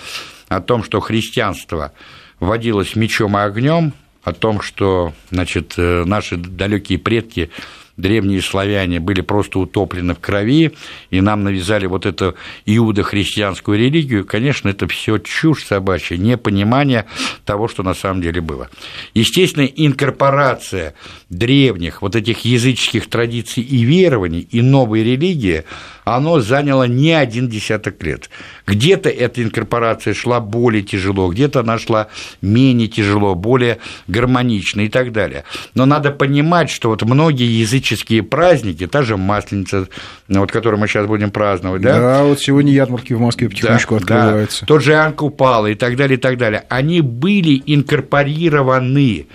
о 0.48 0.60
том, 0.60 0.82
что 0.82 0.98
христианство 1.00 1.92
водилось 2.40 2.96
мечом 2.96 3.36
и 3.36 3.40
огнем, 3.40 3.92
о 4.22 4.32
том, 4.32 4.60
что 4.60 5.12
значит, 5.30 5.74
э, 5.76 6.04
наши 6.04 6.36
далекие 6.36 6.98
предки 6.98 7.50
древние 7.96 8.40
славяне 8.40 9.00
были 9.00 9.20
просто 9.20 9.58
утоплены 9.58 10.14
в 10.14 10.20
крови, 10.20 10.72
и 11.10 11.20
нам 11.20 11.44
навязали 11.44 11.86
вот 11.86 12.06
эту 12.06 12.34
иудохристианскую 12.66 13.78
религию, 13.78 14.24
конечно, 14.24 14.68
это 14.68 14.86
все 14.88 15.18
чушь 15.18 15.64
собачья, 15.64 16.16
непонимание 16.16 17.06
того, 17.44 17.68
что 17.68 17.82
на 17.82 17.94
самом 17.94 18.22
деле 18.22 18.40
было. 18.40 18.70
Естественно, 19.14 19.64
инкорпорация 19.64 20.94
древних 21.28 22.02
вот 22.02 22.16
этих 22.16 22.44
языческих 22.44 23.08
традиций 23.08 23.62
и 23.62 23.84
верований 23.84 24.40
и 24.40 24.62
новой 24.62 25.04
религии, 25.04 25.64
оно 26.04 26.40
заняло 26.40 26.84
не 26.84 27.12
один 27.12 27.48
десяток 27.48 28.02
лет. 28.02 28.28
Где-то 28.66 29.08
эта 29.08 29.42
инкорпорация 29.42 30.14
шла 30.14 30.40
более 30.40 30.82
тяжело, 30.82 31.30
где-то 31.30 31.60
она 31.60 31.78
шла 31.78 32.08
менее 32.40 32.88
тяжело, 32.88 33.34
более 33.34 33.78
гармонично 34.08 34.82
и 34.82 34.88
так 34.88 35.12
далее. 35.12 35.44
Но 35.74 35.86
надо 35.86 36.10
понимать, 36.10 36.70
что 36.70 36.88
вот 36.90 37.02
многие 37.02 37.60
языческие 37.60 38.22
праздники, 38.22 38.86
та 38.86 39.02
же 39.02 39.16
Масленица, 39.16 39.88
вот, 40.28 40.50
которую 40.50 40.80
мы 40.80 40.88
сейчас 40.88 41.06
будем 41.06 41.30
праздновать, 41.30 41.82
да? 41.82 42.00
Да, 42.00 42.24
вот 42.24 42.40
сегодня 42.40 42.72
ярмарки 42.72 43.12
в 43.12 43.20
Москве 43.20 43.48
потихонечку 43.48 43.98
да, 44.00 44.22
открываются. 44.22 44.60
Да, 44.60 44.66
тот 44.66 44.82
же 44.82 44.94
Анкупала 44.94 45.66
и 45.66 45.74
так 45.74 45.96
далее, 45.96 46.18
и 46.18 46.20
так 46.20 46.38
далее. 46.38 46.64
Они 46.68 47.00
были 47.00 47.62
инкорпорированы 47.66 49.26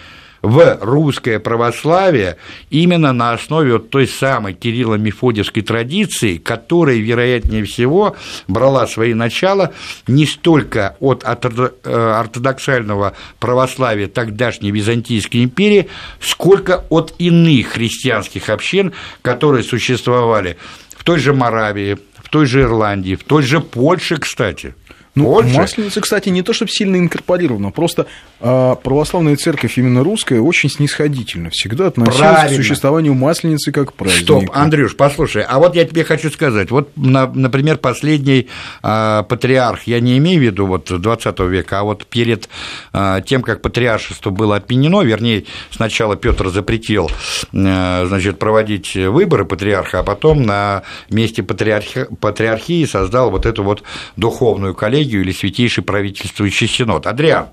в 0.47 0.77
русское 0.81 1.39
православие 1.39 2.37
именно 2.69 3.11
на 3.11 3.33
основе 3.33 3.73
вот 3.73 3.89
той 3.89 4.07
самой 4.07 4.53
Кирилло-Мефодиевской 4.53 5.61
традиции, 5.61 6.37
которая, 6.37 6.95
вероятнее 6.95 7.65
всего, 7.65 8.15
брала 8.47 8.87
свои 8.87 9.13
начала 9.13 9.73
не 10.07 10.25
столько 10.25 10.95
от 11.01 11.25
э, 11.25 11.69
ортодоксального 11.83 13.13
православия 13.39 14.07
тогдашней 14.07 14.71
Византийской 14.71 15.43
империи, 15.43 15.89
сколько 16.21 16.85
от 16.89 17.13
иных 17.17 17.73
христианских 17.73 18.49
общин, 18.49 18.93
которые 19.21 19.63
существовали 19.63 20.55
в 20.95 21.03
той 21.03 21.19
же 21.19 21.33
Моравии, 21.33 21.97
в 22.23 22.29
той 22.29 22.45
же 22.45 22.61
Ирландии, 22.61 23.15
в 23.15 23.25
той 23.25 23.43
же 23.43 23.59
Польше, 23.59 24.15
кстати. 24.15 24.75
Ну, 25.17 25.25
Польша. 25.25 25.57
Масленица, 25.57 26.01
кстати, 26.01 26.29
не 26.29 26.43
то 26.43 26.53
чтобы 26.53 26.71
сильно 26.71 26.97
инкорпорирована, 26.97 27.71
просто 27.71 28.05
а, 28.39 28.75
православная 28.75 29.35
церковь, 29.35 29.77
именно 29.77 30.03
русская, 30.03 30.39
очень 30.39 30.69
снисходительно 30.69 31.49
всегда 31.49 31.87
относилась 31.87 32.19
Правильно. 32.19 32.49
к 32.49 32.61
существованию 32.61 33.13
Масленицы 33.15 33.71
как 33.71 33.93
праздника. 33.93 34.23
Стоп, 34.23 34.51
Андрюш, 34.53 34.95
послушай, 34.95 35.43
а 35.43 35.57
вот 35.57 35.75
я 35.75 35.85
тебе 35.85 36.03
хочу 36.03 36.29
сказать, 36.29 36.69
вот, 36.69 36.91
например, 36.95 37.77
последний 37.77 38.47
а, 38.83 39.23
патриарх, 39.23 39.83
я 39.83 39.99
не 39.99 40.19
имею 40.19 40.39
в 40.39 40.43
виду 40.43 40.67
вот 40.67 40.85
20 40.85 41.39
века, 41.39 41.79
а 41.79 41.83
вот 41.83 42.05
перед 42.05 42.47
а, 42.93 43.21
тем, 43.21 43.41
как 43.41 43.63
патриаршество 43.63 44.29
было 44.29 44.55
отменено, 44.57 45.01
вернее, 45.01 45.45
сначала 45.71 46.15
Петр 46.15 46.49
запретил, 46.49 47.09
а, 47.53 48.05
значит, 48.05 48.37
проводить 48.37 48.95
выборы 48.95 49.45
патриарха, 49.45 49.99
а 49.99 50.03
потом 50.03 50.43
на 50.43 50.83
месте 51.09 51.41
патриархи, 51.41 52.05
патриархии 52.21 52.85
создал 52.85 53.31
вот 53.31 53.47
эту 53.47 53.63
вот 53.63 53.81
духовную 54.15 54.75
коллегию, 54.75 55.06
коллегию 55.07 55.21
или 55.21 55.31
святейший 55.31 55.83
правительствующий 55.83 56.67
синод. 56.67 57.07
Адриан, 57.07 57.47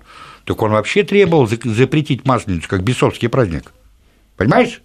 так 0.45 0.61
он 0.63 0.73
вообще 0.73 1.05
требовал 1.05 1.47
запретить 1.47 2.25
Масленицу 2.27 2.69
как 2.69 2.83
бесовский 2.83 3.29
праздник. 3.29 3.73
Понимаешь? 4.37 4.81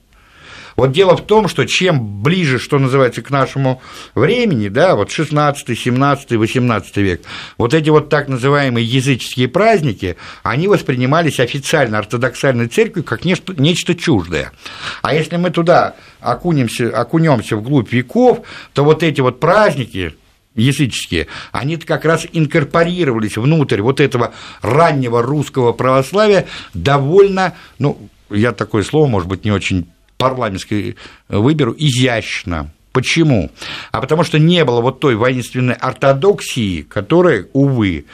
Вот 0.75 0.93
дело 0.93 1.17
в 1.17 1.25
том, 1.25 1.49
что 1.49 1.65
чем 1.65 2.21
ближе, 2.23 2.57
что 2.57 2.79
называется, 2.79 3.21
к 3.21 3.31
нашему 3.31 3.81
времени, 4.15 4.69
да, 4.69 4.95
вот 4.95 5.11
16, 5.11 5.77
17, 5.77 6.31
18 6.31 6.97
век, 6.97 7.21
вот 7.57 7.73
эти 7.73 7.89
вот 7.89 8.07
так 8.07 8.29
называемые 8.29 8.85
языческие 8.85 9.49
праздники, 9.49 10.15
они 10.41 10.69
воспринимались 10.69 11.41
официально 11.41 11.97
ортодоксальной 11.97 12.67
церковью 12.67 13.03
как 13.03 13.25
нечто, 13.25 13.53
нечто 13.57 13.93
чуждое. 13.93 14.53
А 15.01 15.13
если 15.13 15.35
мы 15.35 15.49
туда 15.49 15.95
окунемся, 16.21 16.97
окунемся 16.97 17.57
вглубь 17.57 17.91
веков, 17.91 18.45
то 18.71 18.85
вот 18.85 19.03
эти 19.03 19.19
вот 19.19 19.41
праздники, 19.41 20.13
языческие, 20.55 21.27
они 21.51 21.77
как 21.77 22.05
раз 22.05 22.25
инкорпорировались 22.31 23.37
внутрь 23.37 23.81
вот 23.81 23.99
этого 23.99 24.33
раннего 24.61 25.21
русского 25.21 25.73
православия 25.73 26.47
довольно, 26.73 27.55
ну, 27.77 28.09
я 28.29 28.51
такое 28.51 28.83
слово, 28.83 29.07
может 29.07 29.27
быть, 29.27 29.45
не 29.45 29.51
очень 29.51 29.87
парламентское 30.17 30.95
выберу, 31.29 31.73
изящно. 31.77 32.71
Почему? 32.91 33.51
А 33.91 34.01
потому 34.01 34.23
что 34.23 34.39
не 34.39 34.65
было 34.65 34.81
вот 34.81 34.99
той 34.99 35.15
воинственной 35.15 35.75
ортодоксии, 35.75 36.81
которая, 36.81 37.47
увы, 37.53 38.05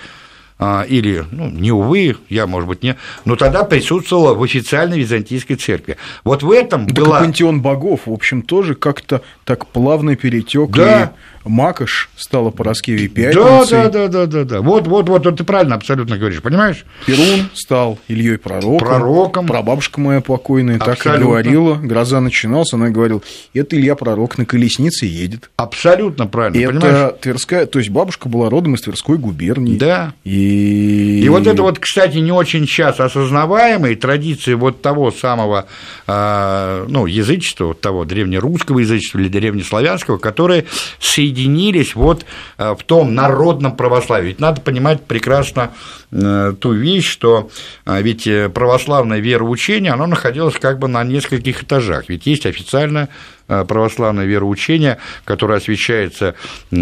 или, 0.60 1.26
ну, 1.32 1.49
не 1.49 1.72
увы, 1.72 2.16
я, 2.30 2.47
может 2.47 2.70
быть, 2.70 2.82
не, 2.82 2.95
но 3.26 3.36
тогда 3.36 3.64
присутствовала 3.64 4.34
в 4.34 4.41
официальной 4.41 4.99
византийской 4.99 5.58
церкви. 5.58 5.97
Вот 6.24 6.43
в 6.43 6.51
этом 6.51 6.88
да 6.88 7.01
была... 7.01 7.20
пантеон 7.20 7.62
богов, 7.62 8.01
в 8.06 8.14
общем, 8.14 8.41
тоже 8.41 8.74
как-то 8.76 9.22
так 9.43 9.68
плавно 9.68 10.16
перетек 10.16 10.72
да. 10.72 11.14
и 11.45 11.49
Макаш 11.49 12.10
стала 12.16 12.49
Пороскевой 12.49 13.08
Пятницей. 13.08 13.43
Да, 13.70 13.89
да, 13.89 13.89
да, 13.89 14.08
да, 14.08 14.26
да, 14.26 14.43
да. 14.43 14.62
Вот, 14.62 14.88
вот, 14.88 15.10
вот, 15.10 15.26
вот 15.26 15.38
ты 15.38 15.43
правильно 15.43 15.76
абсолютно 15.76 16.18
говоришь, 16.18 16.41
понимаешь? 16.41 16.86
Перун 17.06 17.49
стал 17.53 17.99
Ильей 18.08 18.38
Пророком. 18.38 18.80
Пророком. 18.80 19.47
Прабабушка 19.47 19.99
моя 19.99 20.22
покойная 20.22 20.78
абсолютно. 20.78 21.12
так 21.12 21.20
и 21.20 21.24
говорила. 21.24 21.76
Гроза 21.76 22.20
начиналась, 22.20 22.74
она 22.74 22.89
говорила, 22.89 23.22
это 23.53 23.76
Илья 23.76 23.95
Пророк 23.95 24.38
на 24.38 24.45
колеснице 24.45 25.06
едет. 25.06 25.51
Абсолютно 25.58 26.26
правильно, 26.28 26.64
это 26.64 26.80
понимаешь? 26.80 27.14
Тверская, 27.22 27.66
то 27.68 27.80
есть 27.80 27.91
бабушка 27.91 28.28
была 28.28 28.49
родом 28.49 28.76
из 28.76 28.82
Тверской 28.82 29.18
губернии. 29.18 29.78
Да. 29.78 30.14
И 30.24 30.45
И... 30.46 31.22
И 31.24 31.30
вот 31.30 31.48
это 31.48 31.64
вот, 31.64 31.80
кстати, 31.80 32.18
не 32.18 32.32
очень 32.32 32.66
часто 32.66 33.06
осознаваемые 33.06 33.96
традиции 33.96 34.54
вот 34.54 34.82
того 34.82 35.12
самого 35.12 35.66
э, 36.08 36.86
ну, 36.88 37.06
язычества, 37.06 37.66
вот 37.66 37.82
того 37.82 38.06
древнерусского 38.06 38.80
язычества 38.80 39.20
или 39.20 39.28
древнеславянского, 39.28 40.18
которые 40.18 40.66
соединились 41.00 41.96
вот 41.96 42.26
э, 42.58 42.76
в 42.78 42.84
том 42.84 43.16
народном 43.16 43.76
православии. 43.76 44.28
Ведь 44.28 44.39
надо 44.39 44.62
понимать 44.62 45.04
прекрасно 45.04 45.72
э, 46.12 46.54
ту 46.60 46.74
вещь, 46.74 47.10
что 47.10 47.50
ведь 47.86 48.28
православное 48.54 49.20
вероучение, 49.20 49.91
оно 49.91 50.08
находилось 50.08 50.56
как 50.60 50.80
бы 50.80 50.88
на 50.88 51.04
нескольких 51.04 51.64
этажах. 51.64 52.10
Ведь 52.10 52.26
есть 52.26 52.46
официальное 52.46 53.10
Э, 53.10 53.34
православное 53.48 54.26
вероучение, 54.26 54.98
которое 55.24 55.58
освещается 55.58 56.36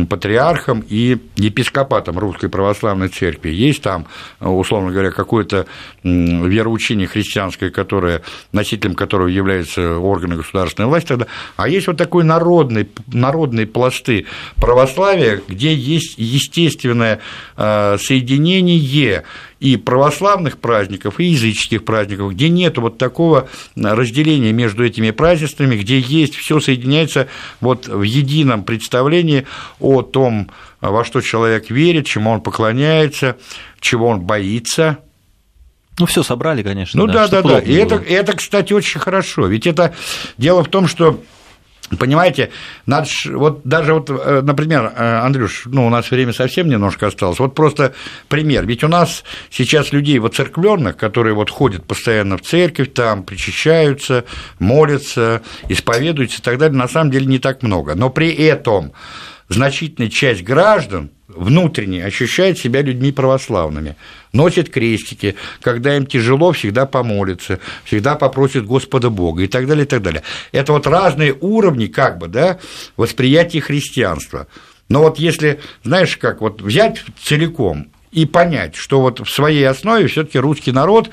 патриархом 0.10 0.84
и 0.88 1.18
епископатом 1.36 2.18
Русской 2.18 2.48
Православной 2.50 3.10
Церкви. 3.10 3.50
Есть 3.50 3.82
там, 3.82 4.08
э, 4.40 4.48
условно 4.48 4.92
говоря, 4.92 5.12
какое-то 5.12 5.66
вероучение 6.04 7.08
христианское, 7.08 7.70
которое, 7.70 8.22
носителем 8.52 8.96
которого 8.96 9.28
являются 9.28 9.98
органы 9.98 10.36
государственной 10.36 10.88
власти, 10.88 11.08
тогда, 11.08 11.28
а 11.56 11.68
есть 11.68 11.88
вот 11.88 11.98
такой 11.98 12.24
народный, 12.24 12.90
народные 13.08 13.68
пласты 13.68 14.26
православия, 14.56 15.42
где 15.48 15.74
есть 15.74 16.16
естественное 16.18 17.20
э, 17.58 17.98
соединение 18.00 18.78
и 19.64 19.78
православных 19.78 20.58
праздников, 20.58 21.22
и 21.22 21.24
языческих 21.24 21.86
праздников, 21.86 22.34
где 22.34 22.50
нет 22.50 22.78
вот 22.78 22.98
такого 22.98 23.48
разделения 23.78 24.52
между 24.52 24.84
этими 24.84 25.12
празднествами, 25.12 25.78
где 25.78 26.00
есть 26.00 26.36
все 26.36 26.60
соединяется 26.60 27.30
вот 27.62 27.88
в 27.88 28.02
едином 28.02 28.66
представлении 28.66 29.48
о 29.80 30.02
том, 30.02 30.52
во 30.82 31.06
что 31.06 31.22
человек 31.22 31.70
верит, 31.70 32.08
чему 32.08 32.32
он 32.32 32.42
поклоняется, 32.42 33.38
чего 33.80 34.10
он 34.10 34.20
боится, 34.20 35.00
ну, 35.98 36.08
все 36.08 36.24
собрали, 36.24 36.64
конечно. 36.64 37.00
Ну 37.00 37.08
да, 37.08 37.28
да, 37.28 37.42
да. 37.42 37.50
да. 37.50 37.60
И 37.60 37.72
это, 37.74 37.96
это, 37.96 38.36
кстати, 38.36 38.74
очень 38.74 39.00
хорошо. 39.00 39.46
Ведь 39.46 39.68
это 39.68 39.94
дело 40.40 40.64
в 40.64 40.68
том, 40.68 40.88
что 40.88 41.22
Понимаете, 42.00 42.50
надо 42.86 43.08
вот 43.26 43.62
даже 43.66 43.94
вот, 43.94 44.10
э, 44.10 44.42
например, 44.42 44.94
э, 44.96 45.18
Андрюш, 45.18 45.64
ну, 45.66 45.86
у 45.86 45.90
нас 45.90 46.10
время 46.10 46.34
совсем 46.34 46.68
немножко 46.70 47.08
осталось, 47.08 47.40
вот 47.40 47.56
просто 47.56 47.94
пример, 48.30 48.66
ведь 48.66 48.84
у 48.84 48.88
нас 48.88 49.24
сейчас 49.52 49.92
людей 49.92 50.18
вот 50.20 50.36
церквленных, 50.36 50.96
которые 50.96 51.36
вот 51.36 51.50
ходят 51.50 51.86
постоянно 51.86 52.38
в 52.38 52.42
церковь, 52.42 52.94
там 52.94 53.24
причащаются, 53.24 54.24
молятся, 54.60 55.42
исповедуются 55.68 56.40
и 56.40 56.42
так 56.42 56.58
далее, 56.58 56.78
на 56.78 56.88
самом 56.88 57.12
деле 57.12 57.26
не 57.26 57.40
так 57.40 57.64
много, 57.64 57.96
но 57.96 58.10
при 58.10 58.32
этом 58.32 58.94
значительная 59.50 60.10
часть 60.10 60.44
граждан 60.44 61.12
внутренне 61.28 62.06
ощущает 62.06 62.58
себя 62.58 62.82
людьми 62.82 63.12
православными, 63.12 63.96
носят 64.32 64.70
крестики, 64.70 65.36
когда 65.62 65.96
им 65.98 66.06
тяжело, 66.06 66.52
всегда 66.52 66.86
помолятся, 66.86 67.60
всегда 67.84 68.16
попросят 68.16 68.66
Господа 68.66 69.10
Бога 69.10 69.44
и 69.44 69.48
так 69.48 69.68
далее, 69.68 69.86
и 69.86 69.88
так 69.88 70.02
далее. 70.02 70.24
Это 70.52 70.74
вот 70.74 70.88
разные 70.88 71.36
уровни 71.40 71.88
как 71.88 72.18
бы, 72.18 72.28
да, 72.28 72.60
восприятия 72.98 73.62
христианства. 73.62 74.48
Но 74.90 75.02
вот 75.02 75.18
если, 75.18 75.60
знаешь, 75.84 76.18
как 76.18 76.42
вот 76.42 76.62
взять 76.62 77.04
целиком 77.22 77.88
и 78.12 78.26
понять, 78.26 78.76
что 78.76 79.02
вот 79.02 79.20
в 79.20 79.30
своей 79.30 79.68
основе 79.68 80.08
все 80.08 80.24
таки 80.24 80.38
русский 80.38 80.72
народ, 80.72 81.10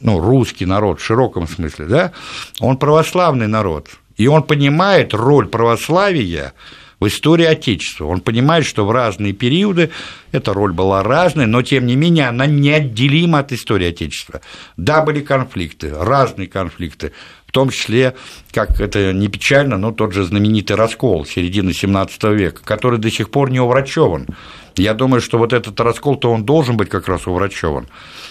ну, 0.00 0.18
русский 0.18 0.66
народ 0.66 1.00
в 1.00 1.04
широком 1.04 1.46
смысле, 1.46 1.86
да, 1.86 2.12
он 2.58 2.76
православный 2.76 3.46
народ, 3.46 3.88
и 4.16 4.26
он 4.26 4.42
понимает 4.42 5.14
роль 5.14 5.46
православия 5.46 6.52
в 7.00 7.06
истории 7.08 7.46
Отечества. 7.46 8.04
Он 8.04 8.20
понимает, 8.20 8.66
что 8.66 8.86
в 8.86 8.92
разные 8.92 9.32
периоды 9.32 9.90
эта 10.32 10.52
роль 10.52 10.72
была 10.72 11.02
разной, 11.02 11.46
но 11.46 11.62
тем 11.62 11.86
не 11.86 11.96
менее 11.96 12.28
она 12.28 12.46
неотделима 12.46 13.40
от 13.40 13.52
истории 13.52 13.88
Отечества. 13.88 14.42
Да, 14.76 15.02
были 15.02 15.20
конфликты, 15.20 15.92
разные 15.92 16.46
конфликты, 16.46 17.12
в 17.46 17.52
том 17.52 17.70
числе, 17.70 18.14
как 18.52 18.80
это 18.80 19.12
не 19.12 19.26
печально, 19.26 19.76
но 19.76 19.90
тот 19.90 20.12
же 20.12 20.22
знаменитый 20.24 20.76
раскол 20.76 21.26
середины 21.26 21.70
XVII 21.70 22.34
века, 22.34 22.60
который 22.62 23.00
до 23.00 23.10
сих 23.10 23.30
пор 23.30 23.50
не 23.50 23.58
уврачеван. 23.58 24.28
Я 24.76 24.94
думаю, 24.94 25.20
что 25.20 25.38
вот 25.38 25.52
этот 25.52 25.78
раскол-то 25.80 26.30
он 26.30 26.44
должен 26.44 26.76
быть 26.76 26.88
как 26.88 27.08
раз 27.08 27.26
уврачеван. 27.26 27.86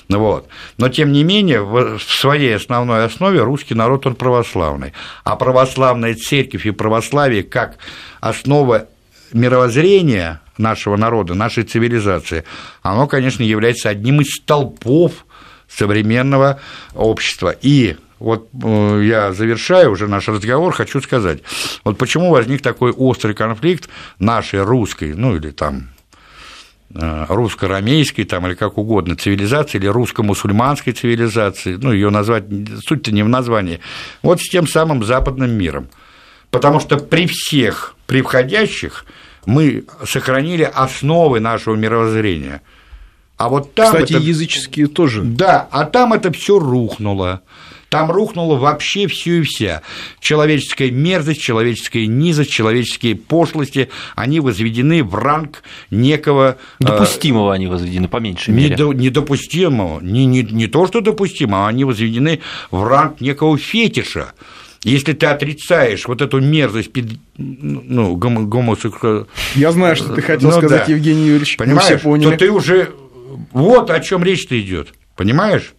Вот. 0.09 0.47
Но, 0.77 0.89
тем 0.89 1.11
не 1.11 1.23
менее, 1.23 1.61
в 1.61 1.99
своей 1.99 2.55
основной 2.55 3.05
основе 3.05 3.41
русский 3.41 3.75
народ, 3.75 4.07
он 4.07 4.15
православный. 4.15 4.93
А 5.23 5.35
православная 5.35 6.15
церковь 6.15 6.65
и 6.65 6.71
православие 6.71 7.43
как 7.43 7.77
основа 8.19 8.87
мировоззрения 9.31 10.41
нашего 10.57 10.97
народа, 10.97 11.35
нашей 11.35 11.63
цивилизации, 11.63 12.43
оно, 12.81 13.07
конечно, 13.07 13.43
является 13.43 13.89
одним 13.89 14.21
из 14.21 14.33
столпов 14.35 15.25
современного 15.67 16.59
общества. 16.95 17.55
И 17.61 17.95
вот 18.19 18.49
э, 18.63 19.01
я 19.05 19.31
завершаю 19.33 19.91
уже 19.91 20.07
наш 20.07 20.27
разговор, 20.27 20.73
хочу 20.73 21.01
сказать, 21.01 21.41
вот 21.83 21.97
почему 21.97 22.31
возник 22.31 22.61
такой 22.61 22.91
острый 22.91 23.33
конфликт 23.33 23.89
нашей 24.19 24.63
русской, 24.63 25.13
ну 25.13 25.35
или 25.35 25.51
там 25.51 25.89
русско-рамейской 26.93 28.25
там, 28.25 28.47
или 28.47 28.55
как 28.55 28.77
угодно 28.77 29.15
цивилизации, 29.15 29.77
или 29.77 29.87
русско-мусульманской 29.87 30.93
цивилизации, 30.93 31.75
ну, 31.75 31.91
ее 31.91 32.09
назвать, 32.09 32.45
суть-то 32.85 33.11
не 33.11 33.23
в 33.23 33.29
названии, 33.29 33.79
вот 34.23 34.41
с 34.41 34.49
тем 34.49 34.67
самым 34.67 35.03
западным 35.03 35.51
миром. 35.51 35.89
Потому 36.49 36.79
что 36.79 36.97
при 36.97 37.27
всех 37.27 37.95
превходящих 38.07 39.05
мы 39.45 39.83
сохранили 40.05 40.63
основы 40.63 41.39
нашего 41.39 41.75
мировоззрения. 41.75 42.61
А 43.37 43.49
вот 43.49 43.73
там 43.75 43.93
Кстати, 43.93 44.13
это... 44.13 44.23
языческие 44.23 44.87
тоже. 44.87 45.21
Да, 45.23 45.67
а 45.71 45.85
там 45.85 46.13
это 46.13 46.31
все 46.31 46.59
рухнуло. 46.59 47.41
Там 47.89 48.11
рухнуло 48.11 48.55
вообще 48.55 49.07
все 49.07 49.39
и 49.39 49.41
вся. 49.41 49.81
Человеческая 50.19 50.91
мерзость, 50.91 51.41
человеческая 51.41 52.05
низость, 52.05 52.51
человеческие 52.51 53.15
пошлости, 53.15 53.89
они 54.15 54.39
возведены 54.39 55.03
в 55.03 55.15
ранг 55.15 55.63
некого... 55.89 56.57
Э, 56.79 56.83
допустимого 56.83 57.51
э, 57.51 57.55
они 57.55 57.67
возведены, 57.67 58.07
по 58.07 58.17
меньшей 58.17 58.53
мере. 58.53 58.69
Недо, 58.69 58.93
недопустимого. 58.93 59.99
Не, 60.01 60.25
не, 60.25 60.43
не 60.43 60.67
то, 60.67 60.85
что 60.85 61.01
допустимого, 61.01 61.67
они 61.67 61.83
возведены 61.83 62.41
в 62.69 62.83
ранг 62.83 63.21
некого 63.21 63.57
фетиша. 63.57 64.33
Если 64.83 65.13
ты 65.13 65.25
отрицаешь 65.25 66.07
вот 66.07 66.21
эту 66.21 66.39
мерзость 66.39 66.91
ну, 67.37 68.15
гомосексуального... 68.15 69.27
Я 69.55 69.71
знаю, 69.71 69.95
что 69.95 70.13
ты 70.13 70.21
хотел 70.21 70.51
ну, 70.51 70.57
сказать, 70.57 70.85
да. 70.85 70.93
Евгений 70.93 71.25
Юрьевич. 71.25 71.57
Понимаешь, 71.57 71.89
Мы 71.89 71.97
все 71.97 72.03
поняли. 72.03 72.31
то 72.31 72.37
ты 72.37 72.51
уже... 72.51 72.91
Вот 73.51 73.89
о 73.89 73.99
чем 73.99 74.23
речь-то 74.23 74.59
идет. 74.59 74.89
Понимаешь? 75.15 75.73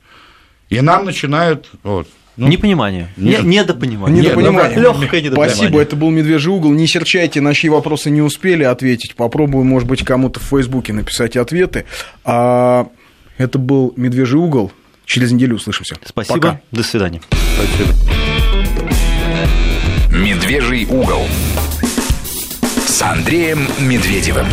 И 0.70 0.80
нам 0.80 1.04
начинают... 1.04 1.68
Вот, 1.82 2.08
ну, 2.36 2.46
непонимание. 2.48 3.12
Нет. 3.16 3.42
Недопонимание. 3.42 4.22
Недопонимание. 4.22 4.78
Легкое 4.78 5.20
недопонимание. 5.20 5.54
Спасибо, 5.54 5.80
это 5.82 5.96
был 5.96 6.10
«Медвежий 6.10 6.50
угол». 6.52 6.72
Не 6.72 6.86
серчайте, 6.86 7.40
на 7.42 7.52
чьи 7.52 7.68
вопросы 7.68 8.08
не 8.08 8.22
успели 8.22 8.62
ответить. 8.62 9.14
Попробую, 9.14 9.64
может 9.64 9.86
быть, 9.86 10.04
кому-то 10.04 10.40
в 10.40 10.44
Фейсбуке 10.44 10.92
написать 10.94 11.36
ответы. 11.36 11.84
А 12.24 12.86
это 13.36 13.58
был 13.58 13.92
«Медвежий 13.96 14.38
угол». 14.38 14.72
Через 15.04 15.32
неделю 15.32 15.56
услышимся. 15.56 15.96
Спасибо. 16.04 16.38
Пока. 16.38 16.60
До 16.70 16.82
свидания. 16.84 17.20
Спасибо. 17.56 17.92
«Медвежий 20.12 20.86
угол» 20.86 21.26
с 22.86 23.02
Андреем 23.02 23.66
Медведевым. 23.80 24.46